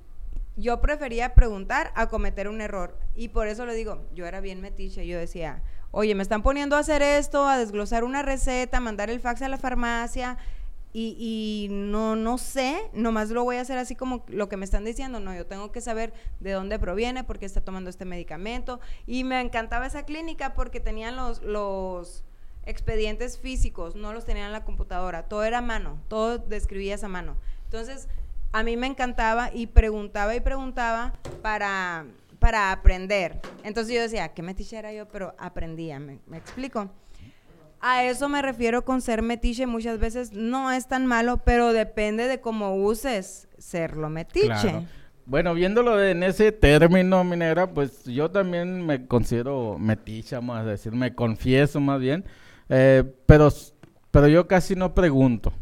yo 0.58 0.80
prefería 0.82 1.34
preguntar 1.34 1.92
a 1.96 2.08
cometer 2.10 2.48
un 2.50 2.62
error. 2.62 3.00
Y 3.16 3.30
por 3.30 3.48
eso 3.48 3.66
le 3.66 3.74
digo, 3.74 4.04
yo 4.14 4.26
era 4.28 4.40
bien 4.42 4.62
metiche, 4.62 5.08
yo 5.08 5.18
decía, 5.18 5.64
oye, 5.96 6.16
me 6.16 6.24
están 6.24 6.42
poniendo 6.42 6.76
a 6.76 6.80
hacer 6.80 7.04
esto, 7.04 7.48
a 7.48 7.56
desglosar 7.56 8.04
una 8.04 8.24
receta, 8.24 8.78
a 8.78 8.82
mandar 8.82 9.12
el 9.12 9.20
fax 9.20 9.44
a 9.44 9.48
la 9.48 9.58
farmacia. 9.58 10.38
Y, 10.96 11.70
no, 11.72 12.16
no 12.16 12.38
sé, 12.38 12.90
nomás 12.94 13.30
lo 13.30 13.44
voy 13.44 13.56
a 13.56 13.62
hacer 13.62 13.80
así 13.80 13.96
como 13.96 14.24
lo 14.28 14.50
que 14.50 14.58
me 14.58 14.66
están 14.66 14.84
diciendo. 14.84 15.20
No, 15.20 15.34
yo 15.36 15.46
tengo 15.46 15.72
que 15.72 15.82
saber 15.82 16.14
de 16.40 16.52
dónde 16.52 16.78
proviene, 16.78 17.24
por 17.24 17.40
qué 17.40 17.46
está 17.46 17.62
tomando 17.62 17.90
este 17.90 18.06
medicamento. 18.06 18.80
Y 19.08 19.24
me 19.24 19.40
encantaba 19.40 19.86
esa 19.86 20.04
clínica 20.04 20.54
porque 20.56 20.80
tenían 20.80 21.16
los, 21.16 21.42
los 21.42 22.24
expedientes 22.66 23.38
físicos, 23.38 23.96
no 23.96 24.14
los 24.14 24.26
tenían 24.26 24.48
en 24.48 24.52
la 24.54 24.66
computadora. 24.66 25.28
Todo 25.28 25.44
era 25.44 25.60
a 25.60 25.62
mano, 25.62 26.00
todo 26.08 26.40
describías 26.40 27.04
a 27.04 27.08
mano. 27.08 27.38
Entonces, 27.66 28.08
a 28.52 28.64
mí 28.64 28.78
me 28.78 28.88
encantaba 28.88 29.52
y 29.54 29.68
preguntaba 29.68 30.36
y 30.36 30.40
preguntaba 30.40 31.14
para, 31.42 32.06
para 32.44 32.74
aprender. 32.74 33.40
Entonces 33.64 33.96
yo 33.96 34.02
decía, 34.02 34.34
qué 34.34 34.42
metiche 34.42 34.78
era 34.78 34.92
yo, 34.92 35.08
pero 35.08 35.34
aprendía, 35.38 35.98
¿me, 35.98 36.20
explico? 36.34 36.92
A 37.80 38.04
eso 38.04 38.28
me 38.28 38.42
refiero 38.42 38.84
con 38.84 39.00
ser 39.00 39.22
metiche. 39.22 39.66
Muchas 39.66 39.98
veces 39.98 40.34
no 40.34 40.70
es 40.70 40.90
tan 40.90 41.06
malo, 41.06 41.38
pero 41.46 41.72
depende 41.72 42.28
de 42.28 42.42
cómo 42.42 42.76
uses 42.76 43.48
serlo 43.58 44.10
metiche. 44.10 44.86
Bueno, 45.26 45.54
viéndolo 45.54 46.04
en 46.04 46.22
ese 46.22 46.52
término, 46.52 47.24
minera, 47.24 47.66
pues 47.66 48.04
yo 48.04 48.30
también 48.30 48.86
me 48.86 49.08
considero 49.08 49.78
meticha, 49.80 50.40
a 50.40 50.66
decir, 50.66 50.92
me 50.92 51.16
confieso 51.16 51.80
más 51.80 52.02
bien, 52.02 52.26
eh, 52.68 53.06
pero, 53.26 53.54
pero 54.12 54.28
yo 54.28 54.50
casi 54.50 54.76
no 54.76 54.94
pregunto. 54.94 55.54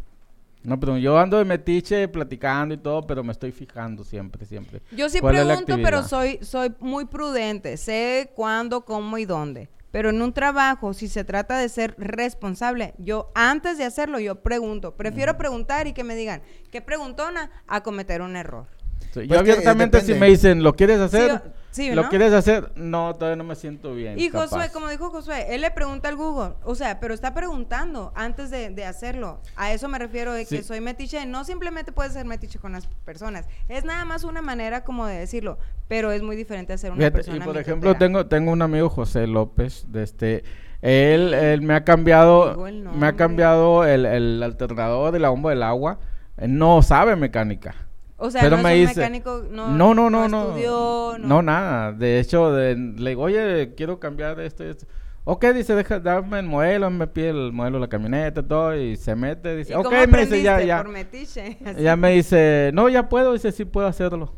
No 0.64 0.80
pregunto. 0.80 1.02
Yo 1.02 1.18
ando 1.18 1.38
de 1.38 1.46
metiche 1.46 2.08
platicando 2.08 2.74
y 2.76 2.78
todo, 2.78 3.06
pero 3.08 3.24
me 3.24 3.32
estoy 3.32 3.52
fijando 3.52 4.04
siempre, 4.04 4.46
siempre. 4.46 4.82
Yo 4.92 5.10
sí 5.10 5.20
¿Cuál 5.20 5.38
es 5.38 5.46
la 5.46 5.56
pregunto, 5.58 5.84
pero 5.84 6.04
soy, 6.04 6.40
soy 6.42 6.74
muy 6.80 7.06
prudente. 7.06 7.78
Sé 7.78 8.32
cuándo, 8.36 8.86
cómo 8.86 9.18
y 9.18 9.26
dónde. 9.26 9.70
Pero 9.92 10.10
en 10.10 10.22
un 10.22 10.32
trabajo, 10.32 10.94
si 10.94 11.08
se 11.10 11.24
trata 11.26 11.58
de 11.58 11.68
ser 11.68 11.96
responsable, 11.98 12.94
yo 12.98 13.32
antes 13.36 13.78
de 13.78 13.84
hacerlo, 13.84 14.20
yo 14.20 14.36
pregunto. 14.36 14.96
Prefiero 14.96 15.38
preguntar 15.38 15.88
y 15.88 15.94
que 15.94 16.06
me 16.06 16.16
digan, 16.16 16.42
¿qué 16.72 16.82
preguntona? 16.82 17.52
A 17.68 17.84
cometer 17.84 18.22
un 18.22 18.38
error. 18.38 18.68
Sí, 19.14 19.22
yo 19.22 19.28
Pues 19.28 19.32
eh, 19.32 19.40
abiertamente 19.40 20.00
si 20.00 20.14
me 20.14 20.28
dicen, 20.28 20.64
¿lo 20.64 20.76
quieres 20.76 21.00
hacer? 21.00 21.42
Sí, 21.44 21.50
Sí, 21.72 21.90
¿Lo 21.96 22.10
quieres 22.10 22.34
hacer? 22.34 22.72
No, 22.76 23.14
todavía 23.16 23.38
no 23.38 23.46
me 23.46 23.56
siento 23.56 23.94
bien. 23.94 24.20
Y 24.20 24.30
Josué, 24.30 24.60
capaz. 24.60 24.74
como 24.74 24.90
dijo 24.90 25.10
Josué, 25.10 25.56
él 25.56 25.62
le 25.62 25.72
pregunta 25.72 26.10
al 26.10 26.18
Google, 26.18 26.56
o 26.66 26.76
sea, 26.76 27.00
pero 27.00 27.14
está 27.14 27.34
preguntando 27.34 28.12
antes 28.14 28.52
de, 28.52 28.72
de 28.72 28.84
hacerlo. 28.86 29.40
A 29.56 29.72
eso 29.72 29.88
me 29.88 29.98
refiero 29.98 30.34
de 30.34 30.46
que 30.46 30.58
Sí. 30.58 30.64
soy 30.64 30.82
metiche. 30.82 31.26
No 31.26 31.46
simplemente 31.46 31.92
puedes 31.94 32.12
ser 32.14 32.26
metiche 32.26 32.60
con 32.60 32.74
las 32.74 32.88
personas. 33.06 33.48
Es 33.70 33.86
nada 33.86 34.04
más 34.04 34.26
una 34.26 34.42
manera 34.42 34.84
como 34.84 35.06
de 35.06 35.16
decirlo, 35.18 35.60
pero 35.88 36.12
es 36.12 36.22
muy 36.22 36.36
diferente 36.36 36.74
a 36.74 36.78
ser 36.78 36.92
una 36.92 36.98
Fíjate, 36.98 37.14
persona 37.16 37.38
y 37.38 37.40
por 37.42 37.58
ejemplo, 37.58 37.96
tengo, 37.96 38.26
tengo 38.28 38.52
un 38.52 38.62
amigo 38.62 38.90
José 38.90 39.26
López, 39.28 39.86
de 39.90 40.04
este, 40.04 40.44
él, 40.82 41.34
él 41.34 41.62
me 41.62 41.74
ha 41.76 41.86
cambiado, 41.86 42.58
me 42.94 43.08
ha 43.08 43.14
cambiado 43.16 43.86
el, 43.86 44.06
el 44.06 44.44
alternador 44.44 45.14
de 45.14 45.20
la 45.20 45.30
bomba 45.30 45.52
del 45.52 45.64
agua. 45.64 46.00
Él 46.38 46.58
no 46.58 46.82
sabe 46.82 47.16
mecánica. 47.16 47.76
O 48.24 48.30
sea, 48.30 48.42
pero 48.42 48.58
no 48.58 48.64
me 48.64 48.74
es 48.76 48.82
un 48.82 48.88
dice, 48.88 49.00
mecánico, 49.00 49.44
no, 49.50 49.68
no, 49.70 49.94
no, 49.96 50.10
no, 50.12 50.28
no, 50.30 50.42
estudió, 50.50 51.16
no. 51.20 51.28
no, 51.28 51.42
nada. 51.42 51.92
De 51.92 52.20
hecho, 52.20 52.52
de- 52.54 52.76
le 52.76 53.10
digo, 53.10 53.24
oye, 53.24 53.74
quiero 53.76 54.00
cambiar 54.00 54.40
esto 54.40 54.64
y 54.64 54.68
esto. 54.68 54.86
Ok, 55.24 55.46
dice, 55.48 55.74
deja, 55.76 56.00
dame 56.00 56.40
el 56.40 56.46
modelo, 56.46 56.90
me 56.92 57.08
pide 57.08 57.30
el 57.30 57.52
modelo 57.52 57.78
de 57.78 57.82
la 57.82 57.88
camioneta, 57.90 58.42
todo, 58.42 58.76
y 58.76 58.96
se 58.96 59.16
mete, 59.16 59.54
¿Y 59.54 59.58
dice, 59.58 59.74
cómo 59.74 59.90
ok, 59.90 60.08
me 60.08 60.22
dice, 60.26 60.42
ya, 60.44 60.62
ya. 60.62 60.84
Por 60.84 60.92
metiche. 60.92 61.58
me 61.98 62.12
dice, 62.12 62.70
no, 62.74 62.90
ya 62.90 63.10
puedo, 63.10 63.34
dice, 63.34 63.52
sí 63.52 63.66
puedo 63.66 63.88
hacerlo. 63.88 64.36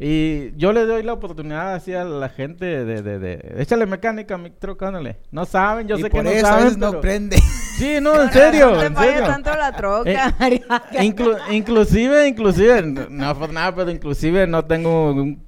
Y 0.00 0.56
yo 0.56 0.72
le 0.72 0.86
doy 0.86 1.02
la 1.02 1.12
oportunidad 1.12 1.74
así 1.74 1.92
a 1.92 2.04
la 2.04 2.28
gente 2.28 2.64
de, 2.84 3.02
de, 3.02 3.18
de, 3.18 3.54
échale 3.58 3.84
mecánica 3.84 4.36
a 4.36 4.38
mi 4.38 4.52
ándale. 4.80 5.18
No 5.32 5.44
saben, 5.44 5.88
yo 5.88 5.96
y 5.98 6.02
sé 6.02 6.10
por 6.10 6.22
que 6.22 6.24
no 6.24 6.30
a 6.38 6.40
saben, 6.50 6.64
veces 6.64 6.78
no 6.78 6.90
pero- 6.90 7.00
prende. 7.00 7.36
Sí, 7.78 7.98
no, 8.00 8.20
en 8.22 8.32
serio, 8.32 8.70
No 8.72 8.82
en 8.82 8.96
serio. 8.96 9.24
tanto 9.24 9.50
la 9.56 9.72
troca, 9.74 10.10
Eh, 10.10 10.32
María. 10.38 10.60
Inclu- 11.02 11.38
inclusive, 11.50 12.28
inclusive, 12.28 12.82
no- 12.82 13.06
no 13.10 13.38
por 13.38 13.52
nada, 13.52 13.74
pero 13.74 13.90
inclusive 13.90 14.46
no 14.46 14.64
tengo 14.64 15.10
un 15.12 15.47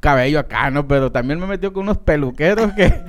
cabello 0.00 0.38
acá, 0.38 0.70
¿no? 0.70 0.86
Pero 0.86 1.10
también 1.12 1.38
me 1.40 1.46
metió 1.46 1.72
con 1.72 1.82
unos 1.84 1.98
peluqueros 1.98 2.72
que 2.74 3.04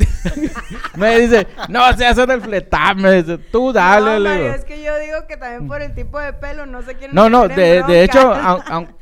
me 0.96 1.20
dice, 1.20 1.48
no, 1.68 1.92
se 1.96 2.06
hace 2.06 2.24
el 2.24 2.42
fletar, 2.42 2.96
me 2.96 3.22
dice, 3.22 3.38
tú 3.38 3.72
dale, 3.72 4.06
no, 4.14 4.20
le 4.20 4.30
Mario, 4.30 4.44
digo. 4.46 4.56
es 4.56 4.66
que 4.66 4.82
yo 4.84 4.98
digo 5.00 5.18
que 5.28 5.38
también 5.38 5.68
por 5.68 5.82
el 5.82 5.94
tipo 5.94 6.20
de 6.20 6.34
pelo 6.34 6.66
no 6.66 6.82
se 6.82 6.96
quieren 6.96 7.16
No, 7.16 7.30
no, 7.30 7.48
de, 7.48 7.84
de 7.84 8.04
hecho, 8.04 8.34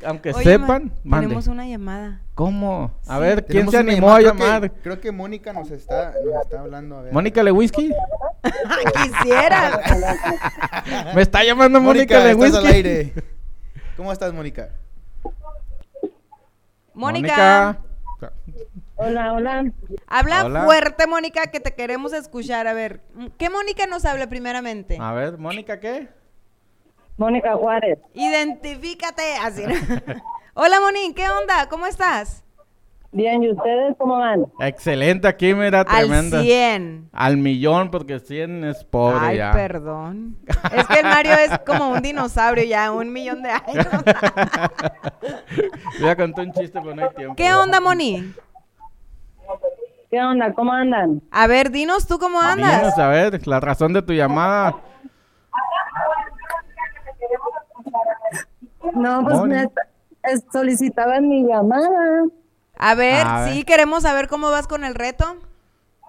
aunque 0.04 0.32
Oye, 0.32 0.44
sepan, 0.44 0.84
Ma- 1.04 1.16
mande. 1.16 1.26
tenemos 1.26 1.46
una 1.46 1.66
llamada. 1.66 2.20
¿Cómo? 2.34 2.92
A 3.08 3.16
Sí. 3.16 3.20
ver, 3.22 3.44
¿quién 3.46 3.68
se 3.68 3.78
animó 3.78 4.12
a 4.12 4.18
creo 4.18 4.28
llamar? 4.34 4.62
que- 4.70 4.70
Creo 4.82 5.00
que 5.00 5.10
Mónica 5.10 5.52
nos 5.52 5.70
está, 5.72 6.12
nos 6.24 6.42
está 6.44 6.60
hablando. 6.60 6.98
A 6.98 7.02
ver. 7.02 7.12
¿Mónica 7.12 7.42
Lewinsky? 7.42 7.92
Quisiera. 9.02 9.80
Me 11.14 11.22
está 11.22 11.42
llamando 11.42 11.80
Mónica, 11.80 12.20
Mónica, 12.20 12.60
Lewinsky. 12.60 13.12
¿Cómo 13.96 14.12
estás, 14.12 14.32
Mónica? 14.32 14.68
Mónica, 16.98 17.78
Hola, 18.96 19.32
hola. 19.32 19.64
habla 20.08 20.44
Hola. 20.44 20.64
fuerte, 20.64 21.06
Mónica, 21.06 21.46
que 21.46 21.60
te 21.60 21.72
queremos 21.72 22.12
escuchar. 22.12 22.66
A 22.66 22.72
ver, 22.72 23.00
¿qué 23.38 23.48
Mónica 23.48 23.86
nos 23.86 24.04
habla 24.04 24.28
primeramente? 24.28 24.98
A 25.00 25.12
ver, 25.12 25.38
¿Mónica 25.38 25.78
qué? 25.78 26.08
Mónica 27.16 27.54
Juárez. 27.54 28.00
Identifícate. 28.14 29.36
Así. 29.40 29.62
Hola, 30.54 30.80
Moni, 30.80 31.14
¿qué 31.14 31.30
onda? 31.30 31.68
¿Cómo 31.68 31.86
estás? 31.86 32.42
Bien, 33.10 33.42
¿y 33.42 33.50
ustedes 33.50 33.96
cómo 33.96 34.18
van? 34.18 34.44
Excelente 34.60 35.26
aquí, 35.26 35.54
mira, 35.54 35.82
tremenda. 35.84 36.38
Al 36.40 36.44
100. 36.44 37.08
Al 37.12 37.36
millón, 37.38 37.90
porque 37.90 38.20
100 38.20 38.64
es 38.64 38.84
pobre 38.84 39.18
Ay, 39.20 39.36
ya. 39.38 39.52
perdón. 39.52 40.36
Es 40.74 40.86
que 40.86 41.00
el 41.00 41.06
Mario 41.06 41.32
es 41.32 41.58
como 41.60 41.88
un 41.90 42.02
dinosaurio 42.02 42.64
ya, 42.64 42.92
un 42.92 43.10
millón 43.10 43.42
de 43.42 43.50
años. 43.50 43.86
Voy 46.00 46.10
a 46.10 46.16
contar 46.16 46.46
un 46.46 46.52
chiste, 46.52 46.78
pero 46.82 46.94
no 46.94 47.02
hay 47.02 47.14
tiempo. 47.14 47.34
¿Qué 47.34 47.52
onda, 47.54 47.80
Moni? 47.80 48.34
¿Qué 50.10 50.22
onda? 50.22 50.52
¿Cómo 50.52 50.72
andan? 50.72 51.22
A 51.30 51.46
ver, 51.46 51.70
dinos 51.70 52.06
tú 52.06 52.18
cómo 52.18 52.40
andas. 52.40 52.80
Dinos, 52.80 52.98
a 52.98 53.08
ver, 53.08 53.46
la 53.46 53.60
razón 53.60 53.94
de 53.94 54.02
tu 54.02 54.12
llamada. 54.12 54.76
No, 58.94 59.22
pues 59.24 59.36
Moni. 59.36 59.54
me 59.54 59.68
solicitaban 60.52 61.28
mi 61.28 61.44
llamada. 61.46 62.24
A 62.78 62.94
ver, 62.94 63.26
A 63.26 63.40
ver. 63.44 63.52
sí, 63.54 63.64
queremos 63.64 64.04
saber 64.04 64.28
cómo 64.28 64.50
vas 64.50 64.66
con 64.66 64.84
el 64.84 64.94
reto. 64.94 65.36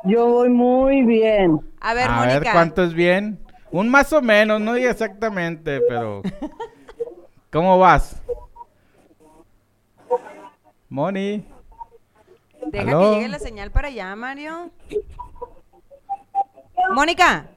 Yo 0.03 0.27
voy 0.27 0.49
muy 0.49 1.03
bien. 1.03 1.59
A 1.81 1.93
ver, 1.93 2.09
a 2.09 2.21
ver, 2.21 2.29
Mónica. 2.35 2.51
¿cuánto 2.53 2.83
es 2.83 2.93
bien? 2.93 3.39
Un 3.71 3.89
más 3.89 4.13
o 4.13 4.21
menos, 4.21 4.61
no 4.61 4.75
exactamente, 4.75 5.81
pero... 5.87 6.21
¿Cómo 7.51 7.77
vas? 7.79 8.21
Moni. 10.87 11.45
Deja 12.67 12.87
¿Aló? 12.89 12.99
que 12.99 13.15
llegue 13.15 13.27
la 13.29 13.39
señal 13.39 13.71
para 13.71 13.87
allá, 13.87 14.15
Mario. 14.15 14.69
Mónica. 16.93 17.47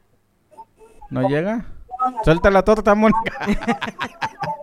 ¿No 1.10 1.28
llega? 1.28 1.66
Suelta 2.24 2.50
la 2.50 2.62
torta, 2.62 2.94
Mónica. 2.94 3.46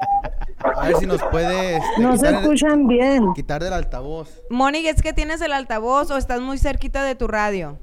A 0.64 0.88
ver 0.88 0.96
si 0.98 1.06
nos 1.06 1.22
puede 1.24 1.78
este, 1.78 2.02
No 2.02 2.12
se 2.14 2.18
quitar, 2.18 2.34
el- 2.34 2.40
escuchan 2.42 2.88
bien. 2.88 3.34
quitar 3.34 3.64
del 3.64 3.74
altavoz. 3.74 4.42
Mónica, 4.50 4.90
¿es 4.90 5.02
que 5.02 5.14
tienes 5.14 5.42
el 5.42 5.54
altavoz 5.54 6.12
o 6.12 6.18
estás 6.18 6.42
muy 6.42 6.58
cerquita 6.58 7.04
de 7.04 7.16
tu 7.16 7.28
radio? 7.28 7.78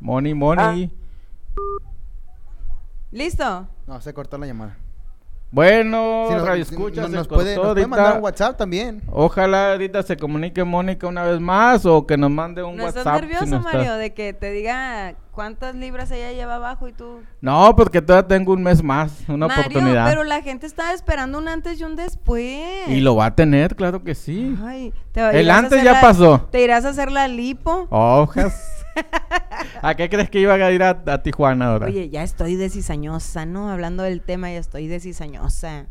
Moni, 0.00 0.34
Moni. 0.34 0.92
¿Listo? 3.10 3.66
No, 3.86 4.00
se 4.00 4.12
cortó 4.14 4.36
la 4.38 4.46
llamada. 4.46 4.76
Bueno, 5.50 6.26
Si 6.28 6.34
nos- 6.34 6.46
radio 6.46 6.64
si- 6.64 6.74
escucha, 6.74 7.00
nos, 7.08 7.10
se 7.10 7.24
puede, 7.28 7.54
cortó 7.54 7.68
nos 7.68 7.72
puede 7.74 7.86
mandar 7.86 8.16
un 8.18 8.22
WhatsApp 8.24 8.58
también. 8.58 9.02
Ojalá 9.10 9.72
ahorita 9.72 10.02
se 10.02 10.16
comunique 10.18 10.62
Mónica 10.62 11.06
una 11.06 11.22
vez 11.24 11.40
más 11.40 11.86
o 11.86 12.06
que 12.06 12.18
nos 12.18 12.30
mande 12.30 12.62
un 12.62 12.76
¿No 12.76 12.84
WhatsApp. 12.84 12.98
estás 12.98 13.14
si 13.16 13.20
nervioso, 13.22 13.46
no 13.46 13.60
Mario, 13.60 13.94
de 13.94 14.12
que 14.12 14.34
te 14.34 14.50
diga 14.52 15.14
cuántas 15.32 15.74
libras 15.74 16.10
ella 16.10 16.32
lleva 16.32 16.56
abajo 16.56 16.86
y 16.86 16.92
tú... 16.92 17.20
No, 17.40 17.74
porque 17.76 18.02
todavía 18.02 18.28
tengo 18.28 18.52
un 18.52 18.62
mes 18.62 18.82
más, 18.82 19.10
una 19.28 19.46
Mario, 19.48 19.62
oportunidad. 19.68 20.06
pero 20.08 20.22
la 20.24 20.42
gente 20.42 20.66
está 20.66 20.92
esperando 20.92 21.38
un 21.38 21.48
antes 21.48 21.80
y 21.80 21.84
un 21.84 21.96
después. 21.96 22.86
Y 22.88 23.00
lo 23.00 23.16
va 23.16 23.26
a 23.26 23.34
tener, 23.34 23.74
claro 23.74 24.04
que 24.04 24.14
sí. 24.14 24.54
Ay, 24.62 24.92
te 25.12 25.22
va- 25.22 25.30
El 25.30 25.50
antes 25.50 25.82
ya 25.82 25.92
la- 25.94 26.00
pasó. 26.02 26.46
¿Te 26.50 26.62
irás 26.62 26.84
a 26.84 26.90
hacer 26.90 27.10
la 27.10 27.26
lipo? 27.26 27.86
Hojas. 27.88 28.77
¿A 29.82 29.94
qué 29.94 30.08
crees 30.08 30.30
que 30.30 30.40
iba 30.40 30.54
a 30.54 30.72
ir 30.72 30.82
a, 30.82 31.02
a 31.06 31.22
Tijuana 31.22 31.72
ahora? 31.72 31.86
Oye, 31.86 32.08
ya 32.10 32.22
estoy 32.22 32.56
de 32.56 32.70
cizañosa, 32.70 33.46
¿no? 33.46 33.70
Hablando 33.70 34.02
del 34.02 34.20
tema, 34.20 34.50
ya 34.50 34.58
estoy 34.58 34.86
de 34.88 35.00
cizañosa. 35.00 35.86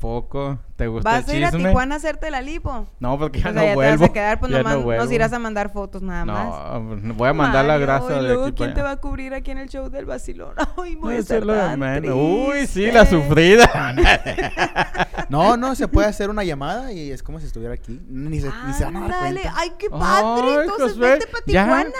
Poco. 0.00 0.58
¿Te 0.76 0.88
gusta 0.88 1.08
¿Vas 1.08 1.28
a 1.28 1.32
el 1.32 1.38
ir 1.38 1.44
a 1.44 1.50
chisme? 1.52 1.68
Tijuana 1.68 1.94
a 1.94 1.98
hacerte 1.98 2.30
la 2.32 2.40
lipo? 2.42 2.86
No, 2.98 3.16
porque 3.18 3.40
ya 3.40 3.50
o 3.50 3.52
sea, 3.52 3.62
no 3.62 3.68
ya 3.68 3.74
vuelvo. 3.74 3.92
te 3.92 4.00
vas 4.00 4.10
a 4.10 4.12
quedar, 4.12 4.40
pues 4.40 4.50
ya 4.52 4.58
nomás 4.58 4.74
no 4.76 4.82
vuelvo. 4.82 5.04
nos 5.04 5.12
irás 5.12 5.32
a 5.32 5.38
mandar 5.38 5.70
fotos 5.72 6.02
nada 6.02 6.24
más. 6.24 6.80
No, 7.02 7.14
voy 7.14 7.28
a 7.28 7.32
mandar 7.32 7.64
la 7.64 7.74
Mario, 7.74 7.86
grasa 7.86 8.12
y 8.12 8.16
de 8.16 8.22
luego, 8.22 8.42
aquí 8.46 8.52
¿quién 8.56 8.70
para 8.70 8.74
te 8.74 8.82
va 8.82 8.90
a 8.90 8.96
cubrir 8.96 9.34
aquí 9.34 9.50
en 9.52 9.58
el 9.58 9.68
show 9.68 9.88
del 9.88 10.04
vacilón? 10.04 10.54
Ay, 10.82 10.96
voy 10.96 11.14
a 11.14 11.18
Eso 11.18 11.28
ser 11.28 11.38
es 11.38 11.44
lo 11.44 11.52
de 11.52 11.60
tan 11.60 11.78
menos. 11.78 12.10
Uy, 12.16 12.66
sí, 12.66 12.90
la 12.90 13.04
triste. 13.06 13.26
sufrida. 13.28 13.94
No, 15.30 15.56
no, 15.56 15.74
se 15.74 15.88
puede 15.88 16.06
hacer 16.06 16.28
una 16.28 16.44
llamada 16.44 16.92
y 16.92 17.10
es 17.10 17.22
como 17.22 17.40
si 17.40 17.46
estuviera 17.46 17.72
aquí. 17.74 17.98
Ni 18.08 18.40
se, 18.40 18.50
ni 18.66 18.72
se 18.74 18.84
van 18.84 18.96
a 18.98 19.08
dar 19.08 19.18
cuenta. 19.20 19.54
ay, 19.56 19.72
qué 19.78 19.88
padre. 19.88 20.42
Ay, 20.46 20.58
Entonces 20.62 20.92
Josué, 20.92 21.10
vete 21.12 21.26
para 21.28 21.42
ya. 21.46 21.64
Tijuana. 21.64 21.90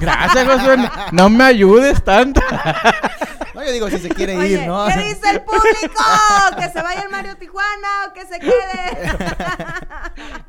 Gracias, 0.00 0.48
Josué. 0.48 0.76
No- 0.78 0.90
No 1.12 1.30
me 1.30 1.44
ayudes 1.44 2.02
tanto. 2.02 2.40
No, 3.62 3.66
yo 3.68 3.72
digo 3.74 3.88
si 3.90 3.98
se 3.98 4.08
quiere 4.08 4.36
Oye, 4.36 4.48
ir, 4.62 4.66
¿no? 4.66 4.86
¿qué 4.86 4.98
dice 4.98 5.30
el 5.30 5.40
público? 5.42 6.02
¿Que 6.58 6.68
se 6.70 6.82
vaya 6.82 7.02
el 7.02 7.10
Mario 7.10 7.36
Tijuana 7.36 7.88
o 8.08 8.12
que 8.12 8.26
se 8.26 8.40
quede? 8.40 9.12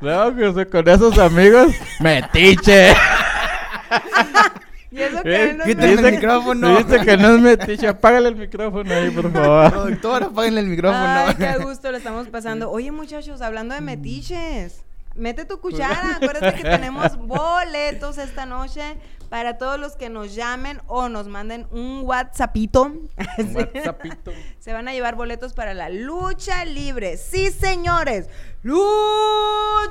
No, 0.00 0.32
Josué, 0.34 0.68
con 0.68 0.86
esos 0.88 1.16
amigos, 1.18 1.72
metiche. 2.00 2.92
y 4.90 5.00
eso 5.00 5.22
que 5.22 5.42
él 5.50 5.56
no 5.58 5.64
es 5.64 5.70
el 5.70 5.76
Dice 5.78 6.02
que- 6.02 6.10
micrófono. 6.10 6.76
Dice 6.78 7.00
que 7.04 7.16
no 7.16 7.34
es 7.36 7.40
metiche. 7.40 7.88
Apágale 7.88 8.28
el 8.28 8.36
micrófono 8.36 8.92
ahí, 8.94 9.10
por 9.10 9.32
favor. 9.32 9.70
Productora, 9.72 10.26
apáguenle 10.26 10.60
el 10.60 10.66
micrófono. 10.66 11.06
Ay, 11.06 11.34
qué 11.36 11.56
gusto 11.62 11.90
lo 11.90 11.96
estamos 11.96 12.28
pasando. 12.28 12.70
Oye, 12.70 12.90
muchachos, 12.90 13.40
hablando 13.40 13.74
de 13.74 13.80
metiches, 13.80 14.82
mete 15.14 15.44
tu 15.46 15.58
cuchara. 15.60 16.16
Acuérdate 16.16 16.54
que 16.62 16.68
tenemos 16.68 17.16
boletos 17.16 18.18
esta 18.18 18.44
noche 18.44 18.96
para 19.34 19.58
todos 19.58 19.80
los 19.80 19.96
que 19.96 20.10
nos 20.10 20.36
llamen 20.36 20.80
o 20.86 21.08
nos 21.08 21.26
manden 21.26 21.66
un 21.72 22.02
WhatsAppito. 22.04 22.84
Un 22.84 23.10
WhatsAppito. 23.56 24.30
Se 24.60 24.72
van 24.72 24.86
a 24.86 24.92
llevar 24.92 25.16
boletos 25.16 25.54
para 25.54 25.74
la 25.74 25.88
lucha 25.88 26.64
libre. 26.64 27.16
Sí, 27.16 27.50
señores. 27.50 28.28
Lucha 28.62 28.84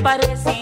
Me 0.07 0.56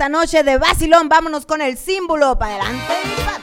esta 0.00 0.08
noche 0.08 0.42
de 0.42 0.56
Basilón. 0.56 1.10
Vámonos 1.10 1.44
con 1.44 1.60
el 1.60 1.76
símbolo 1.76 2.38
para 2.38 2.54
adelante 2.54 3.39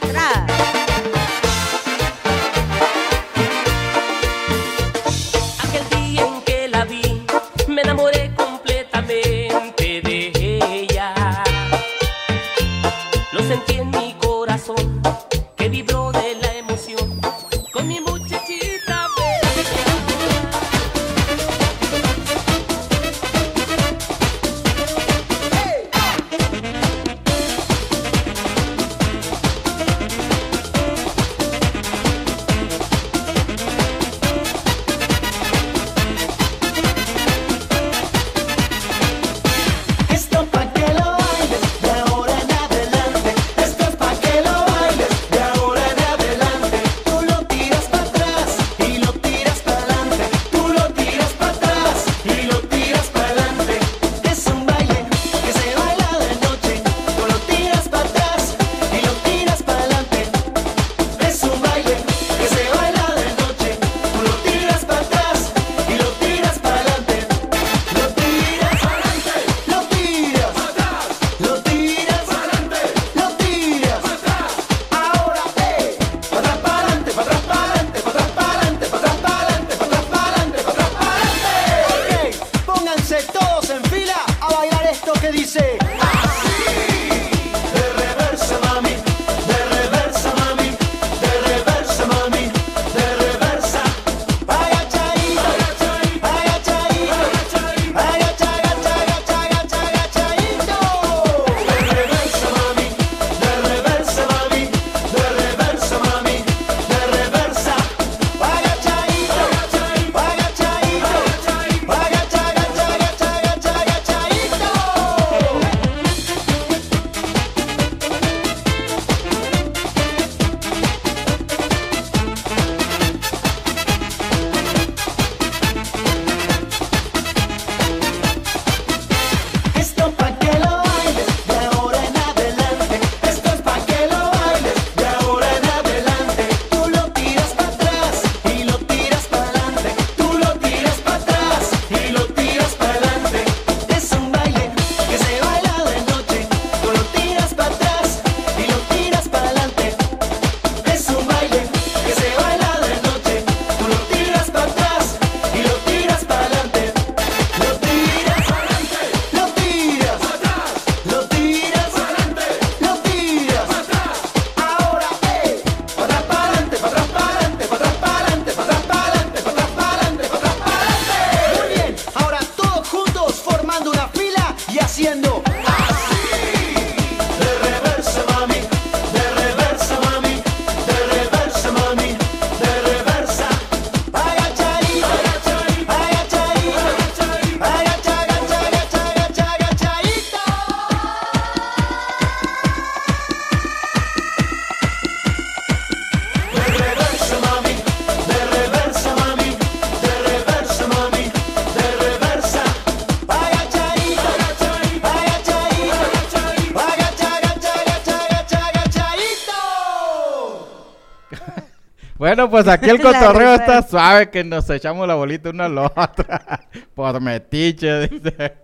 pues 212.58 212.68
aquí 212.68 212.90
el 212.90 213.00
cotorreo 213.02 213.54
está 213.54 213.84
suave 213.84 214.32
que 214.32 214.44
nos 214.44 214.68
echamos 214.70 215.08
la 215.08 215.14
bolita 215.14 215.52
una 215.52 215.66
a 215.66 215.70
la 215.70 215.86
otra. 215.86 216.68
Por 216.96 217.22
metiche, 217.22 218.08
dice. 218.08 218.58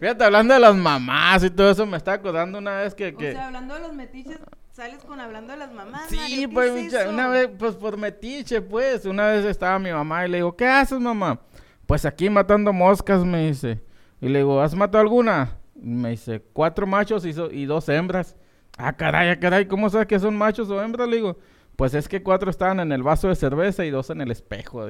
Fíjate, 0.00 0.24
hablando 0.24 0.54
de 0.54 0.60
las 0.60 0.74
mamás 0.74 1.44
y 1.44 1.50
todo 1.50 1.70
eso, 1.70 1.84
me 1.84 1.98
está 1.98 2.14
acordando 2.14 2.56
una 2.56 2.78
vez 2.78 2.94
que... 2.94 3.14
que... 3.14 3.36
Hablando 3.36 3.74
de 3.74 3.80
los 3.80 3.92
metiches, 3.92 4.38
sales 4.72 5.04
con 5.04 5.20
hablando 5.20 5.52
de 5.52 5.58
las 5.58 5.72
mamás. 5.74 6.08
Sí, 6.08 6.46
pues 6.46 6.94
una 7.06 7.28
vez, 7.28 7.50
pues 7.58 7.74
por 7.74 7.98
metiche, 7.98 8.62
pues. 8.62 9.04
Una 9.04 9.28
vez 9.28 9.44
estaba 9.44 9.78
mi 9.78 9.92
mamá 9.92 10.26
y 10.26 10.30
le 10.30 10.38
digo, 10.38 10.56
¿qué 10.56 10.66
haces, 10.66 10.98
mamá? 10.98 11.38
Pues 11.84 12.06
aquí 12.06 12.30
matando 12.30 12.72
moscas, 12.72 13.26
me 13.26 13.48
dice. 13.48 13.82
Y 14.22 14.28
le 14.30 14.38
digo, 14.38 14.58
¿has 14.62 14.74
matado 14.74 15.02
alguna? 15.02 15.58
Me 15.74 16.10
dice, 16.10 16.42
cuatro 16.54 16.86
machos 16.86 17.26
y, 17.26 17.64
dos 17.66 17.88
hembras. 17.90 18.36
Ah, 18.78 18.94
caray, 18.94 19.28
ah, 19.28 19.38
caray, 19.38 19.66
¿cómo 19.66 19.90
sabes 19.90 20.06
que 20.06 20.18
son 20.18 20.34
machos 20.34 20.70
o 20.70 20.82
hembras? 20.82 21.06
Le 21.08 21.16
digo, 21.16 21.36
pues 21.76 21.94
es 21.94 22.08
que 22.08 22.22
cuatro 22.22 22.50
estaban 22.50 22.80
en 22.80 22.92
el 22.92 23.02
vaso 23.02 23.28
de 23.28 23.34
cerveza 23.34 23.84
y 23.84 23.90
dos 23.90 24.10
en 24.10 24.20
el 24.20 24.30
espejo. 24.30 24.86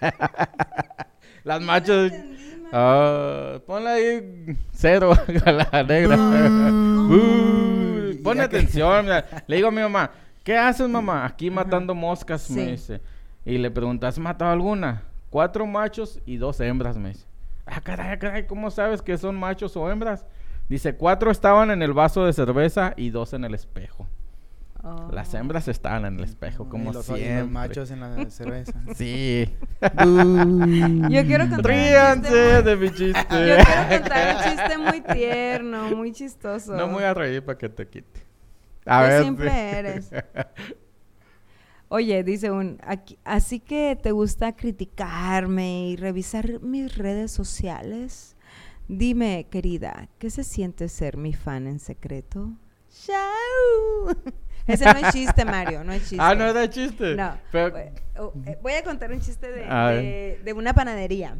Las 1.44 1.62
machos. 1.62 2.12
Uh, 2.12 2.76
ah, 2.76 3.58
ponle 3.66 3.90
ahí 3.90 4.56
cero 4.72 5.12
a 5.44 5.52
la 5.52 5.82
negra. 5.82 6.16
Uh, 6.16 7.60
atención. 8.40 9.06
Le 9.46 9.56
digo 9.56 9.68
a 9.68 9.72
mi 9.72 9.80
mamá, 9.80 10.10
¿qué 10.44 10.56
haces, 10.56 10.88
mamá? 10.88 11.26
Aquí 11.26 11.50
matando 11.50 11.94
moscas, 11.94 12.50
me 12.50 12.72
dice. 12.72 13.00
Y 13.44 13.58
le 13.58 13.70
preguntas, 13.70 14.14
¿has 14.14 14.18
matado 14.18 14.52
alguna? 14.52 15.02
Cuatro 15.30 15.66
machos 15.66 16.20
y 16.26 16.36
dos 16.36 16.60
hembras, 16.60 16.96
me 16.96 17.10
dice. 17.10 17.26
Ah, 17.66 17.80
caray, 17.80 18.12
ah, 18.12 18.18
caray, 18.18 18.46
¿cómo 18.46 18.70
sabes 18.70 19.02
que 19.02 19.16
son 19.16 19.36
machos 19.36 19.76
o 19.76 19.90
hembras? 19.90 20.26
Dice, 20.68 20.94
cuatro 20.94 21.30
estaban 21.30 21.70
en 21.70 21.82
el 21.82 21.92
vaso 21.92 22.24
de 22.24 22.32
cerveza 22.32 22.94
y 22.96 23.10
dos 23.10 23.32
en 23.32 23.44
el 23.44 23.54
espejo. 23.54 24.06
Oh. 24.82 25.10
Las 25.12 25.34
hembras 25.34 25.68
estaban 25.68 26.06
en 26.06 26.18
el 26.18 26.24
espejo, 26.24 26.68
como 26.68 26.90
y 26.90 26.94
los, 26.94 27.04
siempre. 27.04 27.34
Y 27.34 27.38
los 27.40 27.50
machos 27.50 27.90
en 27.90 28.00
la 28.00 28.30
cerveza. 28.30 28.80
sí. 28.94 29.46
Yo 29.80 31.26
quiero 31.26 31.48
contar 31.50 31.66
Ríanse 31.66 32.62
de 32.62 32.76
mi 32.76 32.88
chiste. 32.88 33.26
Yo 33.30 33.56
quiero 33.56 34.00
contar 34.00 34.36
un 34.36 34.42
chiste 34.42 34.78
muy 34.78 35.00
tierno, 35.02 35.96
muy 35.96 36.12
chistoso. 36.12 36.74
No 36.74 36.86
me 36.86 36.94
voy 36.94 37.04
a 37.04 37.12
reír 37.12 37.44
para 37.44 37.58
que 37.58 37.68
te 37.68 37.86
quite. 37.86 38.20
A 38.86 39.02
Qué 39.02 39.08
ver. 39.08 39.24
simple 39.24 39.70
eres. 39.70 40.10
Oye, 41.88 42.22
dice 42.22 42.50
un, 42.50 42.78
así 43.24 43.58
que 43.58 43.98
te 44.00 44.12
gusta 44.12 44.54
criticarme 44.54 45.88
y 45.88 45.96
revisar 45.96 46.60
mis 46.60 46.96
redes 46.96 47.32
sociales. 47.32 48.36
Dime, 48.88 49.46
querida, 49.50 50.08
¿qué 50.18 50.30
se 50.30 50.44
siente 50.44 50.88
ser 50.88 51.16
mi 51.16 51.34
fan 51.34 51.66
en 51.66 51.80
secreto? 51.80 52.52
¡Chao! 52.88 54.14
Ese 54.72 54.84
no 54.84 54.98
es 54.98 55.12
chiste, 55.12 55.44
Mario, 55.44 55.84
no 55.84 55.92
es 55.92 56.02
chiste. 56.02 56.18
Ah, 56.18 56.34
no 56.34 56.46
era 56.46 56.68
chiste. 56.68 57.14
No. 57.14 57.36
Pero... 57.50 57.72
Voy 57.72 57.82
oh, 58.16 58.68
eh, 58.68 58.78
a 58.78 58.84
contar 58.84 59.12
un 59.12 59.20
chiste 59.20 59.50
de, 59.50 60.40
de, 60.42 60.52
una 60.52 60.74
panadería. 60.74 61.36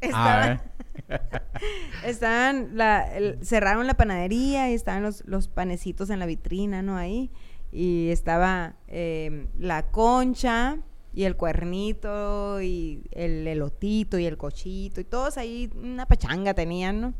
Estaban, 0.00 0.60
estaban 2.04 2.76
la, 2.76 3.16
el, 3.16 3.38
cerraron 3.44 3.86
la 3.86 3.94
panadería 3.94 4.70
y 4.70 4.74
estaban 4.74 5.02
los, 5.02 5.24
los, 5.26 5.48
panecitos 5.48 6.10
en 6.10 6.18
la 6.18 6.26
vitrina, 6.26 6.82
¿no? 6.82 6.96
Ahí. 6.96 7.30
Y 7.72 8.10
estaba 8.10 8.74
em, 8.88 9.48
la 9.58 9.90
concha 9.90 10.78
y 11.12 11.24
el 11.24 11.36
cuernito 11.36 12.60
y 12.60 13.02
el 13.10 13.46
elotito 13.46 14.18
y 14.18 14.26
el 14.26 14.36
cochito 14.36 15.00
y 15.00 15.04
todos 15.04 15.38
ahí 15.38 15.70
una 15.74 16.06
pachanga 16.06 16.52
tenían, 16.54 17.00
¿no? 17.00 17.14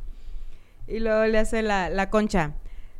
Y 0.86 1.00
luego 1.00 1.24
le 1.24 1.38
hace 1.38 1.62
la, 1.62 1.88
la 1.88 2.10
concha 2.10 2.54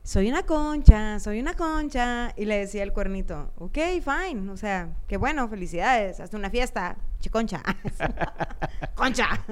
soy 0.06 0.28
una 0.28 0.44
concha, 0.44 1.18
soy 1.18 1.40
una 1.40 1.54
concha. 1.54 2.32
Y 2.36 2.44
le 2.44 2.58
decía 2.58 2.84
el 2.84 2.92
cuernito, 2.92 3.52
ok, 3.56 3.76
fine, 4.00 4.48
o 4.50 4.56
sea, 4.56 4.88
qué 5.08 5.16
bueno, 5.16 5.48
felicidades, 5.48 6.20
hazte 6.20 6.36
una 6.36 6.48
fiesta, 6.48 6.96
chiconcha, 7.18 7.60
concha. 8.94 9.44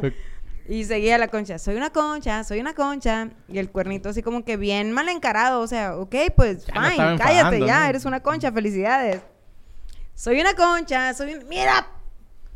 Y 0.68 0.84
seguía 0.84 1.18
la 1.18 1.26
concha, 1.26 1.58
soy 1.58 1.74
una 1.74 1.90
concha, 1.90 2.44
soy 2.44 2.60
una 2.60 2.72
concha. 2.72 3.30
Y 3.48 3.58
el 3.58 3.68
cuernito 3.68 4.10
así 4.10 4.22
como 4.22 4.44
que 4.44 4.56
bien 4.56 4.92
mal 4.92 5.08
encarado, 5.08 5.60
o 5.60 5.66
sea, 5.66 5.96
ok, 5.96 6.14
pues 6.36 6.66
fine, 6.66 7.18
cállate 7.18 7.66
ya, 7.66 7.88
eres 7.88 8.04
una 8.04 8.20
concha, 8.20 8.52
felicidades. 8.52 9.22
Soy 10.14 10.40
una 10.40 10.54
concha, 10.54 11.12
soy 11.14 11.34
un... 11.34 11.48
Mira, 11.48 11.88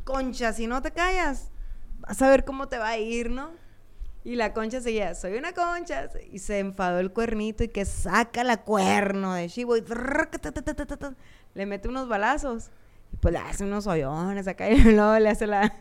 concha, 0.05 0.53
si 0.53 0.69
no 0.69 0.81
te 0.81 0.93
callas, 0.93 1.51
vas 1.99 2.23
a 2.23 2.31
ver 2.31 2.45
cómo 2.45 2.69
te 2.69 2.79
va 2.79 2.91
a 2.91 2.99
ir, 2.99 3.29
¿no? 3.29 3.51
Y 4.29 4.37
la 4.37 4.53
concha 4.53 4.83
seguía, 4.83 5.15
soy 5.15 5.39
una 5.39 5.55
concha. 5.55 6.11
Y 6.31 6.39
se 6.41 6.59
enfadó 6.59 6.99
el 6.99 7.13
cuernito 7.13 7.65
y 7.65 7.69
que 7.69 7.87
saca 7.87 8.45
la 8.45 8.59
cuerno 8.59 9.33
de 9.33 9.49
chivo 9.49 9.75
y 9.75 9.83
le 11.55 11.65
mete 11.65 11.89
unos 11.89 12.09
balazos. 12.09 12.69
Y 13.11 13.17
pues 13.17 13.33
le 13.33 13.39
hace 13.39 13.65
unos 13.65 13.87
hoyones 13.87 14.47
acá 14.47 14.69
y 14.69 14.77
luego 14.93 15.19
le 15.19 15.31
hace 15.31 15.47
la, 15.47 15.73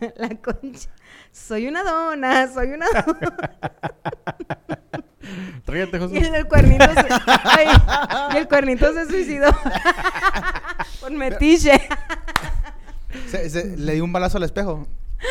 concha. 0.42 0.88
Soy 1.30 1.68
una 1.68 1.84
dona, 1.84 2.50
soy 2.50 2.68
una 2.68 2.86
dona. 2.88 3.36
Ríete, 5.66 5.98
José. 5.98 6.14
Y 6.14 6.24
el, 6.24 6.48
cuernito 8.48 8.94
se, 8.94 9.06
suicidó. 9.10 9.50
Por 11.02 11.12
metiche. 11.12 11.78
Le 13.76 13.92
dio 13.92 14.04
un 14.04 14.12
balazo 14.14 14.38
al 14.38 14.44
espejo. 14.44 14.88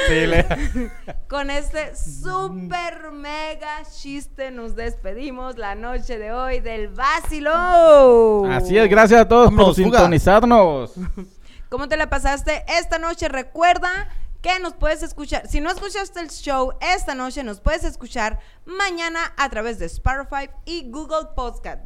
Sí, 0.08 0.26
le- 0.28 0.46
Con 1.30 1.50
este 1.50 1.96
super 1.96 3.12
mega 3.12 3.84
chiste 3.90 4.52
nos 4.52 4.76
despedimos 4.76 5.58
la 5.58 5.76
noche 5.76 6.18
de 6.18 6.32
hoy 6.34 6.60
del 6.60 6.90
vacilo. 6.90 8.46
Así 8.52 8.78
es, 8.78 8.90
gracias 8.90 9.22
a 9.22 9.28
todos 9.28 9.50
por 9.50 9.74
fuga. 9.74 10.00
sintonizarnos. 10.00 10.94
¿Cómo 11.70 11.88
te 11.88 11.98
la 11.98 12.10
pasaste 12.10 12.64
esta 12.68 12.98
noche? 12.98 13.28
Recuerda 13.30 14.10
que 14.42 14.60
nos 14.60 14.74
puedes 14.74 15.04
escuchar. 15.04 15.48
Si 15.48 15.60
no 15.60 15.70
escuchaste 15.70 16.20
el 16.20 16.30
show 16.30 16.74
esta 16.80 17.16
noche, 17.16 17.44
nos 17.44 17.60
puedes 17.60 17.84
escuchar 17.84 18.40
mañana 18.66 19.20
a 19.38 19.50
través 19.50 19.80
de 19.80 19.86
Spotify 19.88 20.50
y 20.66 20.90
Google 20.92 21.30
Podcast. 21.36 21.84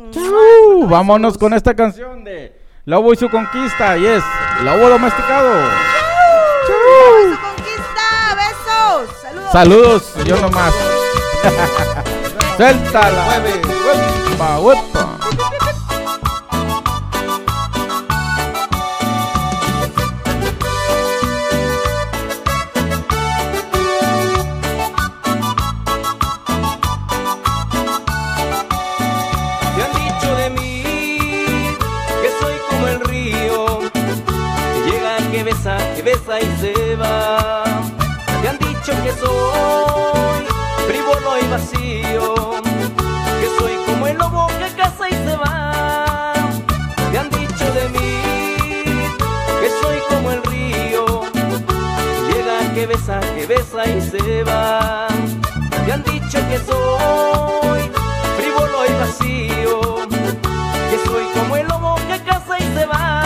Vámonos 0.90 1.38
con 1.38 1.54
esta 1.54 1.74
canción 1.74 2.26
de 2.26 2.62
Lobo 2.84 3.14
y 3.14 3.16
su 3.16 3.30
conquista. 3.30 3.98
Y 3.98 4.06
es 4.06 4.24
Lobo 4.64 4.90
domesticado. 4.90 5.54
¡Lobo 6.68 7.20
y 7.22 7.34
su 7.34 7.42
conquista! 7.42 8.36
¡Besos! 8.36 9.22
¡Saludos! 9.22 9.52
Saludos, 9.54 10.14
yo 10.26 10.36
nomás. 10.42 10.74
Suéltala. 12.58 13.26
Uepa, 14.30 14.60
uepa. 14.60 15.18
Te 29.76 29.84
han 29.84 29.92
dicho 29.94 30.30
de 30.38 30.50
mí 30.52 30.84
que 32.22 32.30
soy 32.40 32.56
como 32.70 32.88
el 32.88 33.00
río, 33.02 33.80
que 33.92 34.80
llega, 34.90 35.18
que 35.30 35.44
besa, 35.44 35.78
que 35.96 36.02
besa 36.02 36.40
y 36.40 36.58
se 36.62 36.96
va. 36.96 37.64
Te 38.42 38.48
han 38.48 38.58
dicho 38.60 38.94
que 39.04 39.12
soy 39.12 40.46
frívolo 40.88 41.38
y 41.38 41.48
vacío, 41.48 42.45
Te 47.16 47.20
han 47.20 47.30
dicho 47.30 47.72
de 47.72 47.88
mí 47.98 48.20
que 49.62 49.70
soy 49.82 50.00
como 50.10 50.32
el 50.34 50.44
río, 50.44 51.22
llega, 52.28 52.74
que 52.74 52.86
besa, 52.88 53.22
que 53.22 53.46
besa 53.46 53.88
y 53.88 54.02
se 54.02 54.44
va. 54.44 55.08
Te 55.86 55.94
han 55.94 56.04
dicho 56.04 56.38
que 56.50 56.58
soy 56.58 57.90
frívolo 58.38 58.84
estoy 58.84 59.00
vacío, 59.00 59.96
que 60.90 61.10
soy 61.10 61.24
como 61.34 61.56
el 61.56 61.66
lobo 61.70 61.96
que 62.10 62.22
caza 62.22 62.60
y 62.60 62.78
se 62.78 62.86
va. 62.86 63.25